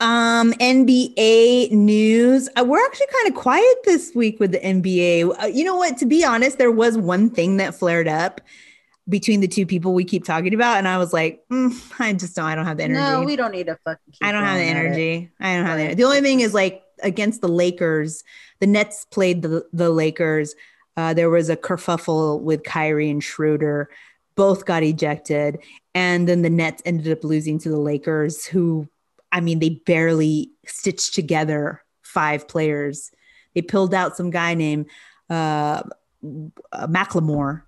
Um, 0.00 0.52
NBA 0.54 1.72
news. 1.72 2.48
Uh, 2.56 2.64
we're 2.64 2.84
actually 2.84 3.08
kind 3.08 3.28
of 3.28 3.34
quiet 3.34 3.76
this 3.84 4.12
week 4.14 4.38
with 4.38 4.52
the 4.52 4.60
NBA. 4.60 5.42
Uh, 5.42 5.46
you 5.46 5.64
know 5.64 5.76
what? 5.76 5.98
To 5.98 6.06
be 6.06 6.24
honest, 6.24 6.58
there 6.58 6.70
was 6.70 6.96
one 6.96 7.30
thing 7.30 7.56
that 7.56 7.74
flared 7.74 8.06
up 8.06 8.40
between 9.08 9.40
the 9.40 9.48
two 9.48 9.66
people 9.66 9.94
we 9.94 10.04
keep 10.04 10.24
talking 10.24 10.54
about, 10.54 10.78
and 10.78 10.86
I 10.86 10.98
was 10.98 11.12
like, 11.12 11.42
mm, 11.50 11.72
I 11.98 12.12
just 12.12 12.36
don't. 12.36 12.44
I 12.44 12.54
don't 12.54 12.66
have 12.66 12.76
the 12.76 12.84
energy. 12.84 13.00
No, 13.00 13.22
we 13.22 13.36
don't 13.36 13.52
need 13.52 13.66
to 13.66 13.78
fucking. 13.84 14.14
I 14.22 14.30
don't 14.30 14.44
have 14.44 14.58
the 14.58 14.64
energy. 14.64 15.30
I 15.40 15.56
don't 15.56 15.66
have 15.66 15.78
the 15.78 15.94
The 15.94 16.04
only 16.04 16.20
thing 16.20 16.40
is 16.40 16.54
like 16.54 16.82
against 17.02 17.40
the 17.40 17.48
Lakers, 17.48 18.22
the 18.60 18.66
Nets 18.66 19.06
played 19.10 19.42
the 19.42 19.66
the 19.72 19.90
Lakers. 19.90 20.54
Uh, 20.96 21.14
there 21.14 21.30
was 21.30 21.48
a 21.48 21.56
kerfuffle 21.56 22.40
with 22.40 22.64
Kyrie 22.64 23.10
and 23.10 23.22
Schroeder. 23.22 23.88
Both 24.34 24.64
got 24.64 24.82
ejected, 24.82 25.58
and 25.94 26.28
then 26.28 26.42
the 26.42 26.50
Nets 26.50 26.82
ended 26.84 27.10
up 27.10 27.24
losing 27.24 27.58
to 27.60 27.68
the 27.68 27.78
Lakers, 27.78 28.46
who, 28.46 28.88
I 29.32 29.40
mean, 29.40 29.58
they 29.58 29.70
barely 29.70 30.50
stitched 30.66 31.14
together 31.14 31.82
five 32.02 32.48
players. 32.48 33.10
They 33.54 33.62
pulled 33.62 33.94
out 33.94 34.16
some 34.16 34.30
guy 34.30 34.54
named 34.54 34.86
uh, 35.30 35.82
uh, 36.72 36.86
McLemore, 36.86 37.62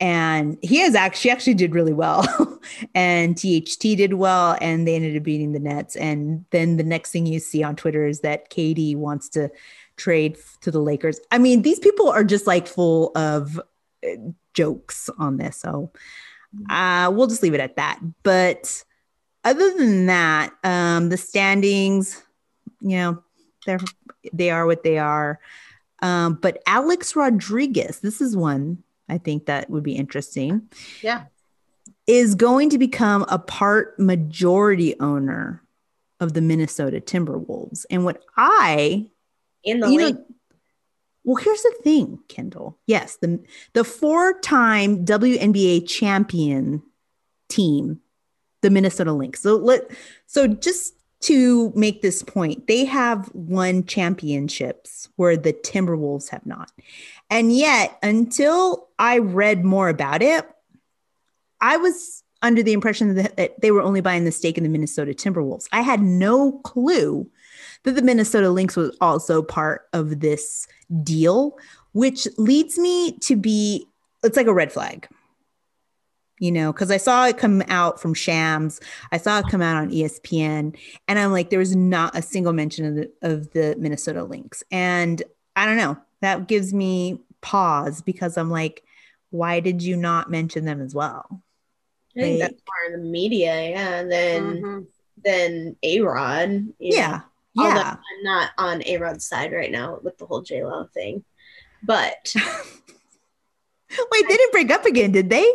and 0.00 0.58
he 0.62 0.78
has 0.80 0.94
actually 0.94 1.30
actually 1.30 1.54
did 1.54 1.74
really 1.74 1.92
well 1.92 2.26
and 2.94 3.36
THT 3.36 3.80
did 3.80 4.14
well 4.14 4.56
and 4.60 4.86
they 4.86 4.94
ended 4.94 5.16
up 5.16 5.22
beating 5.22 5.52
the 5.52 5.58
Nets 5.58 5.96
and 5.96 6.44
then 6.50 6.76
the 6.76 6.84
next 6.84 7.12
thing 7.12 7.26
you 7.26 7.40
see 7.40 7.62
on 7.62 7.76
Twitter 7.76 8.06
is 8.06 8.20
that 8.20 8.50
KD 8.50 8.96
wants 8.96 9.28
to 9.30 9.50
trade 9.96 10.36
to 10.60 10.70
the 10.70 10.80
Lakers. 10.80 11.18
I 11.30 11.38
mean 11.38 11.62
these 11.62 11.78
people 11.78 12.10
are 12.10 12.24
just 12.24 12.46
like 12.46 12.66
full 12.66 13.12
of 13.16 13.58
uh, 14.06 14.16
jokes 14.52 15.08
on 15.18 15.38
this 15.38 15.56
so 15.56 15.90
uh 16.68 17.10
we'll 17.14 17.26
just 17.26 17.42
leave 17.42 17.54
it 17.54 17.60
at 17.60 17.76
that. 17.76 18.00
But 18.22 18.84
other 19.46 19.72
than 19.78 20.06
that 20.06 20.52
um 20.64 21.08
the 21.08 21.16
standings 21.16 22.22
you 22.80 22.96
know 22.98 23.22
they're 23.64 23.80
they 24.32 24.50
are 24.50 24.66
what 24.66 24.82
they 24.82 24.98
are. 24.98 25.38
Um 26.02 26.34
but 26.34 26.62
Alex 26.66 27.16
Rodriguez 27.16 28.00
this 28.00 28.20
is 28.20 28.36
one 28.36 28.82
I 29.08 29.18
think 29.18 29.46
that 29.46 29.70
would 29.70 29.82
be 29.84 29.94
interesting 29.96 30.68
Yeah. 31.02 31.24
is 32.06 32.34
going 32.34 32.70
to 32.70 32.78
become 32.78 33.24
a 33.28 33.38
part 33.38 33.98
majority 33.98 34.98
owner 35.00 35.62
of 36.20 36.32
the 36.32 36.40
Minnesota 36.40 37.00
Timberwolves. 37.00 37.84
And 37.90 38.04
what 38.04 38.22
I, 38.36 39.06
In 39.64 39.80
the 39.80 39.90
you 39.90 39.98
league. 39.98 40.14
know, 40.16 40.24
well, 41.24 41.36
here's 41.36 41.60
the 41.62 41.74
thing, 41.82 42.18
Kyndall. 42.28 42.76
Yes, 42.86 43.18
the 43.20 43.40
the 43.74 43.84
four-time 43.84 45.04
WNBA 45.04 45.86
champion 45.88 46.82
team, 47.48 48.00
the 48.66 48.70
Minnesota 48.70 49.12
Lynx. 49.12 49.40
So 49.40 49.56
let 49.56 49.88
so 50.26 50.48
just 50.48 50.94
to 51.20 51.72
make 51.76 52.02
this 52.02 52.24
point, 52.24 52.66
they 52.66 52.84
have 52.84 53.30
won 53.32 53.84
championships 53.84 55.08
where 55.14 55.36
the 55.36 55.52
Timberwolves 55.52 56.28
have 56.30 56.44
not. 56.44 56.72
And 57.30 57.52
yet, 57.52 57.96
until 58.02 58.88
I 58.98 59.18
read 59.18 59.64
more 59.64 59.88
about 59.88 60.20
it, 60.20 60.44
I 61.60 61.76
was 61.76 62.24
under 62.42 62.62
the 62.62 62.72
impression 62.72 63.14
that, 63.14 63.36
that 63.36 63.60
they 63.60 63.70
were 63.70 63.82
only 63.82 64.00
buying 64.00 64.24
the 64.24 64.32
stake 64.32 64.58
in 64.58 64.64
the 64.64 64.68
Minnesota 64.68 65.12
Timberwolves. 65.12 65.68
I 65.70 65.82
had 65.82 66.02
no 66.02 66.58
clue 66.64 67.30
that 67.84 67.92
the 67.92 68.02
Minnesota 68.02 68.50
Lynx 68.50 68.74
was 68.74 68.96
also 69.00 69.42
part 69.42 69.82
of 69.92 70.18
this 70.20 70.66
deal, 71.04 71.56
which 71.92 72.26
leads 72.36 72.78
me 72.78 73.12
to 73.20 73.36
be 73.36 73.86
it's 74.24 74.36
like 74.36 74.48
a 74.48 74.54
red 74.54 74.72
flag. 74.72 75.08
You 76.38 76.52
know, 76.52 76.70
because 76.72 76.90
I 76.90 76.98
saw 76.98 77.26
it 77.26 77.38
come 77.38 77.62
out 77.68 77.98
from 77.98 78.12
Shams, 78.12 78.78
I 79.10 79.16
saw 79.16 79.38
it 79.38 79.46
come 79.50 79.62
out 79.62 79.76
on 79.76 79.90
ESPN, 79.90 80.76
and 81.08 81.18
I'm 81.18 81.32
like, 81.32 81.48
there 81.48 81.58
was 81.58 81.74
not 81.74 82.14
a 82.14 82.20
single 82.20 82.52
mention 82.52 82.84
of 82.84 82.94
the 82.94 83.10
of 83.22 83.50
the 83.52 83.74
Minnesota 83.78 84.22
Lynx, 84.22 84.62
and 84.70 85.22
I 85.56 85.64
don't 85.64 85.78
know. 85.78 85.96
That 86.20 86.46
gives 86.46 86.74
me 86.74 87.20
pause 87.40 88.02
because 88.02 88.36
I'm 88.36 88.50
like, 88.50 88.82
why 89.30 89.60
did 89.60 89.82
you 89.82 89.96
not 89.96 90.30
mention 90.30 90.64
them 90.66 90.82
as 90.82 90.94
well? 90.94 91.42
I 92.16 92.20
think 92.20 92.40
Like- 92.40 92.50
that's 92.50 92.62
more 92.66 92.94
in 92.94 93.02
the 93.04 93.08
media, 93.10 93.70
yeah, 93.70 94.02
than 94.02 94.62
Mhm. 94.62 94.86
than 95.24 95.76
A 95.82 96.00
Rod. 96.00 96.66
Yeah, 96.78 97.20
Although 97.56 97.70
yeah. 97.76 97.96
I'm 97.96 98.24
not 98.24 98.50
on 98.58 98.82
A 98.84 98.98
Rod's 98.98 99.26
side 99.26 99.52
right 99.52 99.70
now 99.70 100.00
with 100.02 100.18
the 100.18 100.26
whole 100.26 100.42
J 100.42 100.64
Lo 100.64 100.86
thing. 100.92 101.24
But 101.82 102.34
Wait, 104.12 104.28
they 104.28 104.36
didn't 104.36 104.52
break 104.52 104.70
up 104.70 104.84
again, 104.84 105.12
did 105.12 105.30
they? 105.30 105.46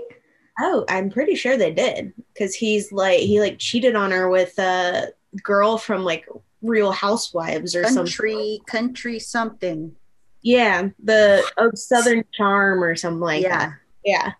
Oh, 0.61 0.85
I'm 0.87 1.09
pretty 1.09 1.35
sure 1.35 1.57
they 1.57 1.71
did. 1.71 2.13
Because 2.33 2.53
he's 2.55 2.91
like 2.91 3.19
he 3.19 3.39
like 3.39 3.57
cheated 3.59 3.95
on 3.95 4.11
her 4.11 4.29
with 4.29 4.57
a 4.59 5.07
girl 5.43 5.77
from 5.77 6.03
like 6.03 6.27
Real 6.61 6.91
Housewives 6.91 7.75
or 7.75 7.83
something. 7.83 8.05
Country, 8.05 8.61
country 8.67 9.19
something. 9.19 9.95
Yeah, 10.41 10.89
the 11.03 11.43
oh, 11.57 11.71
Southern 11.73 12.23
Charm 12.33 12.83
or 12.83 12.95
something 12.95 13.19
like 13.19 13.43
yeah. 13.43 13.57
that. 13.57 13.73
Yeah. 14.03 14.31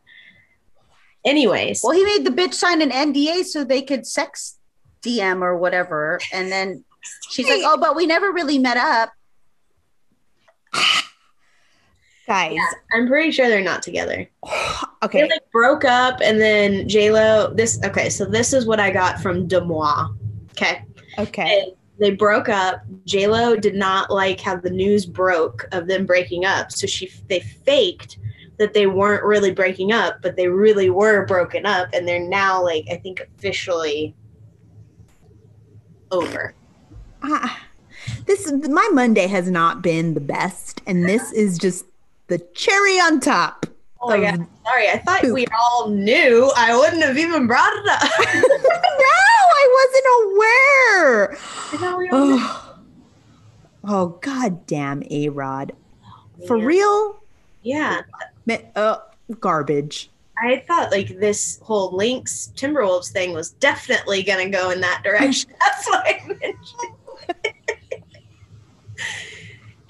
Anyways, 1.24 1.82
Well, 1.84 1.94
he 1.94 2.04
made 2.04 2.26
the 2.26 2.32
bitch 2.32 2.56
sign 2.56 2.82
an 2.82 2.90
NDA 2.90 3.44
so 3.44 3.64
they 3.64 3.84
could 3.84 4.08
sex 4.08 4.58
DM 5.04 5.42
or 5.42 5.56
whatever. 5.56 6.20
And 6.34 6.52
then 6.52 6.84
she's 7.30 7.48
like, 7.48 7.62
oh, 7.64 7.78
but 7.78 7.96
we 7.96 8.08
never 8.08 8.32
really 8.32 8.58
met 8.58 8.78
up. 8.78 9.12
Guys, 12.28 12.58
I'm 12.94 13.08
pretty 13.08 13.32
sure 13.32 13.48
they're 13.50 13.64
not 13.64 13.82
together. 13.82 14.30
okay. 15.04 15.22
They 15.24 15.30
like 15.30 15.52
broke 15.52 15.84
up 15.86 16.20
and 16.24 16.40
then 16.40 16.88
J 16.88 17.12
Lo. 17.12 17.54
This 17.54 17.80
okay, 17.84 18.10
so 18.10 18.26
this 18.26 18.54
is 18.54 18.66
what 18.66 18.80
I 18.80 18.92
got 18.92 19.20
from 19.22 19.48
DeuxMoi. 19.48 20.16
Okay, 20.52 20.84
Okay. 21.18 21.62
and 21.62 21.72
they 22.00 22.12
broke 22.12 22.48
up. 22.50 22.82
J 23.06 23.28
Lo 23.28 23.56
did 23.56 23.76
not 23.76 24.12
like 24.12 24.40
how 24.40 24.56
the 24.56 24.70
news 24.70 25.06
broke 25.06 25.68
of 25.72 25.88
them 25.88 26.06
breaking 26.06 26.46
up, 26.46 26.72
so 26.72 26.88
she 26.88 27.12
they 27.28 27.40
faked 27.40 28.18
that 28.58 28.74
they 28.74 28.86
weren't 28.86 29.24
really 29.24 29.52
breaking 29.52 29.92
up, 29.92 30.22
but 30.22 30.36
they 30.36 30.48
really 30.48 30.90
were 30.92 31.26
broken 31.26 31.66
up, 31.66 31.90
and 31.94 32.08
they're 32.08 32.20
now 32.28 32.64
like 32.64 32.86
I 32.92 32.98
think 32.98 33.20
officially 33.38 34.16
over. 36.12 36.54
Ah, 37.24 37.66
this 38.26 38.52
my 38.52 38.88
Monday 38.94 39.28
has 39.28 39.50
not 39.50 39.82
been 39.82 40.14
the 40.14 40.20
best, 40.22 40.82
and 40.86 41.08
this 41.08 41.32
is 41.32 41.58
just 41.58 41.86
the 42.32 42.40
cherry 42.56 42.98
on 42.98 43.20
top. 43.20 43.66
Oh 44.02 44.08
my 44.08 44.22
god! 44.22 44.48
Sorry, 44.64 44.90
I 44.90 44.98
thought 45.06 45.20
poop. 45.22 45.34
we 45.34 45.46
all 45.48 45.90
knew. 45.90 46.50
I 46.56 46.76
wouldn't 46.78 47.04
have 47.04 47.18
even 47.18 47.46
brought 47.46 47.74
it 47.74 47.88
up. 47.88 48.02
no, 48.34 49.10
I 49.60 49.66
wasn't 49.84 50.08
aware. 50.24 51.38
I 51.92 51.96
we. 51.98 52.10
Oh, 52.12 52.76
oh 53.84 54.08
god 54.22 54.66
damn 54.66 55.04
A 55.12 55.28
Rod. 55.28 55.74
For 56.48 56.58
real? 56.58 57.22
Yeah, 57.64 58.02
Uh, 58.76 58.98
garbage. 59.42 60.10
I 60.38 60.64
thought 60.68 60.90
like 60.90 61.20
this 61.20 61.60
whole 61.62 61.94
Lynx 61.96 62.54
Timberwolves 62.56 63.12
thing 63.12 63.34
was 63.34 63.52
definitely 63.52 64.24
gonna 64.24 64.50
go 64.50 64.72
in 64.72 64.80
that 64.82 65.02
direction. 65.04 65.52
That's 65.60 65.88
why 65.88 66.22
I 66.24 66.28
mentioned. 66.28 67.66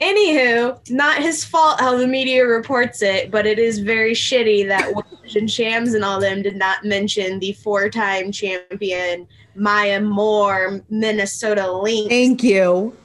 Anywho, 0.02 0.90
not 0.90 1.20
his 1.20 1.46
fault 1.46 1.80
how 1.80 1.96
the 1.96 2.08
media 2.08 2.46
reports 2.46 3.02
it, 3.02 3.30
but 3.30 3.46
it 3.46 3.60
is 3.60 3.80
very 3.80 4.14
shitty 4.14 4.68
that 4.68 4.92
and 5.36 5.50
Shams 5.50 5.94
and 5.94 6.04
all 6.04 6.20
them 6.20 6.42
did 6.42 6.56
not 6.56 6.84
mention 6.84 7.40
the 7.40 7.54
four-time 7.54 8.32
champion 8.32 9.28
Maya 9.56 10.02
Moore 10.02 10.82
Minnesota 10.90 11.72
Lynx. 11.72 12.10
Thank 12.10 12.44
you. 12.44 12.96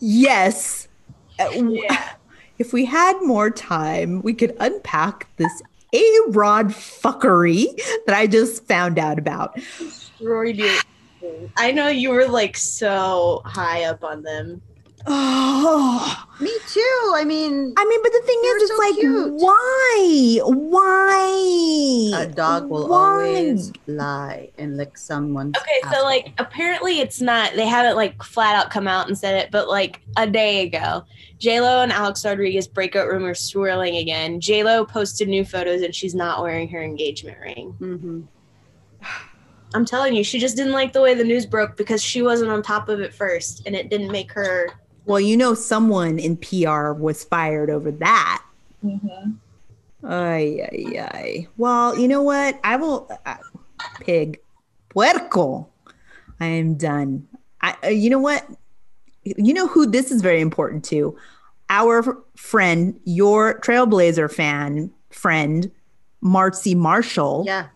Yes. 0.00 0.88
Uh, 1.38 1.50
Yeah. 1.50 2.10
If 2.58 2.72
we 2.72 2.84
had 2.84 3.20
more 3.22 3.50
time, 3.50 4.22
we 4.22 4.34
could 4.34 4.54
unpack 4.60 5.26
this 5.36 5.62
A 5.92 6.04
Rod 6.28 6.68
fuckery 6.68 7.64
that 8.06 8.14
I 8.14 8.28
just 8.28 8.68
found 8.68 9.00
out 9.00 9.18
about. 9.18 9.56
destroyed. 9.78 10.62
I 11.56 11.72
know 11.72 11.88
you 11.88 12.10
were 12.10 12.28
like 12.28 12.56
so 12.56 13.42
high 13.44 13.84
up 13.84 14.04
on 14.04 14.22
them. 14.22 14.62
Oh, 15.06 16.24
Me 16.40 16.50
too. 16.68 17.12
I 17.14 17.24
mean, 17.24 17.74
I 17.76 17.84
mean, 17.84 18.02
but 18.02 18.12
the 18.12 18.22
thing 18.24 18.38
They're 18.42 18.56
is, 18.56 18.62
it's 18.62 18.72
so 18.72 18.78
like, 18.78 18.94
cute. 18.94 19.32
why? 19.34 20.40
Why? 20.44 22.22
a 22.22 22.26
dog 22.26 22.68
will 22.68 22.88
Why? 22.88 22.96
always 23.26 23.72
lie 23.86 24.50
and 24.58 24.76
lick 24.76 24.96
someone's. 24.98 25.56
Okay, 25.56 25.94
so 25.94 26.02
like 26.04 26.32
apparently 26.38 27.00
it's 27.00 27.20
not 27.20 27.54
they 27.54 27.66
haven't 27.66 27.96
like 27.96 28.22
flat 28.22 28.54
out 28.56 28.70
come 28.70 28.86
out 28.88 29.06
and 29.08 29.16
said 29.16 29.34
it, 29.36 29.50
but 29.50 29.68
like 29.68 30.00
a 30.16 30.26
day 30.26 30.62
ago, 30.66 31.04
J 31.38 31.60
Lo 31.60 31.82
and 31.82 31.92
Alex 31.92 32.24
Rodriguez 32.24 32.66
breakup 32.66 33.08
rumors 33.08 33.40
swirling 33.40 33.96
again. 33.96 34.40
J 34.40 34.62
Lo 34.64 34.84
posted 34.84 35.28
new 35.28 35.44
photos 35.44 35.82
and 35.82 35.94
she's 35.94 36.14
not 36.14 36.42
wearing 36.42 36.68
her 36.68 36.82
engagement 36.82 37.38
ring. 37.40 37.74
Mhm. 37.80 38.26
I'm 39.74 39.84
telling 39.86 40.14
you, 40.14 40.22
she 40.22 40.38
just 40.38 40.54
didn't 40.56 40.72
like 40.74 40.92
the 40.92 41.00
way 41.00 41.14
the 41.14 41.24
news 41.24 41.46
broke 41.46 41.76
because 41.78 42.02
she 42.02 42.20
wasn't 42.20 42.50
on 42.50 42.62
top 42.62 42.90
of 42.90 43.00
it 43.00 43.14
first, 43.14 43.62
and 43.66 43.74
it 43.74 43.88
didn't 43.88 44.10
make 44.12 44.30
her. 44.32 44.68
Well, 45.04 45.20
you 45.20 45.36
know, 45.36 45.54
someone 45.54 46.18
in 46.18 46.36
PR 46.36 46.92
was 46.92 47.24
fired 47.24 47.70
over 47.70 47.90
that. 47.90 48.44
Ay, 50.04 50.68
ay, 50.72 50.98
ay. 50.98 51.48
Well, 51.56 51.96
you 51.98 52.08
know 52.08 52.22
what? 52.22 52.58
I 52.64 52.76
will. 52.76 53.08
Uh, 53.24 53.36
pig, 54.00 54.40
puerco. 54.90 55.68
I 56.40 56.46
am 56.46 56.74
done. 56.74 57.26
I. 57.60 57.76
Uh, 57.84 57.88
you 57.88 58.10
know 58.10 58.18
what? 58.18 58.46
You 59.24 59.54
know 59.54 59.68
who 59.68 59.86
this 59.86 60.10
is 60.10 60.20
very 60.22 60.40
important 60.40 60.84
to? 60.86 61.16
Our 61.70 62.18
friend, 62.36 62.98
your 63.04 63.60
Trailblazer 63.60 64.30
fan 64.30 64.90
friend, 65.10 65.70
Marcy 66.20 66.74
Marshall, 66.74 67.44
Yeah. 67.46 67.66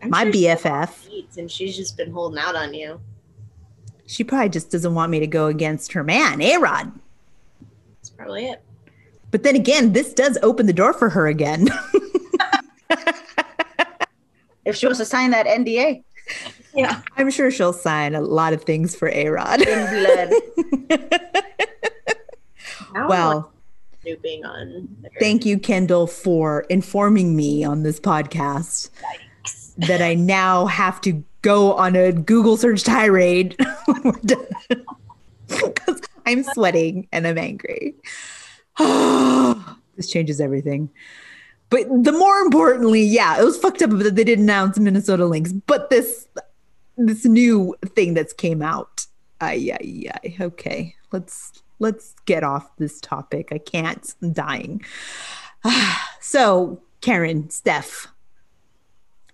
I'm 0.00 0.10
my 0.10 0.22
sure 0.24 0.32
BFF. 0.32 1.36
and 1.36 1.50
she's 1.50 1.76
just 1.76 1.96
been 1.96 2.12
holding 2.12 2.38
out 2.38 2.54
on 2.54 2.72
you. 2.72 3.00
She 4.08 4.24
probably 4.24 4.48
just 4.48 4.70
doesn't 4.70 4.94
want 4.94 5.10
me 5.12 5.20
to 5.20 5.26
go 5.26 5.46
against 5.46 5.92
her 5.92 6.02
man, 6.02 6.40
A 6.40 6.56
Rod. 6.56 6.90
That's 8.00 8.10
probably 8.10 8.46
it. 8.46 8.60
But 9.30 9.42
then 9.42 9.54
again, 9.54 9.92
this 9.92 10.12
does 10.14 10.38
open 10.42 10.64
the 10.66 10.72
door 10.72 10.92
for 10.94 11.10
her 11.10 11.26
again. 11.28 11.68
If 14.64 14.76
she 14.76 14.84
wants 14.84 14.98
to 14.98 15.06
sign 15.06 15.30
that 15.30 15.46
NDA 15.46 16.02
Yeah. 16.74 17.00
I'm 17.16 17.30
sure 17.30 17.50
she'll 17.50 17.72
sign 17.72 18.14
a 18.14 18.20
lot 18.20 18.52
of 18.52 18.64
things 18.64 18.94
for 18.94 19.08
A 19.08 19.28
Rod. 19.30 19.62
in 19.62 20.02
blood. 20.90 21.00
Well, 23.08 23.52
snooping 24.02 24.44
on. 24.44 24.88
her. 25.04 25.10
thank 25.20 25.44
you, 25.46 25.58
Kyndall, 25.58 26.10
for 26.10 26.62
informing 26.68 27.36
me 27.36 27.62
on 27.64 27.82
this 27.82 28.00
podcast 28.00 28.90
that 29.76 30.02
I 30.02 30.14
now 30.14 30.66
have 30.66 31.00
to 31.02 31.22
go 31.42 31.74
on 31.74 31.96
a 31.96 32.12
Google 32.12 32.56
search 32.56 32.84
tirade 32.84 33.56
because 35.48 36.00
I'm 36.26 36.42
sweating 36.42 37.08
and 37.12 37.26
I'm 37.26 37.38
angry. 37.38 37.94
this 39.96 40.08
changes 40.08 40.40
everything. 40.40 40.90
But 41.70 41.86
the 42.02 42.12
more 42.12 42.38
importantly, 42.38 43.02
yeah, 43.02 43.38
it 43.40 43.44
was 43.44 43.58
fucked 43.58 43.82
up 43.82 43.90
that 43.90 44.16
they 44.16 44.24
didn't 44.24 44.44
announce 44.44 44.78
Minnesota 44.78 45.26
Lynx, 45.26 45.52
but 45.52 45.90
this 45.90 46.26
this 46.96 47.24
new 47.24 47.74
thing 47.94 48.14
that's 48.14 48.32
came 48.32 48.62
out. 48.62 49.06
Ay, 49.40 49.70
ay, 49.80 50.10
ay. 50.14 50.36
Okay, 50.40 50.94
let's 51.12 51.62
let's 51.78 52.14
get 52.24 52.42
off 52.42 52.74
this 52.78 53.00
topic. 53.00 53.50
I 53.52 53.58
can't. 53.58 54.14
I'm 54.22 54.32
dying. 54.32 54.82
so, 56.20 56.80
Karen, 57.02 57.50
Steph, 57.50 58.08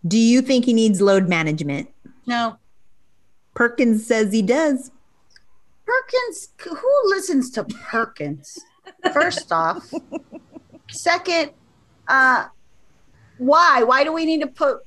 do 0.06 0.18
you 0.18 0.42
think 0.42 0.64
he 0.64 0.72
needs 0.72 1.00
load 1.00 1.28
management? 1.28 1.88
No. 2.26 2.56
Perkins 3.54 4.06
says 4.06 4.32
he 4.32 4.42
does. 4.42 4.90
Perkins, 5.86 6.48
who 6.64 6.90
listens 7.06 7.50
to 7.50 7.64
Perkins? 7.64 8.58
First 9.12 9.52
off. 9.52 9.92
Second, 10.90 11.50
uh, 12.08 12.46
why? 13.38 13.82
Why 13.82 14.04
do 14.04 14.12
we 14.12 14.24
need 14.24 14.40
to 14.40 14.46
put 14.46 14.78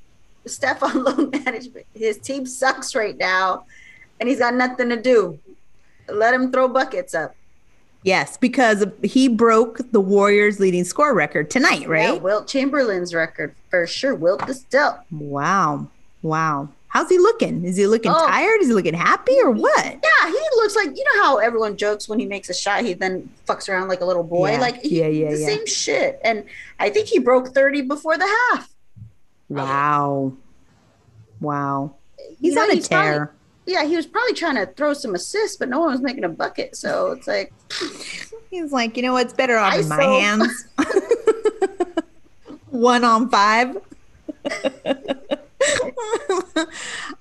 Steph 0.46 0.82
on 0.84 1.04
load 1.04 1.32
management? 1.46 1.86
His 1.94 2.18
team 2.18 2.46
sucks 2.46 2.96
right 2.96 3.18
now 3.18 3.66
and 4.20 4.28
he's 4.28 4.40
got 4.40 4.54
nothing 4.56 4.90
to 4.90 5.00
do. 5.02 5.40
Let 6.10 6.34
him 6.34 6.52
throw 6.52 6.68
buckets 6.68 7.14
up. 7.14 7.36
Yes, 8.04 8.38
because 8.38 8.86
he 9.04 9.28
broke 9.28 9.80
the 9.92 10.00
Warriors' 10.00 10.60
leading 10.60 10.84
score 10.86 11.14
record 11.14 11.50
tonight, 11.50 11.82
Yeah, 11.82 11.88
right? 11.88 12.22
Wilt 12.22 12.48
Chamberlain's 12.48 13.14
record 13.14 13.54
for 13.70 13.86
sure. 13.86 14.16
Wilt 14.16 14.46
the 14.48 14.54
Stilt. 14.54 15.00
Wow. 15.12 15.88
Wow. 16.22 16.70
How's 16.98 17.10
he 17.10 17.20
looking? 17.20 17.64
Is 17.64 17.78
he 17.78 17.86
looking 17.86 18.12
Oh. 18.12 18.26
tired? 18.28 18.60
Is 18.62 18.70
he 18.70 18.74
looking 18.74 18.96
happy 18.96 19.38
or 19.40 19.52
what? 19.52 19.86
Yeah, 19.86 20.28
he 20.30 20.40
looks 20.56 20.76
like 20.76 20.98
you 20.98 21.04
know 21.14 21.22
how 21.22 21.38
everyone 21.38 21.78
jokes 21.78 22.10
when 22.10 22.18
he 22.18 22.26
makes 22.26 22.50
a 22.50 22.56
shot, 22.56 22.84
he 22.84 22.94
then 22.96 23.30
fucks 23.48 23.70
around 23.70 23.88
like 23.88 24.02
a 24.02 24.06
little 24.06 24.24
boy. 24.24 24.54
Yeah, 24.54 24.60
Like 24.62 24.82
he- 24.82 25.00
yeah, 25.02 25.06
yeah, 25.08 25.30
the 25.32 25.38
yeah. 25.38 25.46
same 25.46 25.68
shit. 25.68 26.20
And 26.24 26.44
I 26.80 26.90
think 26.90 27.08
he 27.08 27.20
broke 27.20 27.50
30 27.54 27.82
before 27.84 28.18
the 28.18 28.26
half. 28.26 28.68
Wow. 29.48 30.34
Wow. 31.40 31.94
He's 32.42 32.54
You 32.54 32.56
know, 32.56 32.62
on 32.64 32.72
a 32.72 32.74
he's 32.74 32.88
probably- 32.88 33.12
tear. 33.12 33.32
yeah, 33.68 33.84
he 33.86 33.96
was 33.96 34.08
probably 34.08 34.34
trying 34.34 34.56
to 34.56 34.66
throw 34.66 34.94
some 34.94 35.14
assists, 35.14 35.56
but 35.56 35.70
no 35.70 35.80
one 35.82 35.92
was 35.92 36.02
making 36.02 36.24
a 36.24 36.30
bucket. 36.30 36.76
So 36.76 37.12
it's 37.12 37.28
like, 37.28 37.54
He's 38.50 38.72
like, 38.72 38.98
you 38.98 39.04
know 39.04 39.14
what's 39.14 39.34
better 39.34 39.58
off 39.58 39.76
in 39.78 39.88
my 39.88 40.02
hands? 40.02 40.66
One 42.72 43.04
on 43.04 43.30
five. 43.30 43.78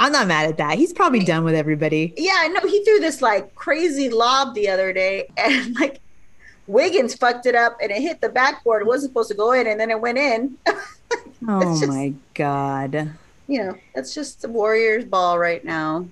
I'm 0.01 0.12
not 0.12 0.26
mad 0.26 0.49
at 0.51 0.57
that. 0.59 0.78
He's 0.78 0.93
probably 0.93 1.20
done 1.24 1.45
with 1.45 1.55
everybody. 1.55 2.12
yeah, 2.16 2.49
no, 2.53 2.61
he 2.68 2.84
threw 2.84 2.99
this 3.01 3.22
like 3.22 3.55
crazy 3.55 4.11
lob 4.11 4.55
the 4.55 4.68
other 4.68 4.93
day, 4.93 5.28
and 5.37 5.74
like 5.78 6.01
Wiggins 6.66 7.14
fucked 7.14 7.47
it 7.47 7.55
up, 7.55 7.78
and 7.82 7.91
it 7.91 8.03
hit 8.03 8.20
the 8.20 8.28
backboard. 8.28 8.82
It 8.82 8.87
wasn't 8.89 9.11
supposed 9.12 9.30
to 9.30 9.37
go 9.37 9.53
in, 9.53 9.66
and 9.66 9.78
then 9.80 9.91
it 9.91 10.01
went 10.01 10.18
in. 10.18 10.57
Oh 11.49 11.61
just- 11.78 11.87
my 11.87 12.12
God. 12.34 13.12
you 13.47 13.62
know, 13.62 13.76
that's 13.95 14.12
just 14.14 14.43
the 14.43 14.49
Warriors 14.49 15.05
ball 15.05 15.39
right 15.39 15.64
now. 15.64 16.09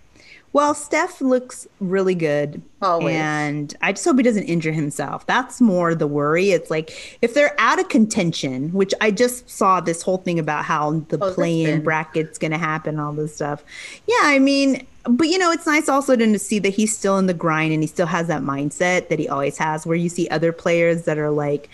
Well, 0.55 0.73
Steph 0.73 1.21
looks 1.21 1.67
really 1.81 2.15
good. 2.15 2.63
Always. 2.81 3.17
And 3.17 3.75
I 3.83 3.93
just 3.93 4.05
hope 4.05 4.19
he 4.19 4.23
doesn't 4.23 4.45
injure 4.45 4.71
himself. 4.71 5.27
That's 5.27 5.61
more 5.61 5.97
the 5.97 6.07
worry. 6.07 6.53
It's 6.53 6.71
like 6.71 7.19
if 7.21 7.35
they're 7.35 7.57
out 7.59 7.81
of 7.81 7.89
contention, 7.89 8.73
which 8.73 8.95
I 9.01 9.11
just 9.11 9.51
saw 9.51 9.81
this 9.81 10.01
whole 10.01 10.19
thing 10.19 10.39
about 10.39 10.65
how 10.65 11.01
the 11.09 11.19
Oh, 11.21 11.35
play 11.35 11.65
in 11.65 11.83
bracket's 11.83 12.39
going 12.39 12.53
to 12.53 12.59
happen, 12.59 13.01
all 13.01 13.13
this 13.13 13.35
stuff. 13.35 13.65
Yeah, 14.07 14.21
I 14.23 14.39
mean, 14.39 14.87
but 15.03 15.27
you 15.27 15.39
know, 15.39 15.51
it's 15.51 15.67
nice 15.67 15.89
also 15.89 16.15
to 16.15 16.39
see 16.39 16.61
that 16.61 16.71
he's 16.71 16.97
still 16.97 17.19
in 17.19 17.27
the 17.27 17.35
grind 17.35 17.73
and 17.73 17.83
he 17.83 17.89
still 17.89 18.07
has 18.07 18.29
that 18.29 18.43
mindset 18.43 19.09
that 19.09 19.19
he 19.19 19.29
always 19.29 19.59
has, 19.59 19.85
where 19.85 19.97
you 19.97 20.09
see 20.09 20.29
other 20.29 20.53
players 20.53 21.03
that 21.07 21.19
are 21.19 21.33
like, 21.33 21.69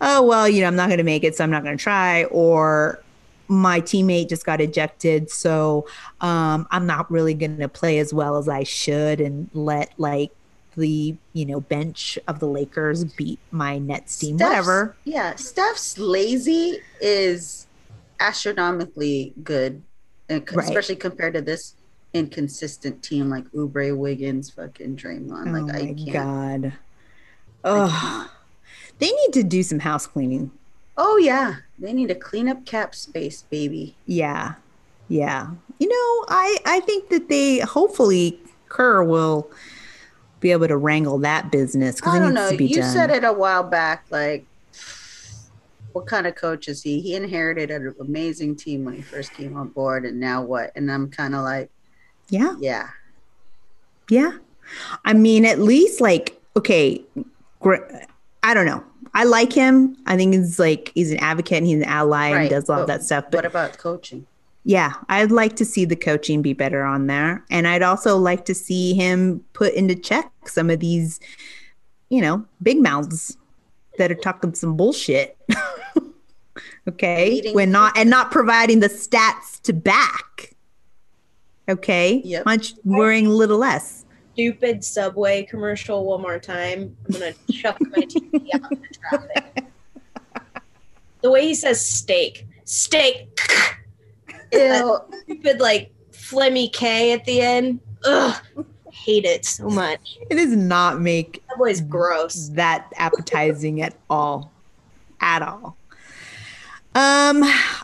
oh, 0.00 0.22
well, 0.22 0.48
you 0.48 0.62
know, 0.62 0.68
I'm 0.68 0.76
not 0.76 0.88
going 0.88 0.96
to 0.98 1.04
make 1.04 1.22
it, 1.22 1.36
so 1.36 1.44
I'm 1.44 1.50
not 1.50 1.64
going 1.64 1.76
to 1.76 1.82
try. 1.82 2.24
Or, 2.24 2.98
my 3.48 3.80
teammate 3.80 4.28
just 4.28 4.46
got 4.46 4.60
ejected, 4.60 5.30
so 5.30 5.86
um, 6.20 6.66
I'm 6.70 6.86
not 6.86 7.10
really 7.10 7.34
going 7.34 7.58
to 7.58 7.68
play 7.68 7.98
as 7.98 8.12
well 8.14 8.36
as 8.36 8.48
I 8.48 8.62
should 8.62 9.20
and 9.20 9.50
let 9.52 9.92
like 9.98 10.30
the 10.76 11.14
you 11.34 11.44
know 11.44 11.60
bench 11.60 12.18
of 12.28 12.38
the 12.40 12.46
Lakers 12.46 13.04
beat 13.04 13.38
my 13.50 13.78
Nets 13.78 14.18
team. 14.18 14.38
Steph's- 14.38 14.48
Whatever. 14.50 14.96
Yeah, 15.04 15.34
Steph's 15.36 15.98
lazy 15.98 16.78
is 17.00 17.66
astronomically 18.20 19.32
good, 19.44 19.82
and 20.28 20.46
co- 20.46 20.56
Right. 20.56 20.64
especially 20.68 20.96
compared 20.96 21.34
to 21.34 21.42
this 21.42 21.74
inconsistent 22.14 23.02
team 23.02 23.28
like 23.28 23.44
Oubre, 23.52 23.96
Wiggins, 23.96 24.50
fucking 24.50 24.96
Draymond. 24.96 25.48
oh 25.48 25.64
Like 25.66 25.74
I 25.74 25.86
can't. 25.94 26.12
god. 26.12 26.72
Oh, 27.64 28.30
they 28.98 29.10
need 29.10 29.32
to 29.34 29.42
do 29.42 29.62
some 29.62 29.78
house 29.80 30.06
cleaning. 30.06 30.50
Oh 30.96 31.16
yeah, 31.16 31.56
they 31.82 31.92
need 31.92 32.08
to 32.08 32.14
clean 32.14 32.48
up 32.48 32.64
cap 32.64 32.94
space, 32.94 33.42
baby. 33.42 33.96
Yeah. 34.06 34.54
Yeah. 35.08 35.48
You 35.78 35.88
know, 35.88 36.24
I 36.28 36.56
I 36.64 36.80
think 36.80 37.10
that 37.10 37.28
they 37.28 37.58
hopefully 37.58 38.40
Kerr 38.68 39.02
will 39.04 39.50
be 40.40 40.50
able 40.52 40.68
to 40.68 40.76
wrangle 40.76 41.18
that 41.18 41.50
business 41.52 41.96
because 41.96 42.14
I 42.14 42.18
don't 42.18 42.34
know. 42.34 42.48
You 42.50 42.80
done. 42.80 42.92
said 42.92 43.10
it 43.10 43.24
a 43.24 43.32
while 43.32 43.62
back. 43.62 44.04
Like, 44.10 44.44
what 45.92 46.06
kind 46.06 46.26
of 46.26 46.34
coach 46.34 46.68
is 46.68 46.82
he? 46.82 47.00
He 47.00 47.14
inherited 47.14 47.70
an 47.70 47.94
amazing 48.00 48.56
team 48.56 48.84
when 48.84 48.94
he 48.94 49.02
first 49.02 49.32
came 49.34 49.56
on 49.56 49.68
board, 49.68 50.04
and 50.06 50.18
now 50.18 50.42
what? 50.42 50.72
And 50.74 50.90
I'm 50.90 51.10
kind 51.10 51.34
of 51.34 51.42
like, 51.42 51.70
Yeah. 52.28 52.54
yeah, 52.60 52.88
Yeah. 54.08 54.38
I 55.04 55.12
mean, 55.12 55.44
at 55.44 55.58
least 55.58 56.00
like, 56.00 56.40
okay, 56.56 57.04
gr- 57.60 57.84
I 58.42 58.54
don't 58.54 58.66
know. 58.66 58.82
I 59.14 59.24
like 59.24 59.52
him. 59.52 59.96
I 60.06 60.16
think 60.16 60.34
he's 60.34 60.58
like, 60.58 60.90
he's 60.94 61.10
an 61.10 61.18
advocate 61.18 61.58
and 61.58 61.66
he's 61.66 61.78
an 61.78 61.84
ally 61.84 62.28
and 62.28 62.36
Right, 62.36 62.50
does 62.50 62.70
all 62.70 62.80
but 62.80 62.86
that 62.86 63.02
stuff. 63.02 63.24
But 63.30 63.38
what 63.38 63.44
about 63.44 63.78
coaching? 63.78 64.26
yeah, 64.64 64.92
I'd 65.08 65.32
like 65.32 65.56
to 65.56 65.64
see 65.64 65.84
the 65.84 65.96
coaching 65.96 66.40
be 66.40 66.52
better 66.52 66.82
on 66.84 67.06
there. 67.08 67.44
And 67.50 67.66
I'd 67.66 67.82
also 67.82 68.16
like 68.16 68.44
to 68.44 68.54
see 68.54 68.94
him 68.94 69.44
put 69.54 69.74
into 69.74 69.94
check 69.94 70.30
some 70.46 70.70
of 70.70 70.80
these, 70.80 71.18
you 72.10 72.20
know, 72.20 72.44
big 72.62 72.80
mouths 72.80 73.36
that 73.98 74.10
are 74.10 74.16
talking 74.16 74.54
some 74.54 74.76
bullshit. 74.76 75.36
okay. 76.88 77.30
Leading 77.30 77.54
when 77.54 77.72
not, 77.72 77.96
and 77.98 78.08
not 78.08 78.30
providing 78.30 78.80
the 78.80 78.88
stats 78.88 79.60
to 79.62 79.72
back. 79.72 80.54
Okay. 81.68 82.22
Yep. 82.24 82.44
Much 82.44 82.74
worrying 82.84 83.26
a 83.26 83.30
little 83.30 83.58
less. 83.58 84.04
Stupid 84.34 84.82
subway 84.84 85.44
commercial 85.44 86.04
one 86.04 86.22
more 86.22 86.38
time. 86.38 86.96
I'm 87.06 87.12
gonna 87.12 87.32
chuck 87.52 87.78
my 87.80 88.02
TV 88.02 88.48
out 88.54 88.72
in 88.72 88.80
the 88.80 88.88
traffic. 89.10 89.64
The 91.20 91.30
way 91.30 91.46
he 91.46 91.54
says 91.54 91.84
steak, 91.84 92.46
steak, 92.64 93.28
Ew. 94.52 94.98
stupid 95.24 95.60
like 95.60 95.92
phlegmy 96.10 96.72
K 96.72 97.12
at 97.12 97.24
the 97.24 97.40
end. 97.40 97.80
Ugh, 98.04 98.42
hate 98.90 99.24
it 99.24 99.44
so 99.44 99.68
much. 99.68 100.18
It 100.30 100.34
does 100.34 100.56
not 100.56 101.00
make 101.00 101.42
Subway's 101.50 101.80
gross. 101.80 102.48
that 102.54 102.92
appetizing 102.96 103.82
at 103.82 103.94
all. 104.10 104.50
At 105.20 105.42
all. 105.42 105.76
Um, 106.94 107.40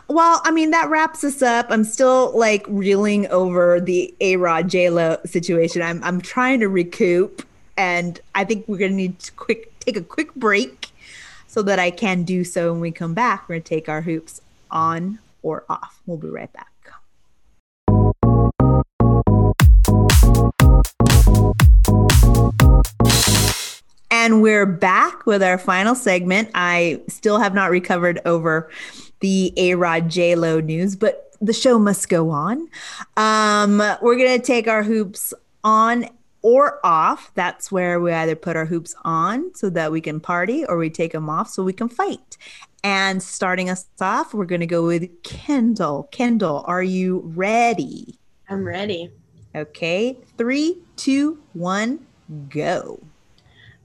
well, 0.07 0.41
I 0.43 0.51
mean, 0.51 0.69
that 0.71 0.89
wraps 0.89 1.23
us 1.23 1.41
up. 1.41 1.67
I'm 1.69 1.83
still 1.83 2.37
like 2.37 2.65
reeling 2.67 3.27
over 3.27 3.79
the 3.79 4.13
A 4.21 4.35
Rod 4.37 4.69
J 4.69 4.89
Lo 4.89 5.17
situation. 5.25 5.81
I'm 5.81 6.03
I'm 6.03 6.21
trying 6.21 6.59
to 6.59 6.69
recoup, 6.69 7.43
and 7.75 8.19
I 8.35 8.43
think 8.43 8.67
we're 8.67 8.77
gonna 8.77 8.91
need 8.91 9.19
to 9.19 9.31
quick 9.31 9.77
take 9.79 9.97
a 9.97 10.01
quick 10.01 10.33
break 10.35 10.91
so 11.47 11.63
that 11.63 11.79
I 11.79 11.89
can 11.89 12.23
do 12.23 12.43
so 12.43 12.71
when 12.71 12.81
we 12.81 12.91
come 12.91 13.15
back. 13.15 13.49
We're 13.49 13.55
gonna 13.55 13.63
take 13.63 13.89
our 13.89 14.01
hoops 14.01 14.41
on 14.69 15.17
or 15.41 15.63
off. 15.69 15.99
We'll 16.05 16.17
be 16.17 16.29
right 16.29 16.51
back. 16.53 16.67
And 24.11 24.41
we're 24.41 24.65
back 24.65 25.25
with 25.25 25.43
our 25.43 25.57
final 25.57 25.93
segment. 25.93 26.49
I 26.55 27.01
still 27.07 27.39
have 27.39 27.53
not 27.53 27.69
recovered 27.69 28.19
over 28.25 28.69
the 29.19 29.53
A 29.57 29.75
Rod 29.75 30.09
J 30.09 30.35
Lo 30.35 30.59
news, 30.59 30.95
but 30.95 31.31
the 31.41 31.53
show 31.53 31.77
must 31.77 32.09
go 32.09 32.31
on. 32.31 32.67
Um, 33.17 33.77
we're 34.01 34.17
going 34.17 34.39
to 34.39 34.45
take 34.45 34.67
our 34.67 34.83
hoops 34.83 35.33
on 35.63 36.09
or 36.41 36.79
off. 36.85 37.31
That's 37.35 37.71
where 37.71 37.99
we 37.99 38.11
either 38.11 38.35
put 38.35 38.55
our 38.55 38.65
hoops 38.65 38.95
on 39.03 39.53
so 39.55 39.69
that 39.69 39.91
we 39.91 40.01
can 40.01 40.19
party 40.19 40.65
or 40.65 40.77
we 40.77 40.89
take 40.89 41.11
them 41.11 41.29
off 41.29 41.49
so 41.49 41.63
we 41.63 41.73
can 41.73 41.89
fight. 41.89 42.37
And 42.83 43.21
starting 43.21 43.69
us 43.69 43.87
off, 43.99 44.33
we're 44.33 44.45
going 44.45 44.61
to 44.61 44.67
go 44.67 44.85
with 44.85 45.21
Kyndall. 45.23 46.11
Kyndall, 46.11 46.63
are 46.67 46.83
you 46.83 47.21
ready? 47.35 48.17
I'm 48.49 48.65
ready. 48.65 49.11
Okay. 49.53 50.17
Three, 50.37 50.77
two, 50.95 51.39
one, 51.53 52.05
go. 52.49 53.01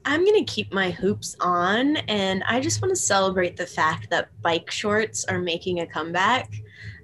I'm 0.07 0.23
going 0.23 0.45
to 0.45 0.51
keep 0.51 0.71
my 0.71 0.91
hoops 0.91 1.35
on, 1.39 1.97
and 1.97 2.43
I 2.43 2.59
just 2.59 2.79
want 2.79 2.91
to 2.91 2.95
celebrate 2.95 3.57
the 3.57 3.65
fact 3.65 4.11
that 4.11 4.29
bike 4.43 4.69
shorts 4.69 5.25
are 5.25 5.39
making 5.39 5.79
a 5.79 5.87
comeback. 5.87 6.53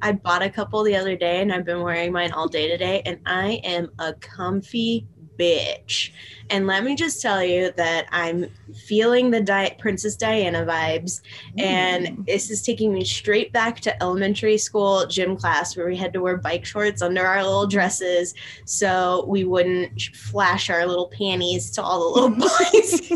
I 0.03 0.11
bought 0.11 0.43
a 0.43 0.49
couple 0.49 0.83
the 0.83 0.95
other 0.95 1.15
day, 1.15 1.41
and 1.41 1.51
I've 1.51 1.65
been 1.65 1.81
wearing 1.81 2.11
mine 2.11 2.31
all 2.31 2.47
day 2.47 2.67
today, 2.67 3.01
and 3.07 3.19
I 3.25 3.59
am 3.63 3.89
a 3.97 4.13
comfy 4.13 5.07
bitch. 5.41 6.11
And 6.51 6.67
let 6.67 6.83
me 6.83 6.95
just 6.95 7.21
tell 7.21 7.41
you 7.43 7.71
that 7.77 8.07
I'm 8.11 8.47
feeling 8.85 9.31
the 9.31 9.39
Di- 9.41 9.75
Princess 9.79 10.17
Diana 10.17 10.65
vibes, 10.65 11.21
and 11.57 12.25
this 12.25 12.51
is 12.51 12.61
taking 12.61 12.93
me 12.93 13.05
straight 13.05 13.53
back 13.53 13.79
to 13.81 14.03
elementary 14.03 14.57
school 14.57 15.05
gym 15.07 15.37
class 15.37 15.77
where 15.77 15.87
we 15.87 15.95
had 15.95 16.11
to 16.11 16.21
wear 16.21 16.35
bike 16.37 16.65
shorts 16.65 17.01
under 17.01 17.25
our 17.25 17.41
little 17.41 17.67
dresses 17.67 18.33
so 18.65 19.23
we 19.29 19.45
wouldn't 19.45 20.01
flash 20.13 20.69
our 20.69 20.85
little 20.85 21.07
panties 21.07 21.71
to 21.71 21.81
all 21.81 22.13
the 22.13 22.19
little 22.21 22.37
boys 22.49 23.11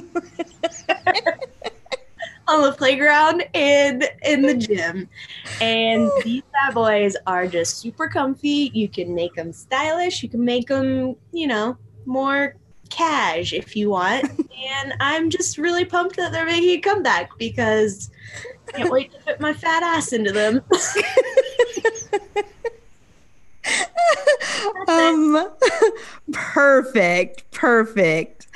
on 2.48 2.62
the 2.62 2.72
playground 2.72 3.44
and 3.54 4.10
in 4.24 4.44
the 4.44 4.54
gym. 4.54 5.10
And 5.60 6.10
these 6.24 6.44
bad 6.54 6.74
boys 6.74 7.18
are 7.28 7.48
just 7.48 7.80
super 7.80 8.08
comfy. 8.08 8.72
You 8.74 8.88
can 8.88 9.14
make 9.14 9.34
them 9.36 9.52
stylish. 9.52 10.24
You 10.24 10.30
can 10.30 10.46
make 10.46 10.68
them, 10.68 11.16
you 11.32 11.48
know, 11.48 11.78
more 12.06 12.56
cash 12.90 13.54
if 13.54 13.76
you 13.76 13.90
want. 13.90 14.26
and 14.40 14.94
I'm 15.00 15.30
just 15.30 15.58
really 15.58 15.86
pumped 15.86 16.16
that 16.18 16.32
they're 16.32 16.46
making 16.46 16.78
a 16.78 16.82
comeback 16.82 17.38
because 17.38 18.10
I 18.70 18.78
can't 18.80 18.92
wait 18.92 19.12
to 19.14 19.20
fit 19.20 19.40
my 19.40 19.54
fat 19.54 19.84
ass 19.84 20.14
into 20.14 20.32
them. 20.32 20.62
um 24.88 25.50
perfect 26.32 27.50
perfect. 27.52 28.48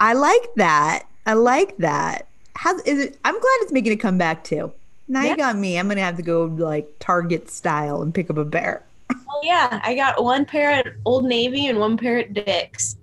I 0.00 0.12
like 0.12 0.54
that. 0.56 1.04
I 1.26 1.34
like 1.34 1.76
that. 1.78 2.26
How 2.56 2.76
is 2.80 2.98
it 2.98 3.18
i'm 3.24 3.34
glad 3.34 3.58
it's 3.62 3.72
making 3.72 3.92
a 3.92 3.96
comeback 3.96 4.44
too. 4.44 4.72
Now 5.08 5.22
Yeah. 5.22 5.30
you 5.30 5.36
got 5.36 5.56
me. 5.56 5.78
I'm 5.78 5.88
gonna 5.88 6.00
have 6.02 6.16
to 6.16 6.22
go 6.22 6.44
like 6.44 6.88
target 6.98 7.50
style 7.50 8.02
and 8.02 8.14
pick 8.14 8.30
up 8.30 8.36
a 8.36 8.44
bear 8.44 8.82
Oh 9.12 9.40
yeah, 9.42 9.80
I 9.82 9.94
got 9.94 10.22
one 10.22 10.44
pair 10.44 10.70
at 10.70 10.86
Old 11.04 11.24
Navy 11.24 11.66
and 11.68 11.78
one 11.78 11.96
pair 11.96 12.18
at 12.18 12.32
Dick's. 12.34 12.96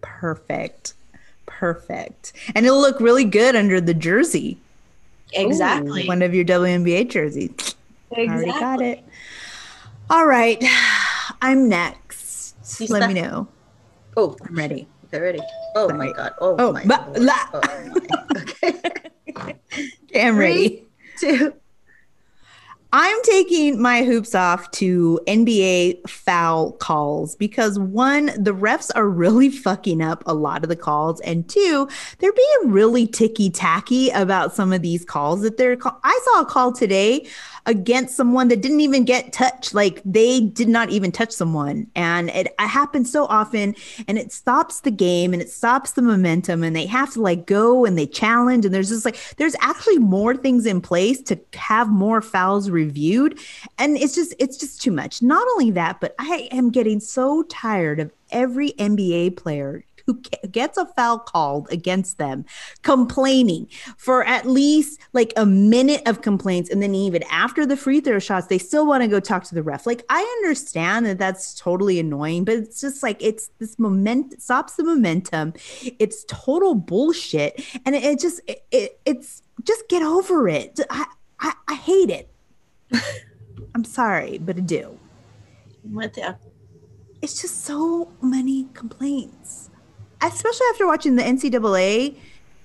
perfect 0.00 0.94
perfect 1.46 2.32
and 2.54 2.64
it'll 2.66 2.80
look 2.80 3.00
really 3.00 3.24
good 3.24 3.56
under 3.56 3.80
the 3.80 3.94
jersey 3.94 4.56
Exactly. 5.32 6.06
one 6.06 6.22
of 6.22 6.34
your 6.34 6.44
WNBA 6.44 7.08
jerseys 7.10 7.74
I 8.16 8.20
already 8.26 8.52
got 8.52 8.80
it 8.80 9.02
all 10.10 10.26
right 10.26 10.62
i'm 11.42 11.68
next 11.68 12.54
You 12.80 12.86
let 12.88 13.08
me 13.12 13.20
know 13.20 13.48
Oh, 14.16 14.36
i'm 14.46 14.54
ready 14.54 14.86
Okay, 15.06 15.20
ready. 15.20 15.40
Oh 15.74 15.88
my 15.94 16.12
god. 16.12 16.34
Oh, 16.40 16.54
Oh, 16.58 16.72
my. 16.72 16.84
la- 16.84 17.48
Oh, 17.54 17.60
my. 17.64 18.72
Okay. 19.38 19.54
i'm 20.14 20.36
ready 20.36 20.84
Two. 21.18 21.54
I'm 22.90 23.22
taking 23.22 23.82
my 23.82 24.02
hoops 24.02 24.34
off 24.34 24.70
to 24.72 25.20
NBA 25.26 26.08
foul 26.08 26.72
calls 26.72 27.34
because 27.34 27.78
one, 27.78 28.26
the 28.42 28.54
refs 28.54 28.90
are 28.94 29.08
really 29.08 29.50
fucking 29.50 30.00
up 30.00 30.22
a 30.24 30.32
lot 30.32 30.62
of 30.62 30.70
the 30.70 30.76
calls, 30.76 31.20
and 31.20 31.46
two, 31.48 31.86
they're 32.18 32.32
being 32.32 32.72
really 32.72 33.06
ticky 33.06 33.50
tacky 33.50 34.08
about 34.10 34.54
some 34.54 34.72
of 34.72 34.80
these 34.80 35.04
calls 35.04 35.42
that 35.42 35.58
they're. 35.58 35.76
Call- 35.76 36.00
I 36.02 36.18
saw 36.24 36.40
a 36.40 36.46
call 36.46 36.72
today 36.72 37.26
against 37.66 38.16
someone 38.16 38.48
that 38.48 38.60
didn't 38.60 38.80
even 38.80 39.04
get 39.04 39.32
touched, 39.32 39.74
like 39.74 40.02
they 40.04 40.40
did 40.40 40.68
not 40.68 40.90
even 40.90 41.12
touch 41.12 41.32
someone, 41.32 41.86
and 41.94 42.30
it, 42.30 42.48
it 42.48 42.60
happens 42.60 43.10
so 43.10 43.26
often, 43.26 43.74
and 44.06 44.18
it 44.18 44.32
stops 44.32 44.80
the 44.80 44.90
game 44.90 45.32
and 45.32 45.42
it 45.42 45.50
stops 45.50 45.92
the 45.92 46.02
momentum, 46.02 46.62
and 46.62 46.74
they 46.74 46.86
have 46.86 47.12
to 47.12 47.20
like 47.20 47.46
go 47.46 47.84
and 47.84 47.98
they 47.98 48.06
challenge, 48.06 48.64
and 48.64 48.74
there's 48.74 48.88
just 48.88 49.04
like 49.04 49.18
there's 49.36 49.56
actually 49.60 49.98
more 49.98 50.36
things 50.36 50.66
in 50.66 50.80
place 50.80 51.20
to 51.22 51.38
have 51.54 51.88
more 51.88 52.20
fouls 52.20 52.70
reviewed. 52.70 53.38
And 53.78 53.96
it's 53.96 54.14
just 54.14 54.34
it's 54.38 54.56
just 54.56 54.80
too 54.80 54.90
much. 54.90 55.22
Not 55.22 55.46
only 55.52 55.70
that 55.72 55.98
but 56.00 56.14
i 56.18 56.48
am 56.50 56.70
getting 56.70 57.00
so 57.00 57.42
tired 57.44 58.00
of 58.00 58.12
every 58.30 58.72
nba 58.72 59.36
player 59.36 59.84
who 60.08 60.18
gets 60.50 60.78
a 60.78 60.86
foul 60.86 61.18
called 61.18 61.68
against 61.70 62.16
them, 62.16 62.46
complaining 62.82 63.68
for 63.98 64.24
at 64.24 64.46
least 64.46 64.98
like 65.12 65.34
a 65.36 65.44
minute 65.44 66.00
of 66.06 66.22
complaints, 66.22 66.70
and 66.70 66.82
then 66.82 66.94
even 66.94 67.22
after 67.24 67.66
the 67.66 67.76
free 67.76 68.00
throw 68.00 68.18
shots, 68.18 68.46
they 68.46 68.56
still 68.56 68.86
want 68.86 69.02
to 69.02 69.08
go 69.08 69.20
talk 69.20 69.44
to 69.44 69.54
the 69.54 69.62
ref. 69.62 69.86
Like 69.86 70.02
I 70.08 70.20
understand 70.38 71.04
that 71.04 71.18
that's 71.18 71.54
totally 71.54 72.00
annoying, 72.00 72.44
but 72.44 72.54
it's 72.54 72.80
just 72.80 73.02
like 73.02 73.22
it's 73.22 73.50
this 73.58 73.78
moment 73.78 74.40
stops 74.40 74.76
the 74.76 74.84
momentum. 74.84 75.52
It's 75.98 76.24
total 76.24 76.74
bullshit, 76.74 77.62
and 77.84 77.94
it, 77.94 78.02
it 78.02 78.18
just 78.18 78.40
it, 78.46 78.64
it, 78.70 78.98
it's 79.04 79.42
just 79.64 79.86
get 79.90 80.02
over 80.02 80.48
it. 80.48 80.80
I 80.88 81.04
I, 81.38 81.52
I 81.68 81.74
hate 81.74 82.08
it. 82.08 82.30
I'm 83.74 83.84
sorry, 83.84 84.38
but 84.38 84.56
I 84.56 84.60
do. 84.60 84.98
you. 86.16 86.34
It's 87.20 87.40
just 87.40 87.64
so 87.64 88.12
many 88.22 88.68
complaints, 88.74 89.67
especially 90.22 90.66
after 90.72 90.86
watching 90.86 91.16
the 91.16 91.22
NCAA, 91.22 92.16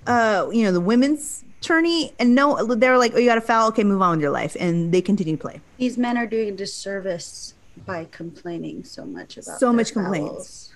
uh, 0.06 0.48
you 0.52 0.64
know, 0.64 0.72
the 0.72 0.80
women's 0.80 1.44
tourney, 1.60 2.12
and 2.18 2.34
no, 2.34 2.62
they're 2.74 2.98
like, 2.98 3.12
"Oh, 3.14 3.18
you 3.18 3.26
got 3.26 3.38
a 3.38 3.42
foul. 3.42 3.68
Okay, 3.68 3.84
move 3.84 4.02
on 4.02 4.12
with 4.12 4.20
your 4.20 4.30
life," 4.30 4.56
and 4.60 4.92
they 4.92 5.00
continue 5.00 5.36
to 5.36 5.40
play. 5.40 5.60
These 5.78 5.96
men 5.98 6.16
are 6.18 6.26
doing 6.26 6.48
a 6.50 6.52
disservice 6.52 7.54
by 7.86 8.06
complaining 8.10 8.84
so 8.84 9.04
much 9.04 9.36
about 9.36 9.58
So 9.58 9.72
much 9.72 9.92
complaints. 9.92 10.28
fouls. 10.34 10.70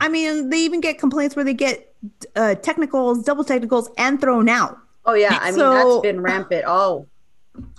I 0.00 0.08
mean, 0.08 0.50
they 0.50 0.58
even 0.58 0.80
get 0.80 0.98
complaints 0.98 1.36
where 1.36 1.44
they 1.44 1.54
get 1.54 1.94
uh, 2.34 2.54
technicals, 2.56 3.22
double 3.24 3.44
technicals, 3.44 3.88
and 3.98 4.20
thrown 4.20 4.48
out. 4.48 4.78
Oh 5.04 5.14
yeah, 5.14 5.38
I 5.40 5.50
mean 5.50 5.54
So- 5.58 5.72
that's 5.74 6.02
been 6.02 6.20
rampant. 6.20 6.64
Oh, 6.66 7.06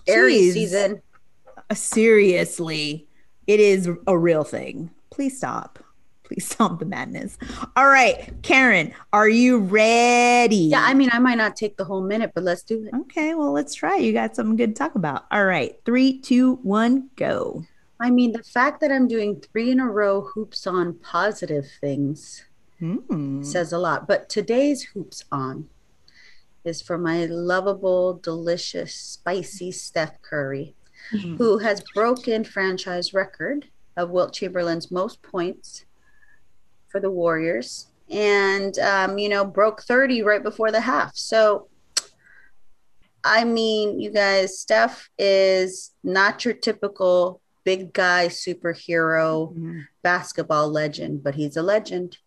Aries 0.07 0.53
season. 0.53 1.01
Seriously, 1.73 3.07
it 3.47 3.59
is 3.59 3.89
a 4.07 4.17
real 4.17 4.43
thing. 4.43 4.91
Please 5.09 5.37
stop. 5.37 5.82
Please 6.33 6.47
stop 6.49 6.79
the 6.79 6.85
madness. 6.85 7.37
All 7.75 7.87
right, 7.87 8.33
Karen, 8.41 8.91
are 9.11 9.29
you 9.29 9.59
ready? 9.59 10.55
Yeah, 10.55 10.83
I 10.83 10.95
mean 10.95 11.09
I 11.11 11.19
might 11.19 11.37
not 11.37 11.55
take 11.55 11.77
the 11.77 11.85
whole 11.85 12.01
minute, 12.01 12.31
but 12.33 12.43
let's 12.43 12.63
do 12.63 12.83
it. 12.85 12.93
Okay, 13.01 13.35
well, 13.35 13.51
let's 13.51 13.75
try. 13.75 13.97
You 13.97 14.13
got 14.13 14.35
something 14.35 14.55
good 14.55 14.75
to 14.75 14.79
talk 14.79 14.95
about. 14.95 15.25
All 15.31 15.45
right, 15.45 15.75
three, 15.85 16.19
two, 16.19 16.55
one, 16.63 17.09
go. 17.17 17.65
I 17.99 18.09
mean 18.09 18.31
the 18.31 18.41
fact 18.43 18.81
that 18.81 18.91
I'm 18.91 19.07
doing 19.07 19.39
three 19.41 19.69
in 19.69 19.79
a 19.79 19.85
row 19.87 20.21
hoops 20.21 20.65
on 20.65 20.95
positive 20.95 21.67
things 21.79 22.43
Hmm. 22.79 23.43
says 23.43 23.71
a 23.71 23.77
lot. 23.77 24.07
But 24.07 24.27
today's 24.27 24.81
hoops 24.83 25.23
on 25.31 25.69
is 26.65 26.81
for 26.81 26.97
my 26.97 27.25
lovable, 27.25 28.15
delicious, 28.15 28.93
spicy 28.95 29.71
Steph 29.71 30.19
Curry, 30.23 30.75
Mhm. 31.11 31.37
who 31.37 31.59
has 31.59 31.83
broken 31.93 32.43
franchise 32.43 33.13
record 33.13 33.67
of 33.95 34.09
Wilt 34.09 34.33
Chamberlain's 34.33 34.89
most 34.91 35.21
points 35.21 35.85
for 36.93 37.01
the 37.01 37.09
Warriors, 37.11 37.87
and 38.09 38.77
um, 38.79 39.17
you 39.17 39.27
know 39.27 39.43
broke 39.43 39.81
30 39.83 40.21
right 40.21 40.41
before 40.43 40.71
the 40.71 40.79
half. 40.79 41.11
So. 41.17 41.67
I 43.25 43.45
mean, 43.45 44.01
you 44.01 44.09
guys, 44.11 44.59
Steph 44.59 45.09
is 45.17 45.91
not 46.03 46.43
your 46.43 46.53
typical 46.53 47.39
big 47.63 47.93
guy 47.93 48.27
superhero 48.27 49.55
Mhm. 49.55 49.87
basketball 50.01 50.67
legend, 50.69 51.23
but 51.23 51.35
he's 51.35 51.55
a 51.55 51.63
legend 51.63 52.17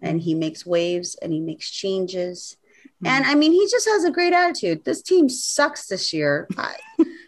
and 0.00 0.20
he 0.20 0.32
makes 0.32 0.64
waves 0.64 1.16
and 1.20 1.32
he 1.32 1.40
makes 1.40 1.68
changes. 1.68 2.56
And 3.04 3.24
I 3.26 3.34
mean, 3.34 3.50
he 3.50 3.66
just 3.68 3.88
has 3.88 4.04
a 4.04 4.12
great 4.12 4.32
attitude. 4.32 4.84
This 4.84 5.02
team 5.02 5.28
sucks 5.28 5.88
this 5.88 6.12
year. 6.12 6.46
I, 6.56 6.76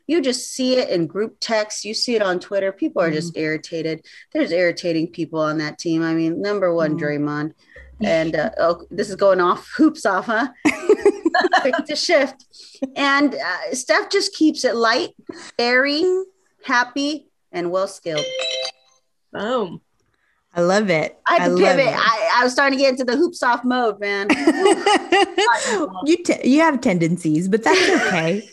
you 0.06 0.20
just 0.22 0.52
see 0.52 0.76
it 0.76 0.88
in 0.90 1.06
group 1.06 1.36
texts, 1.40 1.84
you 1.84 1.94
see 1.94 2.14
it 2.14 2.22
on 2.22 2.38
Twitter. 2.40 2.72
People 2.72 3.02
are 3.02 3.10
just 3.10 3.36
irritated. 3.36 4.04
There's 4.32 4.52
irritating 4.52 5.08
people 5.08 5.40
on 5.40 5.58
that 5.58 5.78
team. 5.78 6.02
I 6.02 6.14
mean, 6.14 6.40
number 6.40 6.72
one, 6.74 6.96
Mhm. 6.96 7.00
Draymond. 7.00 7.52
And 8.02 8.36
uh, 8.36 8.50
oh, 8.58 8.86
this 8.90 9.08
is 9.08 9.16
going 9.16 9.40
off 9.40 9.66
hoops 9.76 10.04
off, 10.06 10.26
huh? 10.26 10.48
Quick 11.60 11.74
to 11.86 11.96
shift. 11.96 12.44
And 12.94 13.34
uh, 13.34 13.72
Steph 13.74 14.10
just 14.10 14.34
keeps 14.34 14.64
it 14.64 14.76
light, 14.76 15.10
airy, 15.58 16.04
happy, 16.64 17.28
and 17.52 17.70
well 17.70 17.88
skilled. 17.88 18.24
Boom. 19.32 19.80
I 20.54 20.62
love 20.62 20.88
it. 20.88 21.18
I 21.26 21.34
had 21.36 21.48
to 21.48 21.54
love 21.54 21.76
pivot. 21.76 21.94
I, 21.94 22.30
I 22.36 22.44
was 22.44 22.52
starting 22.52 22.78
to 22.78 22.82
get 22.82 22.92
into 22.92 23.04
the 23.04 23.16
hoops 23.16 23.42
off 23.42 23.62
mode, 23.64 24.00
man. 24.00 24.28
you 26.06 26.16
te- 26.22 26.48
you 26.48 26.60
have 26.60 26.80
tendencies, 26.80 27.46
but 27.48 27.62
that's 27.62 28.06
okay. 28.06 28.48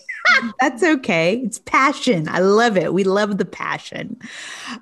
That's 0.59 0.83
okay. 0.83 1.37
It's 1.43 1.59
passion. 1.59 2.27
I 2.29 2.39
love 2.39 2.77
it. 2.77 2.93
We 2.93 3.03
love 3.03 3.37
the 3.37 3.45
passion. 3.45 4.19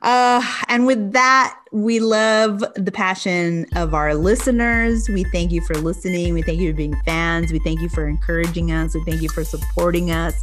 Uh, 0.01 0.41
and 0.67 0.85
with 0.85 1.13
that, 1.13 1.57
we 1.71 1.99
love 1.99 2.63
the 2.75 2.91
passion 2.91 3.65
of 3.75 3.93
our 3.93 4.13
listeners. 4.13 5.07
We 5.09 5.23
thank 5.25 5.51
you 5.51 5.61
for 5.61 5.75
listening. 5.75 6.33
We 6.33 6.41
thank 6.41 6.59
you 6.59 6.71
for 6.71 6.77
being 6.77 6.95
fans. 7.05 7.51
We 7.51 7.59
thank 7.59 7.81
you 7.81 7.89
for 7.89 8.07
encouraging 8.07 8.71
us. 8.71 8.93
We 8.93 9.03
thank 9.03 9.21
you 9.21 9.29
for 9.29 9.43
supporting 9.43 10.11
us. 10.11 10.35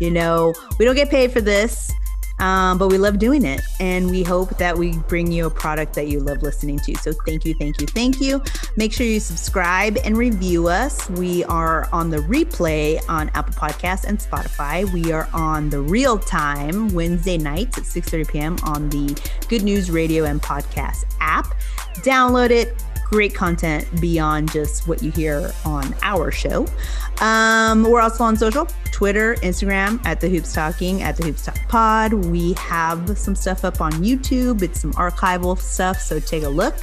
You 0.00 0.10
know, 0.10 0.54
we 0.78 0.84
don't 0.84 0.94
get 0.94 1.10
paid 1.10 1.32
for 1.32 1.40
this. 1.40 1.92
Um, 2.40 2.78
but 2.78 2.88
we 2.88 2.98
love 2.98 3.18
doing 3.18 3.44
it 3.44 3.62
and 3.80 4.10
we 4.10 4.22
hope 4.22 4.56
that 4.58 4.76
we 4.76 4.96
bring 5.08 5.32
you 5.32 5.46
a 5.46 5.50
product 5.50 5.94
that 5.94 6.08
you 6.08 6.20
love 6.20 6.42
listening 6.42 6.78
to. 6.80 6.94
So 6.96 7.12
thank 7.26 7.44
you 7.44 7.54
thank 7.54 7.80
you 7.80 7.86
thank 7.86 8.20
you. 8.20 8.42
Make 8.76 8.92
sure 8.92 9.06
you 9.06 9.20
subscribe 9.20 9.98
and 10.04 10.16
review 10.16 10.68
us. 10.68 11.08
We 11.10 11.44
are 11.44 11.88
on 11.92 12.10
the 12.10 12.18
replay 12.18 13.02
on 13.08 13.30
apple 13.34 13.54
podcasts 13.54 14.04
and 14.04 14.18
spotify. 14.18 14.90
We 14.92 15.12
are 15.12 15.28
on 15.32 15.70
the 15.70 15.80
real 15.80 16.18
time 16.18 16.88
wednesday 16.88 17.38
nights 17.38 17.78
at 17.78 17.86
6 17.86 18.08
30 18.08 18.24
p.m 18.24 18.56
on 18.64 18.88
the 18.90 19.20
good 19.48 19.62
news 19.62 19.90
radio 19.90 20.24
and 20.24 20.40
podcast 20.40 21.04
app. 21.20 21.46
Download 22.02 22.50
it 22.50 22.84
great 23.10 23.34
content 23.34 23.86
beyond 24.00 24.50
just 24.52 24.86
what 24.86 25.02
you 25.02 25.10
hear 25.10 25.50
on 25.64 25.94
our 26.02 26.30
show 26.30 26.66
um, 27.20 27.82
we're 27.84 28.00
also 28.00 28.24
on 28.24 28.36
social 28.36 28.68
Twitter, 28.98 29.34
Instagram 29.36 30.04
at 30.04 30.20
the 30.20 30.28
Hoops 30.28 30.52
Talking, 30.52 31.02
at 31.02 31.16
the 31.16 31.24
Hoops 31.24 31.44
Talk 31.44 31.56
Pod. 31.68 32.12
We 32.12 32.54
have 32.54 33.16
some 33.16 33.36
stuff 33.36 33.64
up 33.64 33.80
on 33.80 33.92
YouTube. 33.92 34.62
It's 34.62 34.80
some 34.80 34.92
archival 34.94 35.56
stuff, 35.56 36.00
so 36.00 36.18
take 36.18 36.42
a 36.42 36.48
look. 36.48 36.74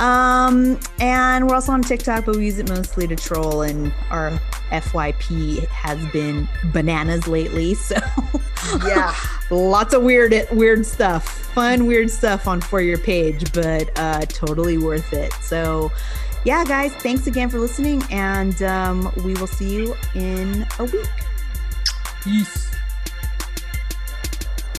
Um, 0.00 0.80
and 0.98 1.46
we're 1.46 1.54
also 1.54 1.72
on 1.72 1.82
TikTok, 1.82 2.24
but 2.24 2.36
we 2.36 2.46
use 2.46 2.58
it 2.58 2.68
mostly 2.68 3.06
to 3.06 3.16
troll, 3.16 3.62
and 3.62 3.92
our 4.10 4.30
FYP 4.70 5.66
has 5.68 6.04
been 6.10 6.48
bananas 6.72 7.28
lately. 7.28 7.76
So 7.90 7.96
yeah. 8.86 9.14
lots 9.50 9.94
of 9.94 10.02
weird 10.02 10.34
weird 10.52 10.84
stuff 10.84 11.26
fun 11.26 11.86
weird 11.86 12.10
stuff 12.10 12.46
on 12.46 12.60
for 12.60 12.80
your 12.80 12.98
page 12.98 13.52
but 13.52 13.90
uh 13.98 14.20
totally 14.26 14.78
worth 14.78 15.12
it 15.12 15.32
so 15.40 15.90
yeah 16.44 16.64
guys 16.64 16.92
thanks 16.96 17.26
again 17.26 17.48
for 17.48 17.58
listening 17.58 18.02
and 18.10 18.62
um 18.62 19.10
we 19.24 19.34
will 19.34 19.46
see 19.46 19.74
you 19.74 19.96
in 20.14 20.66
a 20.78 20.84
week 20.84 21.08
peace 22.22 22.69